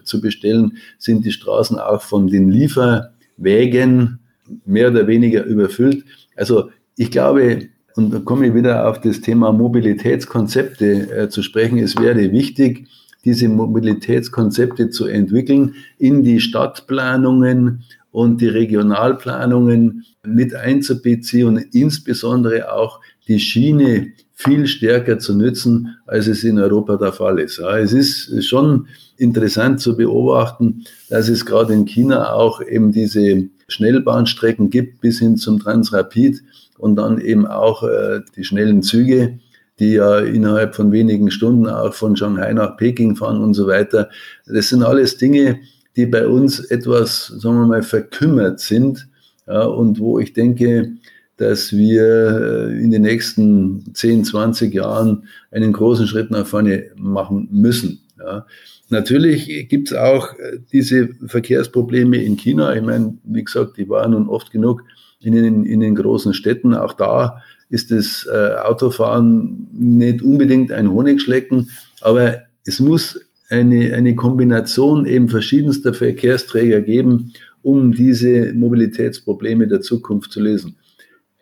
zu 0.03 0.21
bestellen, 0.21 0.77
sind 0.97 1.25
die 1.25 1.31
Straßen 1.31 1.77
auch 1.77 2.01
von 2.01 2.25
den 2.25 2.49
Lieferwägen 2.49 4.17
mehr 4.65 4.89
oder 4.89 5.05
weniger 5.05 5.43
überfüllt. 5.43 6.05
Also 6.35 6.71
ich 6.95 7.11
glaube, 7.11 7.67
und 7.95 8.13
da 8.13 8.19
komme 8.19 8.47
ich 8.47 8.53
wieder 8.53 8.87
auf 8.87 9.01
das 9.01 9.21
Thema 9.21 9.51
Mobilitätskonzepte 9.51 11.11
äh, 11.11 11.29
zu 11.29 11.43
sprechen. 11.43 11.77
Es 11.77 11.95
wäre 11.97 12.31
wichtig, 12.31 12.87
diese 13.25 13.47
Mobilitätskonzepte 13.49 14.89
zu 14.89 15.05
entwickeln, 15.05 15.75
in 15.97 16.23
die 16.23 16.39
Stadtplanungen 16.39 17.83
und 18.11 18.41
die 18.41 18.47
Regionalplanungen 18.47 20.05
mit 20.23 20.55
einzubeziehen 20.55 21.47
und 21.47 21.57
insbesondere 21.73 22.71
auch 22.73 22.99
die 23.27 23.39
Schiene 23.39 24.13
viel 24.33 24.65
stärker 24.65 25.19
zu 25.19 25.35
nützen, 25.35 25.97
als 26.07 26.27
es 26.27 26.43
in 26.43 26.57
Europa 26.57 26.97
der 26.97 27.13
Fall 27.13 27.39
ist. 27.39 27.59
Ja, 27.59 27.77
es 27.77 27.93
ist 27.93 28.45
schon 28.47 28.87
interessant 29.17 29.79
zu 29.79 29.95
beobachten, 29.95 30.83
dass 31.09 31.29
es 31.29 31.45
gerade 31.45 31.73
in 31.73 31.85
China 31.85 32.33
auch 32.33 32.59
eben 32.61 32.91
diese 32.91 33.47
Schnellbahnstrecken 33.67 34.71
gibt 34.71 34.99
bis 35.01 35.19
hin 35.19 35.37
zum 35.37 35.59
Transrapid 35.59 36.41
und 36.81 36.95
dann 36.95 37.21
eben 37.21 37.45
auch 37.45 37.83
äh, 37.83 38.21
die 38.35 38.43
schnellen 38.43 38.81
Züge, 38.81 39.39
die 39.79 39.93
ja 39.93 40.19
innerhalb 40.19 40.75
von 40.75 40.91
wenigen 40.91 41.31
Stunden 41.31 41.67
auch 41.67 41.93
von 41.93 42.15
Shanghai 42.15 42.51
nach 42.53 42.75
Peking 42.75 43.15
fahren 43.15 43.41
und 43.41 43.53
so 43.53 43.67
weiter. 43.67 44.09
Das 44.45 44.69
sind 44.69 44.83
alles 44.83 45.17
Dinge, 45.17 45.59
die 45.95 46.05
bei 46.05 46.27
uns 46.27 46.59
etwas, 46.59 47.27
sagen 47.27 47.59
wir 47.59 47.67
mal, 47.67 47.83
verkümmert 47.83 48.59
sind 48.59 49.07
und 49.45 49.99
wo 49.99 50.19
ich 50.19 50.33
denke, 50.33 50.93
dass 51.41 51.71
wir 51.71 52.69
äh, 52.69 52.83
in 52.83 52.91
den 52.91 53.01
nächsten 53.01 53.93
10, 53.95 54.25
20 54.25 54.73
Jahren 54.73 55.23
einen 55.49 55.73
großen 55.73 56.05
Schritt 56.05 56.29
nach 56.29 56.45
vorne 56.45 56.91
machen 56.95 57.47
müssen. 57.51 58.01
Ja. 58.19 58.45
Natürlich 58.89 59.67
gibt 59.67 59.91
es 59.91 59.97
auch 59.97 60.33
äh, 60.37 60.59
diese 60.71 61.09
Verkehrsprobleme 61.25 62.23
in 62.23 62.37
China. 62.37 62.75
Ich 62.75 62.83
meine, 62.83 63.17
wie 63.23 63.43
gesagt, 63.43 63.79
ich 63.79 63.89
war 63.89 64.07
nun 64.07 64.29
oft 64.29 64.51
genug 64.51 64.83
in 65.23 65.33
den, 65.33 65.65
in 65.65 65.79
den 65.79 65.95
großen 65.95 66.33
Städten. 66.33 66.73
Auch 66.73 66.93
da 66.93 67.41
ist 67.69 67.91
das 67.91 68.27
äh, 68.31 68.55
Autofahren 68.63 69.67
nicht 69.71 70.21
unbedingt 70.21 70.71
ein 70.71 70.91
Honigschlecken, 70.91 71.69
aber 72.01 72.41
es 72.65 72.79
muss 72.79 73.19
eine, 73.49 73.93
eine 73.93 74.15
Kombination 74.15 75.05
eben 75.05 75.29
verschiedenster 75.29 75.93
Verkehrsträger 75.93 76.81
geben, 76.81 77.33
um 77.61 77.91
diese 77.91 78.53
Mobilitätsprobleme 78.53 79.67
der 79.67 79.81
Zukunft 79.81 80.31
zu 80.31 80.41
lösen. 80.41 80.75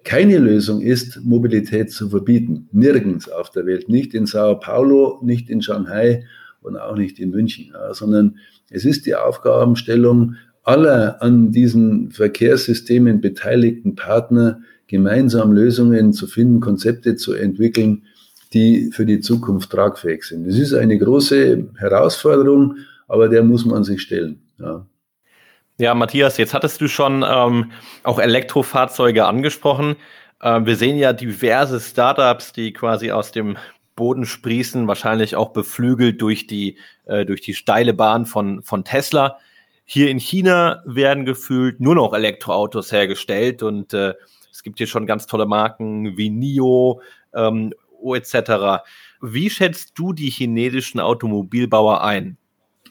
Keine 0.03 0.37
Lösung 0.37 0.81
ist, 0.81 1.21
Mobilität 1.23 1.91
zu 1.91 2.09
verbieten. 2.09 2.67
Nirgends 2.71 3.29
auf 3.29 3.51
der 3.51 3.65
Welt. 3.65 3.89
Nicht 3.89 4.13
in 4.13 4.25
Sao 4.25 4.55
Paulo, 4.55 5.19
nicht 5.21 5.49
in 5.49 5.61
Shanghai 5.61 6.23
und 6.61 6.77
auch 6.77 6.95
nicht 6.95 7.19
in 7.19 7.29
München, 7.31 7.71
ja, 7.73 7.93
sondern 7.93 8.37
es 8.69 8.85
ist 8.85 9.05
die 9.05 9.15
Aufgabenstellung, 9.15 10.35
aller 10.69 11.21
an 11.21 11.51
diesen 11.51 12.11
Verkehrssystemen 12.11 13.21
beteiligten 13.21 13.95
Partner 13.95 14.61
gemeinsam 14.87 15.51
Lösungen 15.51 16.13
zu 16.13 16.27
finden, 16.27 16.59
Konzepte 16.59 17.15
zu 17.15 17.33
entwickeln, 17.33 18.03
die 18.53 18.91
für 18.91 19.05
die 19.05 19.19
Zukunft 19.19 19.71
tragfähig 19.71 20.23
sind. 20.23 20.47
Das 20.47 20.55
ist 20.55 20.73
eine 20.73 20.97
große 20.97 21.69
Herausforderung, 21.77 22.77
aber 23.07 23.29
der 23.29 23.43
muss 23.43 23.65
man 23.65 23.83
sich 23.83 24.01
stellen. 24.01 24.41
Ja. 24.59 24.85
Ja, 25.79 25.95
Matthias, 25.95 26.37
jetzt 26.37 26.53
hattest 26.53 26.81
du 26.81 26.87
schon 26.87 27.25
ähm, 27.27 27.71
auch 28.03 28.19
Elektrofahrzeuge 28.19 29.25
angesprochen. 29.25 29.95
Äh, 30.41 30.65
wir 30.65 30.75
sehen 30.75 30.97
ja 30.97 31.13
diverse 31.13 31.79
Startups, 31.79 32.51
die 32.53 32.73
quasi 32.73 33.11
aus 33.11 33.31
dem 33.31 33.57
Boden 33.95 34.25
sprießen, 34.25 34.87
wahrscheinlich 34.87 35.35
auch 35.35 35.49
beflügelt 35.49 36.21
durch 36.21 36.47
die, 36.47 36.77
äh, 37.05 37.25
durch 37.25 37.41
die 37.41 37.53
steile 37.53 37.93
Bahn 37.93 38.25
von, 38.25 38.61
von 38.61 38.83
Tesla. 38.83 39.39
Hier 39.91 40.11
in 40.11 40.19
China 40.19 40.83
werden 40.85 41.25
gefühlt 41.25 41.79
nur 41.79 41.95
noch 41.95 42.13
Elektroautos 42.13 42.91
hergestellt 42.91 43.63
und 43.63 43.91
äh, 43.91 44.13
es 44.51 44.61
gibt 44.61 44.77
hier 44.77 44.85
schon 44.85 45.07
ganz 45.07 45.25
tolle 45.25 45.47
Marken 45.47 46.15
wie 46.15 46.29
NIO 46.29 47.01
ähm, 47.33 47.73
etc. 48.13 48.83
Wie 49.19 49.49
schätzt 49.49 49.93
du 49.95 50.13
die 50.13 50.29
chinesischen 50.29 50.99
Automobilbauer 50.99 52.03
ein? 52.03 52.37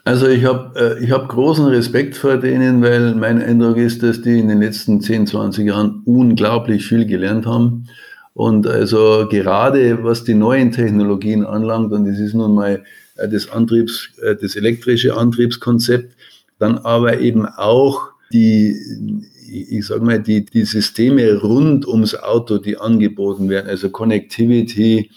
Also 0.02 0.26
ich 0.26 0.44
habe 0.44 0.98
äh, 0.98 1.04
ich 1.04 1.12
hab 1.12 1.28
großen 1.28 1.66
Respekt 1.66 2.16
vor 2.16 2.36
denen, 2.36 2.82
weil 2.82 3.14
mein 3.14 3.40
Eindruck 3.40 3.76
ist, 3.76 4.02
dass 4.02 4.20
die 4.20 4.40
in 4.40 4.48
den 4.48 4.58
letzten 4.58 5.00
10, 5.00 5.28
20 5.28 5.68
Jahren 5.68 6.02
unglaublich 6.04 6.84
viel 6.84 7.06
gelernt 7.06 7.46
haben. 7.46 7.88
Und 8.34 8.66
also 8.66 9.28
gerade 9.30 10.02
was 10.02 10.24
die 10.24 10.34
neuen 10.34 10.72
Technologien 10.72 11.46
anlangt, 11.46 11.92
und 11.92 12.06
das 12.06 12.18
ist 12.18 12.34
nun 12.34 12.56
mal 12.56 12.82
äh, 13.18 13.28
das 13.28 13.48
Antriebs, 13.50 14.10
äh, 14.20 14.34
das 14.34 14.56
elektrische 14.56 15.16
Antriebskonzept, 15.16 16.16
dann 16.58 16.78
aber 16.78 17.20
eben 17.20 17.46
auch 17.46 18.10
die, 18.32 18.76
ich 19.50 19.86
sag 19.86 20.02
mal, 20.02 20.20
die, 20.20 20.44
die 20.44 20.64
Systeme 20.64 21.40
rund 21.40 21.86
ums 21.86 22.14
Auto, 22.14 22.58
die 22.58 22.76
angeboten 22.76 23.48
werden, 23.48 23.68
also 23.68 23.90
Connectivity, 23.90 25.10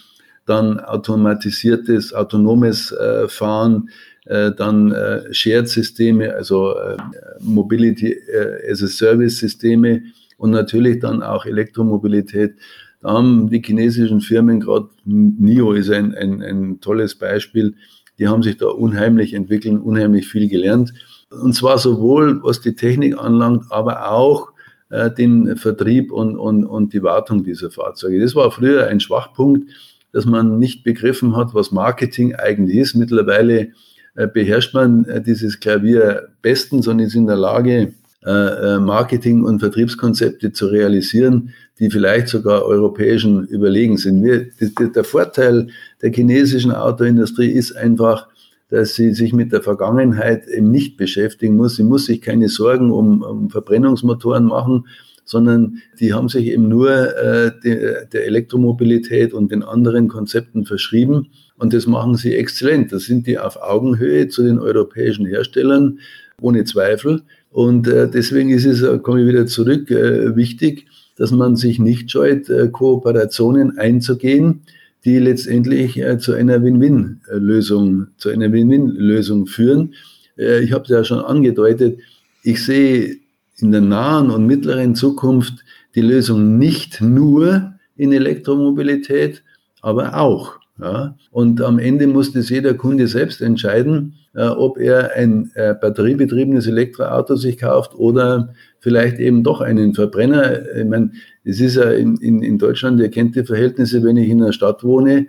dann 0.46 0.80
automatisiertes, 0.80 2.14
autonomes 2.14 2.92
äh, 2.92 3.28
Fahren, 3.28 3.90
äh, 4.26 4.52
dann 4.52 4.92
äh, 4.92 5.34
Shared-Systeme, 5.34 6.34
also 6.34 6.76
äh, 6.76 6.98
Mobility 7.40 8.12
äh, 8.12 8.72
as 8.72 8.84
a 8.84 8.88
Service-Systeme 8.88 10.04
und 10.38 10.52
natürlich 10.52 11.00
dann 11.00 11.24
auch 11.24 11.46
Elektromobilität. 11.46 12.56
Da 13.02 13.10
haben 13.14 13.50
die 13.50 13.62
chinesischen 13.64 14.22
Firmen, 14.22 14.60
gerade 14.60 14.90
NIO 15.06 15.74
ist 15.74 15.90
ein, 15.90 16.14
ein, 16.16 16.42
ein 16.42 16.82
tolles 16.82 17.16
Beispiel, 17.16 17.76
die 18.20 18.28
haben 18.28 18.44
sich 18.44 18.58
da 18.58 18.68
unheimlich 18.68 19.34
entwickelt, 19.34 19.82
unheimlich 19.82 20.28
viel 20.28 20.48
gelernt. 20.48 20.94
Und 21.32 21.54
zwar 21.54 21.78
sowohl 21.78 22.44
was 22.44 22.62
die 22.62 22.76
Technik 22.76 23.18
anlangt, 23.18 23.66
aber 23.70 24.12
auch 24.12 24.52
äh, 24.90 25.10
den 25.10 25.56
Vertrieb 25.56 26.12
und, 26.12 26.38
und, 26.38 26.66
und 26.66 26.94
die 26.94 27.04
Wartung 27.04 27.44
dieser 27.44 27.72
Fahrzeuge. 27.72 28.20
Das 28.20 28.36
war 28.36 28.52
früher 28.52 28.88
ein 28.88 29.00
Schwachpunkt, 29.00 29.70
dass 30.12 30.26
man 30.26 30.60
nicht 30.60 30.84
begriffen 30.84 31.36
hat, 31.38 31.54
was 31.54 31.72
Marketing 31.72 32.36
eigentlich 32.36 32.78
ist. 32.78 32.96
Mittlerweile 32.96 33.70
äh, 34.16 34.28
beherrscht 34.28 34.74
man 34.74 35.06
äh, 35.06 35.22
dieses 35.22 35.60
Klavier 35.60 36.30
bestens 36.42 36.88
und 36.88 37.00
ist 37.00 37.16
in 37.16 37.28
der 37.28 37.38
Lage, 37.38 37.94
äh, 38.26 38.76
äh 38.76 38.80
Marketing- 38.80 39.44
und 39.46 39.60
Vertriebskonzepte 39.60 40.52
zu 40.52 40.68
realisieren, 40.68 41.54
die 41.80 41.90
vielleicht 41.90 42.28
sogar 42.28 42.66
europäischen 42.66 43.46
überlegen 43.48 43.98
sind. 43.98 44.24
Wir, 44.24 44.48
der 44.90 45.04
Vorteil 45.04 45.68
der 46.02 46.12
chinesischen 46.12 46.72
Autoindustrie 46.72 47.50
ist 47.50 47.76
einfach, 47.76 48.28
dass 48.72 48.96
sie 48.96 49.14
sich 49.14 49.34
mit 49.34 49.52
der 49.52 49.62
Vergangenheit 49.62 50.48
eben 50.48 50.72
nicht 50.72 50.96
beschäftigen 50.96 51.58
muss. 51.58 51.76
Sie 51.76 51.84
muss 51.84 52.06
sich 52.06 52.22
keine 52.22 52.48
Sorgen 52.48 52.90
um, 52.90 53.22
um 53.22 53.50
Verbrennungsmotoren 53.50 54.46
machen, 54.46 54.86
sondern 55.26 55.80
die 56.00 56.14
haben 56.14 56.30
sich 56.30 56.48
eben 56.48 56.70
nur 56.70 56.90
äh, 56.90 57.52
de, 57.64 58.08
der 58.12 58.26
Elektromobilität 58.26 59.34
und 59.34 59.52
den 59.52 59.62
anderen 59.62 60.08
Konzepten 60.08 60.66
verschrieben. 60.66 61.28
Und 61.58 61.74
das 61.74 61.86
machen 61.86 62.16
sie 62.16 62.34
exzellent. 62.34 62.94
Da 62.94 63.00
sind 63.00 63.28
die 63.28 63.38
auf 63.38 63.62
Augenhöhe 63.62 64.30
zu 64.30 64.42
den 64.42 64.58
europäischen 64.58 65.26
Herstellern, 65.26 66.00
ohne 66.40 66.64
Zweifel. 66.64 67.24
Und 67.52 67.90
äh, 67.90 68.10
deswegen 68.10 68.50
ist 68.50 68.66
es, 68.66 68.82
äh, 68.82 69.00
komme 69.00 69.22
ich 69.22 69.28
wieder 69.28 69.48
zurück, 69.48 69.92
äh, 69.92 70.36
wichtig, 70.38 70.88
dass 71.18 71.32
man 71.32 71.58
sich 71.58 71.78
nicht 71.78 72.10
scheut, 72.10 72.50
äh, 72.50 72.70
Kooperationen 72.70 73.78
einzugehen, 73.78 74.62
die 75.06 75.18
letztendlich 75.18 76.00
äh, 76.00 76.18
zu 76.18 76.34
einer 76.34 76.64
Win-Win-Lösung, 76.64 78.08
zu 78.18 78.30
einer 78.30 78.52
Win-Win-Lösung 78.52 79.48
führen. 79.48 79.94
Äh, 80.38 80.64
ich 80.64 80.72
habe 80.74 80.84
es 80.84 80.90
ja 80.90 81.04
schon 81.04 81.20
angedeutet, 81.20 82.00
ich 82.44 82.64
sehe 82.64 83.18
in 83.58 83.72
der 83.72 83.82
nahen 83.82 84.30
und 84.32 84.46
mittleren 84.46 84.96
Zukunft 84.96 85.64
die 85.96 86.02
Lösung 86.02 86.58
nicht 86.58 87.02
nur 87.02 87.74
in 87.96 88.12
Elektromobilität, 88.12 89.44
aber 89.82 90.18
auch. 90.18 90.60
Ja? 90.80 91.16
Und 91.32 91.62
am 91.62 91.80
Ende 91.80 92.08
muss 92.08 92.32
das 92.32 92.50
jeder 92.50 92.74
Kunde 92.74 93.08
selbst 93.08 93.42
entscheiden, 93.42 94.16
äh, 94.34 94.48
ob 94.48 94.78
er 94.78 95.16
ein 95.16 95.52
äh, 95.56 95.74
batteriebetriebenes 95.74 96.68
Elektroauto 96.68 97.36
sich 97.36 97.58
kauft 97.58 97.96
oder 97.96 98.54
vielleicht 98.80 99.20
eben 99.20 99.44
doch 99.44 99.62
einen 99.62 99.94
Verbrenner. 99.94 100.76
Ich 100.76 100.86
meine, 100.86 101.12
es 101.44 101.60
ist 101.60 101.76
ja 101.76 101.92
in, 101.92 102.18
in, 102.18 102.42
in 102.42 102.58
Deutschland, 102.58 103.00
ihr 103.00 103.10
kennt 103.10 103.36
die 103.36 103.44
Verhältnisse, 103.44 104.04
wenn 104.04 104.18
ich 104.18 104.30
in 104.30 104.42
einer 104.42 104.54
Stadt 104.54 104.84
wohne 104.84 105.28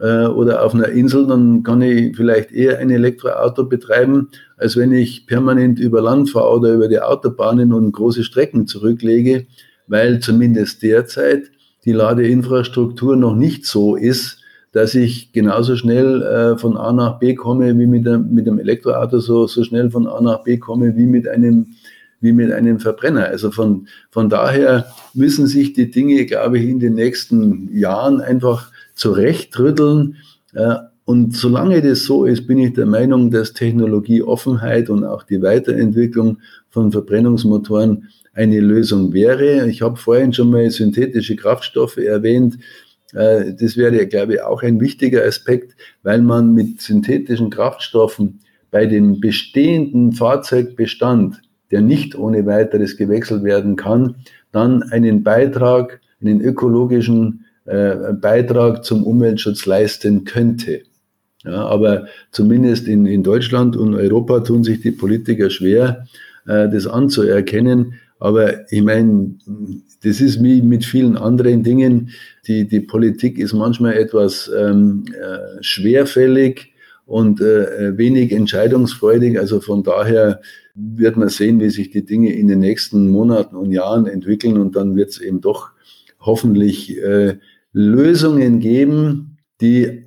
äh, 0.00 0.26
oder 0.26 0.64
auf 0.64 0.74
einer 0.74 0.88
Insel, 0.88 1.26
dann 1.26 1.62
kann 1.62 1.82
ich 1.82 2.16
vielleicht 2.16 2.52
eher 2.52 2.78
ein 2.78 2.90
Elektroauto 2.90 3.64
betreiben, 3.64 4.28
als 4.56 4.76
wenn 4.76 4.92
ich 4.92 5.26
permanent 5.26 5.78
über 5.78 6.02
Land 6.02 6.30
fahre 6.30 6.56
oder 6.56 6.74
über 6.74 6.88
die 6.88 7.00
Autobahnen 7.00 7.72
und 7.72 7.92
große 7.92 8.24
Strecken 8.24 8.66
zurücklege, 8.66 9.46
weil 9.86 10.20
zumindest 10.20 10.82
derzeit 10.82 11.50
die 11.84 11.92
Ladeinfrastruktur 11.92 13.16
noch 13.16 13.34
nicht 13.34 13.66
so 13.66 13.96
ist, 13.96 14.41
dass 14.72 14.94
ich 14.94 15.32
genauso 15.32 15.76
schnell 15.76 16.22
äh, 16.22 16.58
von 16.58 16.76
A 16.76 16.92
nach 16.92 17.18
B 17.18 17.34
komme, 17.34 17.78
wie 17.78 17.86
mit, 17.86 18.06
der, 18.06 18.18
mit 18.18 18.46
dem 18.46 18.58
Elektroauto 18.58 19.20
so, 19.20 19.46
so 19.46 19.62
schnell 19.64 19.90
von 19.90 20.06
A 20.06 20.20
nach 20.20 20.42
B 20.42 20.56
komme, 20.56 20.96
wie 20.96 21.06
mit 21.06 21.28
einem, 21.28 21.74
wie 22.20 22.32
mit 22.32 22.50
einem 22.52 22.80
Verbrenner. 22.80 23.26
Also 23.26 23.50
von, 23.50 23.86
von 24.10 24.30
daher 24.30 24.86
müssen 25.12 25.46
sich 25.46 25.74
die 25.74 25.90
Dinge, 25.90 26.24
glaube 26.24 26.58
ich, 26.58 26.68
in 26.68 26.80
den 26.80 26.94
nächsten 26.94 27.68
Jahren 27.76 28.22
einfach 28.22 28.72
zurechtrütteln. 28.94 30.16
Äh, 30.54 30.76
und 31.04 31.36
solange 31.36 31.82
das 31.82 32.04
so 32.04 32.24
ist, 32.24 32.46
bin 32.46 32.58
ich 32.58 32.72
der 32.72 32.86
Meinung, 32.86 33.30
dass 33.30 33.52
Technologieoffenheit 33.52 34.88
und 34.88 35.04
auch 35.04 35.24
die 35.24 35.42
Weiterentwicklung 35.42 36.38
von 36.70 36.92
Verbrennungsmotoren 36.92 38.08
eine 38.32 38.60
Lösung 38.60 39.12
wäre. 39.12 39.68
Ich 39.68 39.82
habe 39.82 39.96
vorhin 39.96 40.32
schon 40.32 40.50
mal 40.50 40.70
synthetische 40.70 41.36
Kraftstoffe 41.36 41.98
erwähnt. 41.98 42.56
Äh, 43.12 43.54
das 43.54 43.76
wäre, 43.76 44.06
glaube 44.06 44.34
ich, 44.34 44.42
auch 44.42 44.62
ein 44.62 44.80
wichtiger 44.80 45.24
Aspekt, 45.24 45.76
weil 46.02 46.22
man 46.22 46.54
mit 46.54 46.80
synthetischen 46.80 47.50
Kraftstoffen 47.50 48.40
bei 48.70 48.86
dem 48.86 49.20
bestehenden 49.20 50.12
Fahrzeugbestand, 50.12 51.40
der 51.70 51.82
nicht 51.82 52.16
ohne 52.16 52.46
weiteres 52.46 52.96
gewechselt 52.96 53.44
werden 53.44 53.76
kann, 53.76 54.16
dann 54.50 54.82
einen 54.82 55.22
Beitrag, 55.22 56.00
einen 56.20 56.40
ökologischen 56.40 57.44
äh, 57.64 58.12
Beitrag 58.12 58.84
zum 58.84 59.04
Umweltschutz 59.04 59.66
leisten 59.66 60.24
könnte. 60.24 60.82
Ja, 61.44 61.66
aber 61.66 62.06
zumindest 62.30 62.86
in, 62.86 63.04
in 63.04 63.22
Deutschland 63.22 63.76
und 63.76 63.94
Europa 63.94 64.40
tun 64.40 64.62
sich 64.62 64.80
die 64.80 64.92
Politiker 64.92 65.50
schwer, 65.50 66.06
äh, 66.46 66.68
das 66.68 66.86
anzuerkennen. 66.86 67.94
Aber 68.20 68.70
ich 68.70 68.82
meine, 68.82 69.34
das 70.02 70.20
ist 70.20 70.42
wie 70.42 70.62
mit 70.62 70.84
vielen 70.84 71.16
anderen 71.16 71.62
Dingen. 71.62 72.10
Die, 72.46 72.66
die 72.66 72.80
Politik 72.80 73.38
ist 73.38 73.52
manchmal 73.52 73.94
etwas 73.94 74.50
ähm, 74.56 75.04
äh, 75.12 75.62
schwerfällig 75.62 76.72
und 77.06 77.40
äh, 77.40 77.96
wenig 77.96 78.32
entscheidungsfreudig. 78.32 79.38
Also 79.38 79.60
von 79.60 79.82
daher 79.82 80.40
wird 80.74 81.16
man 81.16 81.28
sehen, 81.28 81.60
wie 81.60 81.70
sich 81.70 81.90
die 81.90 82.04
Dinge 82.04 82.32
in 82.34 82.48
den 82.48 82.60
nächsten 82.60 83.08
Monaten 83.08 83.56
und 83.56 83.72
Jahren 83.72 84.06
entwickeln 84.06 84.58
und 84.58 84.74
dann 84.74 84.96
wird 84.96 85.10
es 85.10 85.20
eben 85.20 85.40
doch 85.40 85.70
hoffentlich 86.20 86.96
äh, 86.98 87.38
Lösungen 87.72 88.60
geben, 88.60 89.38
die 89.60 90.06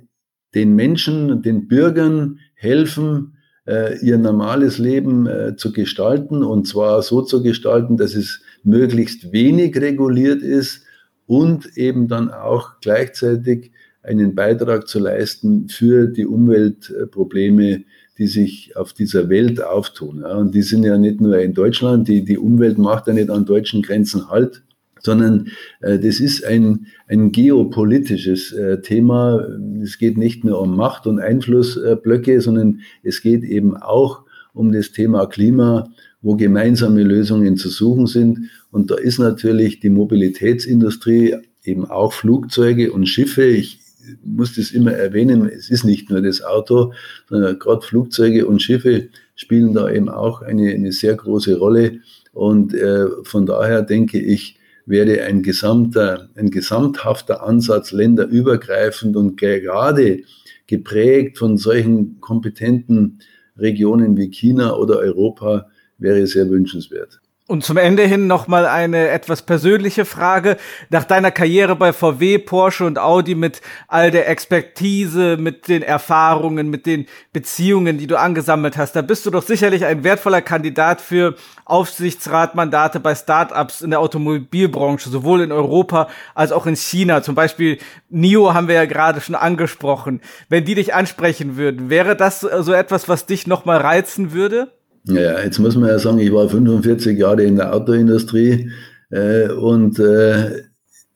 den 0.54 0.74
Menschen, 0.74 1.42
den 1.42 1.68
Bürgern 1.68 2.38
helfen, 2.54 3.36
äh, 3.66 3.98
ihr 4.00 4.18
normales 4.18 4.78
Leben 4.78 5.26
äh, 5.26 5.56
zu 5.56 5.72
gestalten 5.72 6.42
und 6.42 6.66
zwar 6.66 7.02
so 7.02 7.22
zu 7.22 7.42
gestalten, 7.42 7.96
dass 7.96 8.14
es 8.14 8.40
möglichst 8.66 9.32
wenig 9.32 9.76
reguliert 9.80 10.42
ist 10.42 10.82
und 11.26 11.76
eben 11.76 12.08
dann 12.08 12.30
auch 12.30 12.80
gleichzeitig 12.80 13.70
einen 14.02 14.34
Beitrag 14.34 14.86
zu 14.86 14.98
leisten 14.98 15.68
für 15.68 16.06
die 16.06 16.26
Umweltprobleme, 16.26 17.84
die 18.18 18.26
sich 18.26 18.76
auf 18.76 18.92
dieser 18.92 19.28
Welt 19.28 19.62
auftun. 19.62 20.22
Und 20.22 20.54
die 20.54 20.62
sind 20.62 20.84
ja 20.84 20.96
nicht 20.96 21.20
nur 21.20 21.38
in 21.38 21.54
Deutschland, 21.54 22.08
die, 22.08 22.24
die 22.24 22.38
Umwelt 22.38 22.78
macht 22.78 23.08
ja 23.08 23.12
nicht 23.12 23.30
an 23.30 23.44
deutschen 23.44 23.82
Grenzen 23.82 24.30
Halt, 24.30 24.62
sondern 25.00 25.48
äh, 25.80 25.98
das 25.98 26.20
ist 26.20 26.44
ein, 26.44 26.86
ein 27.08 27.32
geopolitisches 27.32 28.52
äh, 28.52 28.80
Thema. 28.80 29.46
Es 29.82 29.98
geht 29.98 30.16
nicht 30.16 30.44
nur 30.44 30.60
um 30.60 30.76
Macht- 30.76 31.06
und 31.06 31.18
Einflussblöcke, 31.18 32.40
sondern 32.40 32.80
es 33.02 33.20
geht 33.20 33.44
eben 33.44 33.76
auch 33.76 34.24
um 34.54 34.72
das 34.72 34.92
Thema 34.92 35.26
Klima, 35.26 35.90
wo 36.26 36.34
gemeinsame 36.34 37.04
Lösungen 37.04 37.56
zu 37.56 37.68
suchen 37.68 38.08
sind. 38.08 38.50
Und 38.72 38.90
da 38.90 38.96
ist 38.96 39.20
natürlich 39.20 39.78
die 39.78 39.90
Mobilitätsindustrie, 39.90 41.36
eben 41.62 41.88
auch 41.88 42.12
Flugzeuge 42.12 42.92
und 42.92 43.06
Schiffe. 43.06 43.44
Ich 43.44 43.78
muss 44.24 44.56
das 44.56 44.72
immer 44.72 44.90
erwähnen, 44.90 45.48
es 45.48 45.70
ist 45.70 45.84
nicht 45.84 46.10
nur 46.10 46.20
das 46.20 46.42
Auto, 46.42 46.92
sondern 47.28 47.60
gerade 47.60 47.86
Flugzeuge 47.86 48.44
und 48.44 48.60
Schiffe 48.60 49.08
spielen 49.36 49.72
da 49.72 49.88
eben 49.88 50.08
auch 50.08 50.42
eine, 50.42 50.72
eine 50.72 50.90
sehr 50.90 51.14
große 51.14 51.58
Rolle. 51.58 52.00
Und 52.32 52.74
äh, 52.74 53.06
von 53.22 53.46
daher 53.46 53.82
denke 53.82 54.18
ich, 54.18 54.58
wäre 54.84 55.22
ein 55.22 55.44
gesamter, 55.44 56.28
ein 56.34 56.50
gesamthafter 56.50 57.46
Ansatz 57.46 57.92
länderübergreifend 57.92 59.14
und 59.16 59.36
gerade 59.36 60.22
geprägt 60.66 61.38
von 61.38 61.56
solchen 61.56 62.20
kompetenten 62.20 63.20
Regionen 63.56 64.16
wie 64.16 64.28
China 64.28 64.74
oder 64.74 64.98
Europa 64.98 65.68
wäre 65.98 66.26
sehr 66.26 66.48
wünschenswert. 66.48 67.20
Und 67.48 67.62
zum 67.62 67.76
Ende 67.76 68.02
hin 68.02 68.26
nochmal 68.26 68.66
eine 68.66 69.08
etwas 69.10 69.42
persönliche 69.42 70.04
Frage. 70.04 70.56
Nach 70.90 71.04
deiner 71.04 71.30
Karriere 71.30 71.76
bei 71.76 71.92
VW, 71.92 72.38
Porsche 72.38 72.84
und 72.84 72.98
Audi 72.98 73.36
mit 73.36 73.60
all 73.86 74.10
der 74.10 74.28
Expertise, 74.28 75.36
mit 75.36 75.68
den 75.68 75.82
Erfahrungen, 75.82 76.70
mit 76.70 76.86
den 76.86 77.06
Beziehungen, 77.32 77.98
die 77.98 78.08
du 78.08 78.18
angesammelt 78.18 78.76
hast, 78.76 78.96
da 78.96 79.02
bist 79.02 79.26
du 79.26 79.30
doch 79.30 79.44
sicherlich 79.44 79.84
ein 79.84 80.02
wertvoller 80.02 80.42
Kandidat 80.42 81.00
für 81.00 81.36
Aufsichtsratmandate 81.66 82.98
bei 82.98 83.14
Startups 83.14 83.80
in 83.80 83.90
der 83.90 84.00
Automobilbranche, 84.00 85.08
sowohl 85.08 85.42
in 85.42 85.52
Europa 85.52 86.08
als 86.34 86.50
auch 86.50 86.66
in 86.66 86.74
China. 86.74 87.22
Zum 87.22 87.36
Beispiel 87.36 87.78
NIO 88.10 88.54
haben 88.54 88.66
wir 88.66 88.74
ja 88.74 88.86
gerade 88.86 89.20
schon 89.20 89.36
angesprochen. 89.36 90.20
Wenn 90.48 90.64
die 90.64 90.74
dich 90.74 90.94
ansprechen 90.94 91.56
würden, 91.56 91.90
wäre 91.90 92.16
das 92.16 92.40
so 92.40 92.72
etwas, 92.72 93.08
was 93.08 93.26
dich 93.26 93.46
nochmal 93.46 93.78
reizen 93.78 94.32
würde? 94.32 94.72
Ja, 95.08 95.40
jetzt 95.40 95.58
muss 95.60 95.76
man 95.76 95.88
ja 95.88 95.98
sagen, 95.98 96.18
ich 96.18 96.32
war 96.32 96.48
45 96.48 97.16
Jahre 97.16 97.44
in 97.44 97.56
der 97.56 97.74
Autoindustrie 97.74 98.70
äh, 99.10 99.48
und 99.48 99.98
äh, 100.00 100.62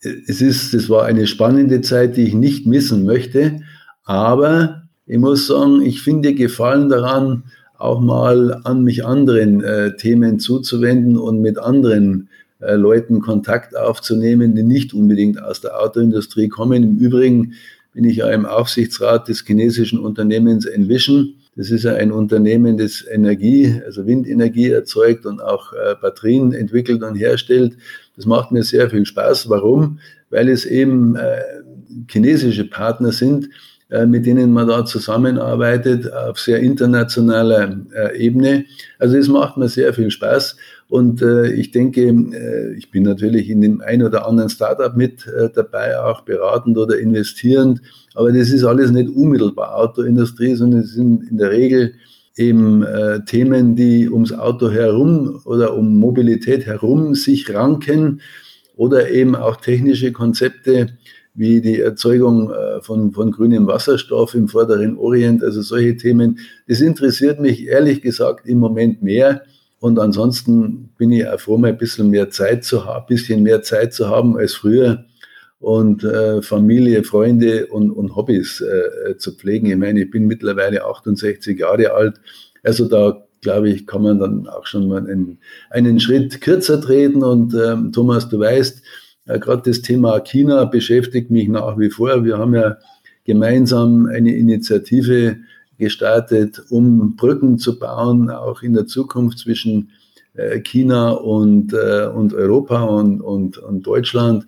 es 0.00 0.40
ist, 0.40 0.72
es 0.74 0.88
war 0.88 1.04
eine 1.04 1.26
spannende 1.26 1.80
Zeit, 1.80 2.16
die 2.16 2.24
ich 2.24 2.34
nicht 2.34 2.66
missen 2.66 3.04
möchte. 3.04 3.60
Aber 4.04 4.84
ich 5.06 5.18
muss 5.18 5.46
sagen, 5.48 5.82
ich 5.82 6.02
finde 6.02 6.34
Gefallen 6.34 6.88
daran, 6.88 7.44
auch 7.78 8.00
mal 8.00 8.60
an 8.64 8.84
mich 8.84 9.04
anderen 9.04 9.62
äh, 9.62 9.96
Themen 9.96 10.38
zuzuwenden 10.38 11.16
und 11.16 11.40
mit 11.40 11.58
anderen 11.58 12.28
äh, 12.60 12.74
Leuten 12.74 13.20
Kontakt 13.20 13.76
aufzunehmen, 13.76 14.54
die 14.54 14.62
nicht 14.62 14.94
unbedingt 14.94 15.42
aus 15.42 15.60
der 15.60 15.80
Autoindustrie 15.80 16.48
kommen. 16.48 16.82
Im 16.82 16.98
Übrigen 16.98 17.54
bin 17.92 18.04
ich 18.04 18.18
ja 18.18 18.28
im 18.30 18.46
Aufsichtsrat 18.46 19.28
des 19.28 19.44
chinesischen 19.44 19.98
Unternehmens 19.98 20.64
Envision 20.66 21.34
das 21.56 21.70
ist 21.70 21.84
ja 21.84 21.94
ein 21.94 22.12
Unternehmen, 22.12 22.78
das 22.78 23.04
Energie, 23.08 23.80
also 23.84 24.06
Windenergie 24.06 24.70
erzeugt 24.70 25.26
und 25.26 25.40
auch 25.40 25.72
äh, 25.72 25.94
Batterien 26.00 26.52
entwickelt 26.52 27.02
und 27.02 27.16
herstellt. 27.16 27.76
Das 28.16 28.26
macht 28.26 28.52
mir 28.52 28.62
sehr 28.62 28.88
viel 28.88 29.04
Spaß. 29.04 29.48
Warum? 29.48 29.98
Weil 30.30 30.48
es 30.48 30.64
eben 30.64 31.16
äh, 31.16 31.42
chinesische 32.08 32.64
Partner 32.64 33.10
sind, 33.10 33.48
äh, 33.90 34.06
mit 34.06 34.26
denen 34.26 34.52
man 34.52 34.68
da 34.68 34.84
zusammenarbeitet 34.84 36.12
auf 36.12 36.38
sehr 36.38 36.60
internationaler 36.60 37.76
Ebene. 38.14 38.64
Also 38.98 39.16
es 39.16 39.28
macht 39.28 39.56
mir 39.56 39.68
sehr 39.68 39.92
viel 39.92 40.10
Spaß 40.10 40.56
und 40.90 41.22
äh, 41.22 41.52
ich 41.52 41.70
denke, 41.70 42.02
äh, 42.02 42.74
ich 42.74 42.90
bin 42.90 43.04
natürlich 43.04 43.48
in 43.48 43.60
dem 43.60 43.80
ein 43.80 44.02
oder 44.02 44.26
anderen 44.26 44.50
Startup 44.50 44.96
mit 44.96 45.24
äh, 45.28 45.48
dabei, 45.54 46.00
auch 46.00 46.22
beratend 46.22 46.76
oder 46.76 46.98
investierend. 46.98 47.80
Aber 48.14 48.32
das 48.32 48.50
ist 48.50 48.64
alles 48.64 48.90
nicht 48.90 49.08
unmittelbar 49.08 49.76
Autoindustrie, 49.76 50.56
sondern 50.56 50.80
es 50.80 50.94
sind 50.94 51.30
in 51.30 51.38
der 51.38 51.52
Regel 51.52 51.94
eben 52.36 52.82
äh, 52.82 53.24
Themen, 53.24 53.76
die 53.76 54.10
ums 54.10 54.32
Auto 54.32 54.68
herum 54.68 55.40
oder 55.44 55.76
um 55.76 55.96
Mobilität 55.96 56.66
herum 56.66 57.14
sich 57.14 57.54
ranken 57.54 58.20
oder 58.74 59.10
eben 59.10 59.36
auch 59.36 59.56
technische 59.56 60.10
Konzepte, 60.10 60.88
wie 61.34 61.60
die 61.60 61.78
Erzeugung 61.78 62.50
äh, 62.50 62.80
von, 62.80 63.12
von 63.12 63.30
grünem 63.30 63.68
Wasserstoff 63.68 64.34
im 64.34 64.48
vorderen 64.48 64.96
Orient, 64.96 65.44
also 65.44 65.62
solche 65.62 65.96
Themen. 65.96 66.40
Das 66.66 66.80
interessiert 66.80 67.38
mich 67.38 67.68
ehrlich 67.68 68.02
gesagt 68.02 68.48
im 68.48 68.58
Moment 68.58 69.04
mehr. 69.04 69.42
Und 69.80 69.98
ansonsten 69.98 70.90
bin 70.96 71.10
ich 71.10 71.26
auch 71.26 71.40
froh, 71.40 71.58
mal 71.58 71.68
ein 71.68 71.78
bisschen 71.78 72.10
mehr 72.10 72.30
Zeit 72.30 72.64
zu 72.64 72.84
haben, 72.84 73.06
bisschen 73.06 73.42
mehr 73.42 73.62
Zeit 73.62 73.92
zu 73.94 74.08
haben 74.08 74.36
als 74.36 74.54
früher 74.54 75.06
und 75.58 76.04
äh, 76.04 76.42
Familie, 76.42 77.02
Freunde 77.02 77.66
und, 77.66 77.90
und 77.90 78.14
Hobbys 78.14 78.60
äh, 78.60 79.16
zu 79.16 79.32
pflegen. 79.32 79.66
Ich 79.66 79.76
meine, 79.76 80.02
ich 80.02 80.10
bin 80.10 80.26
mittlerweile 80.26 80.84
68 80.84 81.58
Jahre 81.58 81.92
alt. 81.92 82.20
Also 82.62 82.88
da 82.88 83.26
glaube 83.40 83.70
ich, 83.70 83.86
kann 83.86 84.02
man 84.02 84.18
dann 84.18 84.46
auch 84.46 84.66
schon 84.66 84.86
mal 84.86 85.10
einen, 85.10 85.38
einen 85.70 85.98
Schritt 85.98 86.40
kürzer 86.40 86.80
treten. 86.80 87.22
Und 87.22 87.54
ähm, 87.54 87.90
Thomas, 87.92 88.28
du 88.28 88.38
weißt, 88.38 88.82
äh, 89.30 89.38
Gerade 89.38 89.62
das 89.64 89.82
Thema 89.82 90.20
China 90.20 90.64
beschäftigt 90.64 91.30
mich 91.30 91.48
nach 91.48 91.78
wie 91.78 91.90
vor. 91.90 92.24
Wir 92.24 92.38
haben 92.38 92.54
ja 92.54 92.78
gemeinsam 93.24 94.06
eine 94.06 94.34
Initiative 94.34 95.36
gestartet, 95.80 96.62
um 96.70 97.16
Brücken 97.16 97.58
zu 97.58 97.78
bauen, 97.78 98.30
auch 98.30 98.62
in 98.62 98.74
der 98.74 98.86
Zukunft 98.86 99.40
zwischen 99.40 99.90
äh, 100.34 100.60
China 100.60 101.10
und, 101.10 101.72
äh, 101.72 102.06
und 102.06 102.34
Europa 102.34 102.84
und, 102.84 103.20
und, 103.20 103.58
und 103.58 103.84
Deutschland. 103.84 104.46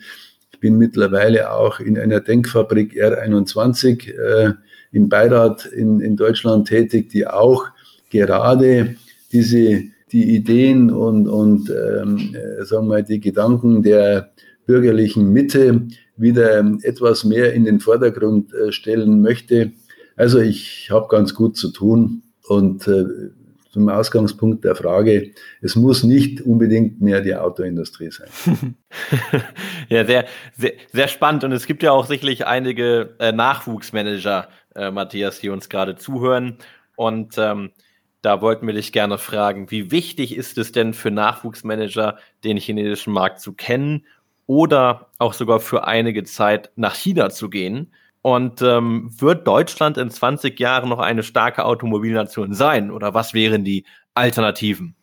Ich 0.53 0.61
bin 0.61 0.79
mittlerweile 0.79 1.53
auch 1.53 1.81
in 1.81 1.99
einer 1.99 2.21
Denkfabrik 2.21 2.93
R21 2.95 4.13
äh, 4.13 4.53
im 4.93 5.09
Beirat 5.09 5.67
in, 5.67 5.99
in 6.01 6.17
Deutschland 6.17 6.69
tätig, 6.69 7.09
die 7.09 7.27
auch 7.27 7.65
gerade 8.11 8.95
diese 9.33 9.83
die 10.13 10.37
Ideen 10.37 10.91
und, 10.91 11.27
und 11.27 11.71
ähm, 11.71 12.35
äh, 12.35 12.65
sagen 12.65 12.87
wir 12.87 12.97
mal, 12.97 13.03
die 13.03 13.19
Gedanken 13.19 13.83
der 13.83 14.31
bürgerlichen 14.67 15.33
Mitte 15.33 15.87
wieder 16.17 16.65
etwas 16.83 17.25
mehr 17.25 17.55
in 17.55 17.65
den 17.65 17.81
Vordergrund 17.81 18.53
stellen 18.69 19.23
möchte. 19.23 19.73
Also 20.17 20.41
ich 20.41 20.91
habe 20.91 21.09
ganz 21.09 21.35
gut 21.35 21.57
zu 21.57 21.71
tun 21.71 22.23
und 22.49 22.87
äh, 22.89 23.05
zum 23.73 23.89
Ausgangspunkt 23.89 24.65
der 24.65 24.77
Frage, 24.77 25.33
es 25.63 25.77
muss 25.77 26.05
nicht 26.05 26.43
unbedingt 26.43 27.01
mehr 27.01 27.23
die 27.23 27.35
Autoindustrie 27.35 28.11
sein. 28.11 28.29
ja, 29.89 30.05
sehr, 30.05 30.27
sehr, 30.55 30.73
sehr 30.93 31.09
spannend 31.09 31.45
und 31.45 31.53
es 31.53 31.67
gibt 31.67 31.83
ja 31.83 31.93
auch 31.93 32.07
sicherlich 32.07 32.47
einige 32.47 33.17
äh, 33.19 33.33
Nachwuchsmanager, 33.33 34.49
äh, 34.75 34.91
Matthias, 34.91 35.41
die 35.41 35.49
uns 35.49 35.71
gerade 35.71 35.97
zuhören 35.97 36.59
und 36.97 37.37
ähm, 37.39 37.71
da 38.21 38.41
wollten 38.41 38.67
wir 38.67 38.75
dich 38.75 38.93
gerne 38.93 39.19
fragen, 39.19 39.71
wie 39.71 39.91
wichtig 39.91 40.37
ist 40.37 40.57
es 40.59 40.71
denn 40.71 40.95
für 40.95 41.11
Nachwuchsmanager, 41.11 42.19
den 42.45 42.57
chinesischen 42.57 43.13
Markt 43.13 43.41
zu 43.41 43.53
kennen 43.53 44.07
oder 44.47 45.11
auch 45.19 45.33
sogar 45.33 45.61
für 45.61 45.87
einige 45.87 46.25
Zeit 46.25 46.71
nach 46.77 46.95
China 46.95 47.31
zu 47.31 47.51
gehen? 47.51 47.93
Und 48.23 48.63
ähm, 48.63 49.11
wird 49.19 49.47
Deutschland 49.47 49.99
in 49.99 50.09
20 50.09 50.59
Jahren 50.61 50.89
noch 50.89 51.01
eine 51.01 51.23
starke 51.23 51.65
Automobilnation 51.65 52.55
sein? 52.55 52.91
Oder 52.91 53.15
was 53.15 53.35
wären 53.35 53.65
die 53.65 53.85
Alternativen? 54.15 54.95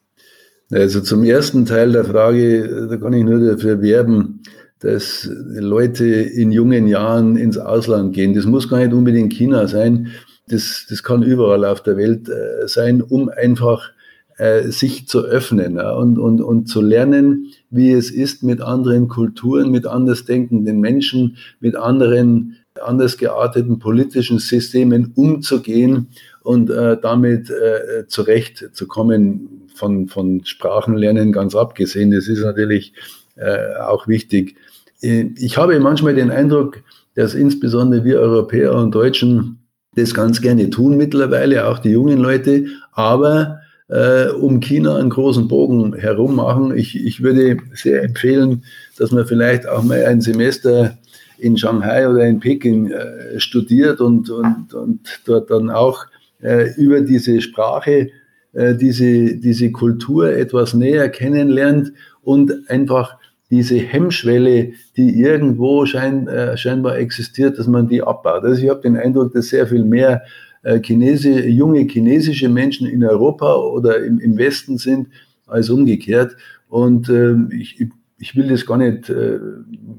Also 0.71 1.01
zum 1.01 1.23
ersten 1.23 1.65
Teil 1.65 1.91
der 1.91 2.05
Frage, 2.05 2.87
da 2.89 2.97
kann 2.97 3.13
ich 3.13 3.23
nur 3.23 3.39
dafür 3.39 3.81
werben, 3.81 4.41
dass 4.79 5.29
Leute 5.29 6.05
in 6.05 6.51
jungen 6.51 6.87
Jahren 6.87 7.35
ins 7.35 7.57
Ausland 7.57 8.13
gehen. 8.13 8.33
Das 8.33 8.45
muss 8.45 8.69
gar 8.69 8.77
nicht 8.77 8.93
unbedingt 8.93 9.33
China 9.33 9.67
sein 9.67 10.11
das, 10.49 10.85
das 10.89 11.03
kann 11.03 11.23
überall 11.23 11.63
auf 11.63 11.81
der 11.81 11.95
Welt 11.97 12.27
äh, 12.27 12.67
sein, 12.67 13.01
um 13.01 13.29
einfach 13.29 13.91
äh, 14.37 14.69
sich 14.69 15.07
zu 15.07 15.23
öffnen 15.23 15.75
ja, 15.75 15.91
und, 15.91 16.17
und, 16.17 16.41
und 16.41 16.67
zu 16.67 16.81
lernen, 16.81 17.47
wie 17.69 17.91
es 17.91 18.11
ist, 18.11 18.43
mit 18.43 18.61
anderen 18.61 19.07
Kulturen, 19.07 19.71
mit 19.71 19.85
anders 19.85 20.25
denkenden 20.25 20.79
Menschen, 20.79 21.37
mit 21.59 21.75
anderen 21.75 22.57
anders 22.81 23.17
gearteten 23.17 23.79
politischen 23.79 24.39
Systemen 24.39 25.11
umzugehen 25.15 26.07
und 26.41 26.69
äh, 26.69 26.97
damit 27.01 27.49
äh, 27.49 28.07
zurechtzukommen, 28.07 29.67
von, 29.75 30.07
von 30.07 30.43
Sprachenlernen 30.45 31.31
ganz 31.31 31.55
abgesehen. 31.55 32.11
Das 32.11 32.27
ist 32.27 32.41
natürlich 32.41 32.93
äh, 33.35 33.75
auch 33.79 34.07
wichtig. 34.07 34.55
Äh, 35.01 35.27
ich 35.37 35.57
habe 35.57 35.79
manchmal 35.79 36.15
den 36.15 36.31
Eindruck, 36.31 36.81
dass 37.15 37.33
insbesondere 37.33 38.03
wir 38.03 38.19
Europäer 38.19 38.73
und 38.75 38.93
Deutschen 38.93 39.59
das 39.95 40.13
ganz 40.13 40.41
gerne 40.41 40.69
tun 40.69 40.97
mittlerweile, 40.97 41.67
auch 41.67 41.79
die 41.79 41.89
jungen 41.89 42.19
Leute, 42.19 42.65
aber 42.91 43.59
äh, 43.87 44.27
um 44.29 44.59
China 44.59 44.97
einen 44.97 45.09
großen 45.09 45.47
Bogen 45.47 45.95
herum 45.95 46.35
machen. 46.35 46.77
Ich, 46.77 46.95
ich 46.95 47.23
würde 47.23 47.57
sehr 47.73 48.03
empfehlen, 48.03 48.63
dass 48.97 49.11
man 49.11 49.25
vielleicht 49.25 49.67
auch 49.67 49.83
mal 49.83 50.05
ein 50.05 50.21
Semester 50.21 50.97
in 51.39 51.57
Shanghai 51.57 52.07
oder 52.07 52.25
in 52.25 52.39
Peking 52.39 52.91
äh, 52.91 53.39
studiert 53.39 54.01
und, 54.01 54.29
und, 54.29 54.73
und 54.73 55.21
dort 55.25 55.49
dann 55.49 55.69
auch 55.69 56.05
äh, 56.41 56.73
über 56.75 57.01
diese 57.01 57.41
Sprache, 57.41 58.09
äh, 58.53 58.75
diese, 58.75 59.37
diese 59.37 59.71
Kultur 59.71 60.31
etwas 60.31 60.73
näher 60.73 61.09
kennenlernt 61.09 61.93
und 62.21 62.69
einfach 62.69 63.17
diese 63.49 63.77
Hemmschwelle, 63.77 64.73
die 64.95 65.19
irgendwo 65.19 65.85
schein, 65.85 66.27
äh, 66.27 66.55
scheinbar 66.55 66.97
existiert, 66.97 67.57
dass 67.57 67.67
man 67.67 67.87
die 67.87 68.03
abbaut. 68.03 68.43
Also 68.43 68.61
ich 68.61 68.69
habe 68.69 68.81
den 68.81 68.97
Eindruck, 68.97 69.33
dass 69.33 69.49
sehr 69.49 69.65
viel 69.67 69.83
mehr 69.83 70.23
äh, 70.61 70.79
Chinesi, 70.79 71.47
junge 71.47 71.87
chinesische 71.87 72.49
Menschen 72.49 72.87
in 72.87 73.03
Europa 73.03 73.55
oder 73.55 74.03
im, 74.03 74.19
im 74.19 74.37
Westen 74.37 74.77
sind 74.77 75.07
als 75.47 75.69
umgekehrt. 75.69 76.35
Und 76.67 77.09
äh, 77.09 77.35
ich, 77.51 77.83
ich 78.19 78.35
will 78.35 78.47
das 78.47 78.65
gar 78.65 78.77
nicht 78.77 79.09
äh, 79.09 79.39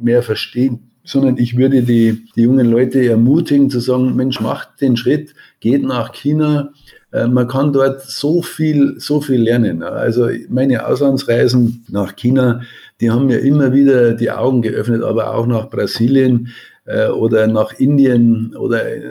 mehr 0.01 0.23
verstehen, 0.23 0.90
sondern 1.05 1.39
ich 1.39 1.57
würde 1.57 1.83
die, 1.83 2.27
die 2.37 2.43
jungen 2.43 2.71
Leute 2.71 3.05
ermutigen 3.05 3.71
zu 3.71 3.81
sagen, 3.81 4.17
Mensch, 4.17 4.41
macht 4.41 4.81
den 4.81 4.97
Schritt, 4.97 5.35
geht 5.61 5.83
nach 5.83 6.13
China, 6.13 6.73
äh, 7.13 7.27
man 7.27 7.49
kann 7.49 7.73
dort 7.73 8.03
so 8.03 8.43
viel, 8.43 8.95
so 8.99 9.21
viel 9.21 9.43
lernen. 9.43 9.83
Also 9.83 10.29
meine 10.49 10.87
Auslandsreisen 10.87 11.85
nach 11.89 12.17
China, 12.17 12.63
die 13.01 13.11
haben 13.11 13.27
mir 13.27 13.39
immer 13.39 13.73
wieder 13.73 14.13
die 14.13 14.31
Augen 14.31 14.63
geöffnet, 14.63 15.03
aber 15.03 15.35
auch 15.35 15.47
nach 15.47 15.71
Brasilien 15.71 16.49
äh, 16.85 17.09
oder 17.09 17.47
nach 17.47 17.73
Indien 17.79 18.55
oder 18.57 18.87
äh, 18.87 19.03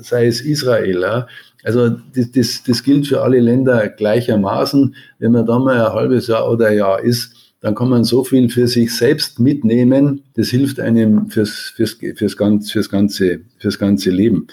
sei 0.00 0.26
es 0.26 0.40
Israel. 0.40 1.26
Also 1.64 1.90
das, 1.90 2.32
das, 2.32 2.62
das 2.64 2.82
gilt 2.82 3.06
für 3.06 3.22
alle 3.22 3.40
Länder 3.40 3.88
gleichermaßen. 3.88 4.94
Wenn 5.18 5.32
man 5.32 5.46
da 5.46 5.58
mal 5.58 5.86
ein 5.86 5.92
halbes 5.92 6.26
Jahr 6.28 6.50
oder 6.50 6.68
ein 6.68 6.78
Jahr 6.78 7.02
ist, 7.02 7.34
dann 7.62 7.74
kann 7.74 7.88
man 7.88 8.04
so 8.04 8.22
viel 8.24 8.50
für 8.50 8.68
sich 8.68 8.94
selbst 8.94 9.40
mitnehmen. 9.40 10.22
Das 10.34 10.48
hilft 10.48 10.78
einem 10.78 11.30
fürs, 11.30 11.72
fürs, 11.74 11.96
fürs, 12.16 12.36
ganz, 12.36 12.70
fürs, 12.70 12.90
ganze, 12.90 13.40
fürs 13.58 13.78
ganze 13.78 14.10
Leben. 14.10 14.48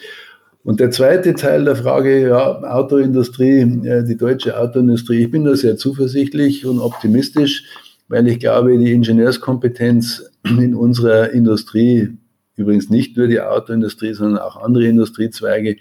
Und 0.64 0.80
der 0.80 0.92
zweite 0.92 1.34
Teil 1.34 1.66
der 1.66 1.76
Frage, 1.76 2.30
ja, 2.30 2.62
Autoindustrie, 2.64 3.62
äh, 3.86 4.04
die 4.06 4.16
deutsche 4.16 4.58
Autoindustrie, 4.58 5.24
ich 5.24 5.32
bin 5.32 5.44
da 5.44 5.56
sehr 5.56 5.76
zuversichtlich 5.76 6.66
und 6.66 6.80
optimistisch 6.80 7.66
weil 8.10 8.28
ich 8.28 8.40
glaube, 8.40 8.78
die 8.78 8.92
Ingenieurskompetenz 8.92 10.30
in 10.44 10.76
unserer 10.76 11.30
Industrie, 11.30 12.10
übrigens 12.56 12.90
nicht 12.90 13.16
nur 13.16 13.28
die 13.28 13.40
Autoindustrie, 13.40 14.14
sondern 14.14 14.42
auch 14.42 14.58
andere 14.58 14.86
Industriezweige, 14.86 15.78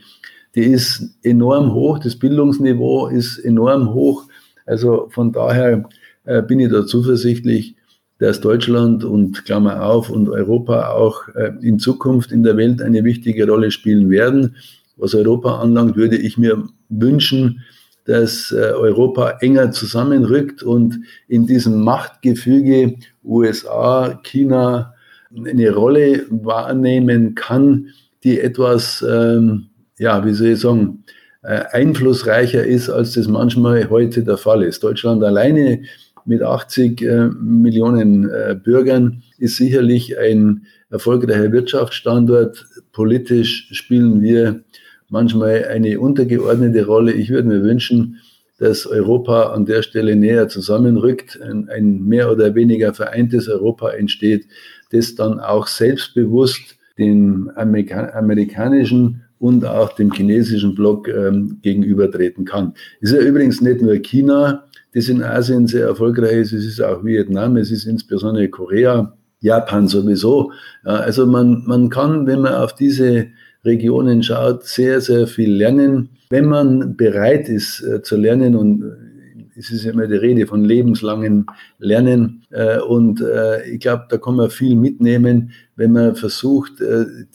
die 0.55 0.65
ist 0.65 1.17
enorm 1.23 1.73
hoch, 1.73 1.99
das 1.99 2.17
Bildungsniveau 2.17 3.09
ist 3.09 3.39
enorm 3.39 3.93
hoch. 3.93 4.27
Also 4.67 5.09
von 5.11 5.33
daher 5.33 5.89
äh, 6.29 6.43
bin 6.43 6.61
ich 6.61 6.71
da 6.71 6.87
zuversichtlich, 6.87 7.75
dass 8.19 8.41
Deutschland 8.41 9.03
und 9.03 9.45
Klammer 9.45 9.83
auf 9.83 10.11
und 10.11 10.29
Europa 10.29 10.91
auch 10.91 11.29
äh, 11.35 11.53
in 11.63 11.79
Zukunft 11.79 12.33
in 12.33 12.43
der 12.43 12.57
Welt 12.57 12.83
eine 12.83 13.03
wichtige 13.05 13.49
Rolle 13.49 13.71
spielen 13.71 14.11
werden. 14.11 14.57
Was 14.97 15.15
Europa 15.15 15.61
anlangt, 15.61 15.97
würde 15.97 16.17
ich 16.17 16.37
mir 16.37 16.69
wünschen, 16.91 17.63
dass 18.05 18.53
äh, 18.53 18.73
Europa 18.73 19.39
enger 19.41 19.71
zusammenrückt 19.71 20.63
und 20.63 21.01
in 21.29 21.47
diesem 21.47 21.83
Machtgefüge 21.83 22.97
USA, 23.25 24.21
China 24.23 24.95
eine 25.35 25.75
Rolle 25.75 26.27
wahrnehmen 26.31 27.35
kann, 27.35 27.89
die 28.23 28.41
etwas, 28.41 29.05
ähm, 29.09 29.69
ja, 29.99 30.25
wie 30.25 30.33
soll 30.33 30.49
ich 30.49 30.61
sagen, 30.61 31.05
äh, 31.43 31.65
einflussreicher 31.71 32.65
ist, 32.65 32.91
als 32.91 33.13
das 33.13 33.29
manchmal 33.29 33.89
heute 33.91 34.25
der 34.25 34.37
Fall 34.37 34.63
ist. 34.63 34.83
Deutschland 34.83 35.23
alleine 35.23 35.83
mit 36.29 36.43
80 36.43 37.03
äh, 37.03 37.29
Millionen 37.41 38.29
äh, 38.29 38.55
Bürgern 38.55 39.23
ist 39.39 39.57
sicherlich 39.57 40.19
ein 40.19 40.67
erfolgreicher 40.91 41.51
Wirtschaftsstandort. 41.53 42.67
Politisch 42.93 43.69
spielen 43.73 44.21
wir 44.21 44.63
manchmal 45.09 45.65
eine 45.65 45.99
untergeordnete 45.99 46.85
Rolle. 46.85 47.13
Ich 47.13 47.31
würde 47.31 47.49
mir 47.49 47.63
wünschen, 47.63 48.21
dass 48.59 48.87
Europa 48.87 49.55
an 49.55 49.65
der 49.65 49.83
Stelle 49.83 50.17
näher 50.17 50.49
zusammenrückt, 50.49 51.41
ein, 51.41 51.69
ein 51.71 52.05
mehr 52.05 52.31
oder 52.31 52.55
weniger 52.55 52.93
vereintes 52.93 53.49
Europa 53.49 53.91
entsteht, 53.91 54.47
das 54.91 55.15
dann 55.15 55.41
auch 55.41 55.67
selbstbewusst 55.67 56.77
dem 56.99 57.51
Amerika 57.55 58.11
amerikanischen 58.11 59.23
und 59.39 59.65
auch 59.65 59.95
dem 59.95 60.13
chinesischen 60.13 60.75
Block 60.75 61.09
ähm, 61.09 61.59
gegenübertreten 61.63 62.45
kann. 62.45 62.75
Ist 63.01 63.13
ja 63.13 63.21
übrigens 63.21 63.61
nicht 63.61 63.81
nur 63.81 63.97
China, 63.97 64.68
das 64.95 65.09
in 65.09 65.23
Asien 65.23 65.67
sehr 65.67 65.87
erfolgreich 65.87 66.37
ist, 66.39 66.53
es 66.53 66.65
ist 66.65 66.81
auch 66.81 67.05
Vietnam, 67.05 67.57
es 67.57 67.71
ist 67.71 67.87
insbesondere 67.87 68.49
Korea, 68.49 69.15
Japan 69.41 69.87
sowieso. 69.87 70.53
Ja, 70.85 70.97
also 70.97 71.27
man, 71.27 71.63
man 71.67 71.91
kann, 71.91 72.27
wenn 72.27 72.41
man 72.41 72.55
auf 72.55 72.75
diese 72.75 73.29
Regionen 73.65 74.23
schaut, 74.23 74.65
sehr, 74.65 75.01
sehr 75.01 75.27
viel 75.27 75.53
lernen. 75.53 76.11
Wenn 76.31 76.47
man 76.47 76.97
bereit 76.97 77.49
ist 77.49 77.83
äh, 77.83 78.03
zu 78.03 78.17
lernen 78.17 78.57
und 78.57 78.83
äh, 78.83 79.59
es 79.59 79.71
ist 79.71 79.85
immer 79.85 80.07
die 80.07 80.17
Rede 80.17 80.47
von 80.47 80.65
lebenslangem 80.65 81.47
Lernen 81.79 82.45
äh, 82.51 82.79
und 82.79 83.21
äh, 83.21 83.69
ich 83.69 83.81
glaube, 83.81 84.07
da 84.09 84.17
kann 84.17 84.37
man 84.37 84.51
viel 84.51 84.77
mitnehmen, 84.77 85.51
wenn 85.75 85.93
man 85.93 86.15
versucht, 86.17 86.75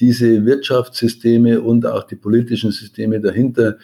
diese 0.01 0.45
Wirtschaftssysteme 0.45 1.61
und 1.61 1.85
auch 1.85 2.03
die 2.03 2.17
politischen 2.17 2.71
Systeme 2.71 3.21
dahinter 3.21 3.77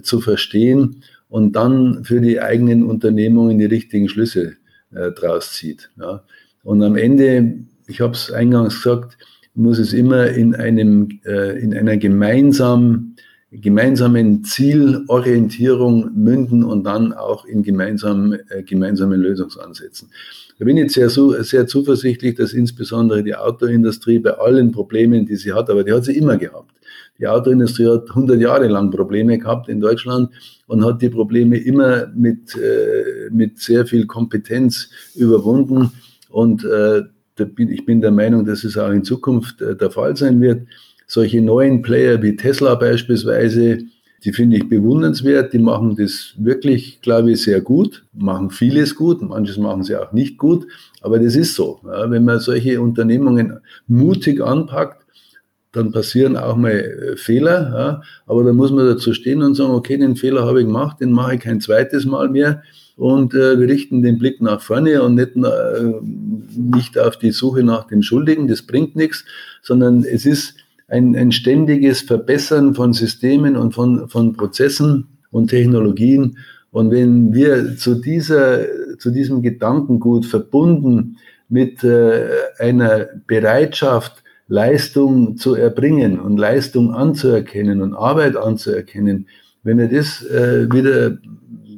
zu 0.00 0.20
verstehen 0.20 1.02
und 1.34 1.56
dann 1.56 2.04
für 2.04 2.20
die 2.20 2.40
eigenen 2.40 2.84
Unternehmungen 2.84 3.58
die 3.58 3.64
richtigen 3.64 4.08
Schlüsse 4.08 4.54
draus 5.18 5.52
zieht. 5.54 5.90
Ja. 5.98 6.22
Und 6.62 6.80
am 6.80 6.94
Ende, 6.94 7.58
ich 7.88 8.00
habe 8.00 8.12
es 8.12 8.30
eingangs 8.30 8.80
gesagt, 8.80 9.18
muss 9.52 9.80
es 9.80 9.92
immer 9.92 10.28
in 10.28 10.54
einem, 10.54 11.08
äh, 11.24 11.58
in 11.58 11.74
einer 11.74 11.96
gemeinsamen, 11.96 13.13
gemeinsamen 13.60 14.44
Zielorientierung 14.44 16.10
münden 16.14 16.64
und 16.64 16.84
dann 16.84 17.12
auch 17.12 17.44
in 17.44 17.62
gemeinsamen, 17.62 18.40
äh, 18.48 18.62
gemeinsamen 18.62 19.20
Lösungsansätzen. 19.20 20.10
Da 20.58 20.64
bin 20.64 20.76
ich 20.76 20.92
sehr, 20.92 21.10
sehr 21.10 21.66
zuversichtlich, 21.66 22.36
dass 22.36 22.52
insbesondere 22.52 23.22
die 23.24 23.34
Autoindustrie 23.34 24.20
bei 24.20 24.30
allen 24.30 24.70
Problemen, 24.70 25.26
die 25.26 25.36
sie 25.36 25.52
hat, 25.52 25.68
aber 25.68 25.82
die 25.82 25.92
hat 25.92 26.04
sie 26.04 26.16
immer 26.16 26.36
gehabt. 26.36 26.70
Die 27.18 27.26
Autoindustrie 27.26 27.88
hat 27.88 28.08
100 28.08 28.40
Jahre 28.40 28.66
lang 28.68 28.90
Probleme 28.90 29.38
gehabt 29.38 29.68
in 29.68 29.80
Deutschland 29.80 30.30
und 30.66 30.84
hat 30.84 31.00
die 31.02 31.08
Probleme 31.08 31.58
immer 31.58 32.08
mit, 32.14 32.56
äh, 32.56 33.30
mit 33.30 33.58
sehr 33.58 33.86
viel 33.86 34.06
Kompetenz 34.06 34.90
überwunden. 35.14 35.92
Und 36.30 36.64
äh, 36.64 37.02
ich 37.58 37.84
bin 37.84 38.00
der 38.00 38.10
Meinung, 38.10 38.44
dass 38.44 38.64
es 38.64 38.76
auch 38.76 38.90
in 38.90 39.04
Zukunft 39.04 39.60
äh, 39.60 39.76
der 39.76 39.90
Fall 39.90 40.16
sein 40.16 40.40
wird. 40.40 40.66
Solche 41.06 41.40
neuen 41.40 41.82
Player 41.82 42.20
wie 42.22 42.36
Tesla 42.36 42.74
beispielsweise, 42.74 43.78
die 44.24 44.32
finde 44.32 44.56
ich 44.56 44.68
bewundernswert. 44.68 45.52
Die 45.52 45.58
machen 45.58 45.96
das 45.96 46.34
wirklich, 46.38 47.00
glaube 47.02 47.32
ich, 47.32 47.42
sehr 47.42 47.60
gut, 47.60 48.04
machen 48.14 48.50
vieles 48.50 48.94
gut, 48.94 49.22
manches 49.22 49.58
machen 49.58 49.84
sie 49.84 49.96
auch 49.96 50.12
nicht 50.12 50.38
gut. 50.38 50.66
Aber 51.02 51.18
das 51.18 51.36
ist 51.36 51.54
so. 51.54 51.80
Ja, 51.84 52.10
wenn 52.10 52.24
man 52.24 52.40
solche 52.40 52.80
Unternehmungen 52.80 53.58
mutig 53.86 54.42
anpackt, 54.42 55.04
dann 55.72 55.92
passieren 55.92 56.36
auch 56.36 56.56
mal 56.56 56.70
äh, 56.70 57.16
Fehler. 57.16 57.72
Ja, 57.74 58.02
aber 58.26 58.44
da 58.44 58.52
muss 58.52 58.70
man 58.70 58.86
dazu 58.86 59.12
stehen 59.12 59.42
und 59.42 59.54
sagen, 59.54 59.72
okay, 59.72 59.98
den 59.98 60.16
Fehler 60.16 60.46
habe 60.46 60.60
ich 60.60 60.66
gemacht, 60.66 61.00
den 61.00 61.12
mache 61.12 61.34
ich 61.34 61.40
kein 61.40 61.60
zweites 61.60 62.06
Mal 62.06 62.28
mehr. 62.28 62.62
Und 62.96 63.34
äh, 63.34 63.58
wir 63.58 63.68
richten 63.68 64.02
den 64.02 64.18
Blick 64.18 64.40
nach 64.40 64.60
vorne 64.60 65.02
und 65.02 65.16
nicht, 65.16 65.36
äh, 65.36 65.92
nicht 66.56 66.96
auf 66.96 67.18
die 67.18 67.32
Suche 67.32 67.64
nach 67.64 67.88
dem 67.88 68.02
Schuldigen, 68.02 68.46
das 68.46 68.62
bringt 68.62 68.94
nichts, 68.94 69.24
sondern 69.62 70.04
es 70.04 70.26
ist 70.26 70.54
ein, 70.94 71.16
ein 71.16 71.32
ständiges 71.32 72.02
Verbessern 72.02 72.74
von 72.74 72.92
Systemen 72.92 73.56
und 73.56 73.74
von, 73.74 74.08
von 74.08 74.32
Prozessen 74.32 75.08
und 75.32 75.48
Technologien. 75.48 76.38
Und 76.70 76.92
wenn 76.92 77.34
wir 77.34 77.76
zu, 77.76 77.96
dieser, 77.96 78.60
zu 78.98 79.10
diesem 79.10 79.42
Gedankengut 79.42 80.24
verbunden 80.24 81.16
mit 81.48 81.82
äh, 81.82 82.28
einer 82.58 83.08
Bereitschaft, 83.26 84.22
Leistung 84.46 85.36
zu 85.36 85.54
erbringen 85.54 86.20
und 86.20 86.36
Leistung 86.36 86.94
anzuerkennen 86.94 87.82
und 87.82 87.94
Arbeit 87.94 88.36
anzuerkennen, 88.36 89.26
wenn 89.64 89.78
wir 89.78 89.88
das 89.88 90.24
äh, 90.24 90.72
wieder 90.72 91.18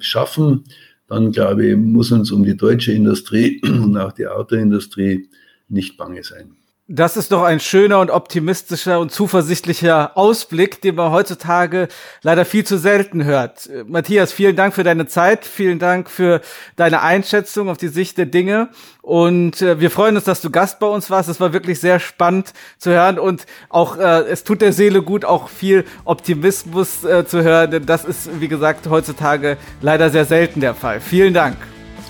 schaffen, 0.01 0.65
dann 1.09 1.33
glaube 1.33 1.67
ich, 1.67 1.77
muss 1.77 2.13
uns 2.13 2.31
um 2.33 2.45
die 2.45 2.57
deutsche 2.57 2.93
Industrie 2.93 3.63
und 3.65 3.97
auch 3.97 4.13
die 4.13 4.27
Autoindustrie 4.27 5.31
nicht 5.69 5.97
bange 5.97 6.23
sein. 6.23 6.57
Das 6.89 7.17
ist 7.17 7.33
doch 7.33 7.43
ein 7.43 7.59
schöner 7.59 7.99
und 7.99 8.11
optimistischer 8.11 9.01
und 9.01 9.11
zuversichtlicher 9.11 10.17
Ausblick, 10.17 10.81
den 10.83 10.95
man 10.95 11.11
heutzutage 11.11 11.89
leider 12.23 12.45
viel 12.45 12.63
zu 12.63 12.79
selten 12.79 13.25
hört. 13.25 13.69
Matthias, 13.89 14.33
vielen 14.33 14.55
Dank 14.55 14.73
für 14.73 14.85
deine 14.85 15.09
Zeit, 15.09 15.45
vielen 15.45 15.81
Dank 15.81 16.09
für 16.09 16.41
deine 16.77 17.03
Einschätzung 17.03 17.69
auf 17.69 17.77
die 17.77 17.89
Sicht 17.89 18.19
der 18.19 18.27
Dinge 18.27 18.69
und 19.03 19.63
äh, 19.63 19.81
wir 19.81 19.91
freuen 19.91 20.15
uns, 20.15 20.27
dass 20.27 20.41
du 20.41 20.49
Gast 20.49 20.79
bei 20.79 20.87
uns 20.87 21.11
warst. 21.11 21.29
Es 21.29 21.41
war 21.41 21.53
wirklich 21.53 21.81
sehr 21.81 21.99
spannend 21.99 22.53
zu 22.79 22.93
hören 22.93 23.19
und 23.19 23.47
auch 23.69 23.99
äh, 23.99 24.21
es 24.29 24.45
tut 24.45 24.63
der 24.63 24.73
Seele 24.73 25.03
gut, 25.03 25.25
auch 25.25 25.49
viel 25.49 25.85
Optimismus 26.05 27.03
äh, 27.03 27.27
zu 27.27 27.43
hören, 27.43 27.73
denn 27.73 27.87
das 27.87 28.05
ist, 28.05 28.31
wie 28.39 28.47
gesagt, 28.47 28.89
heutzutage 28.89 29.57
leider 29.83 30.11
sehr 30.11 30.25
selten 30.25 30.61
der 30.61 30.77
Fall. 30.77 31.01
Vielen 31.01 31.35
Dank. 31.35 31.57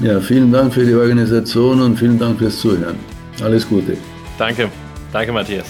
Ja, 0.00 0.20
vielen 0.20 0.52
Dank 0.52 0.74
für 0.74 0.84
die 0.84 0.94
Organisation 0.94 1.80
und 1.80 1.98
vielen 1.98 2.18
Dank 2.18 2.38
fürs 2.40 2.58
Zuhören. 2.58 2.96
Alles 3.42 3.66
Gute. 3.66 3.96
Danke. 4.38 4.70
Danke, 5.12 5.32
Matthias. 5.32 5.66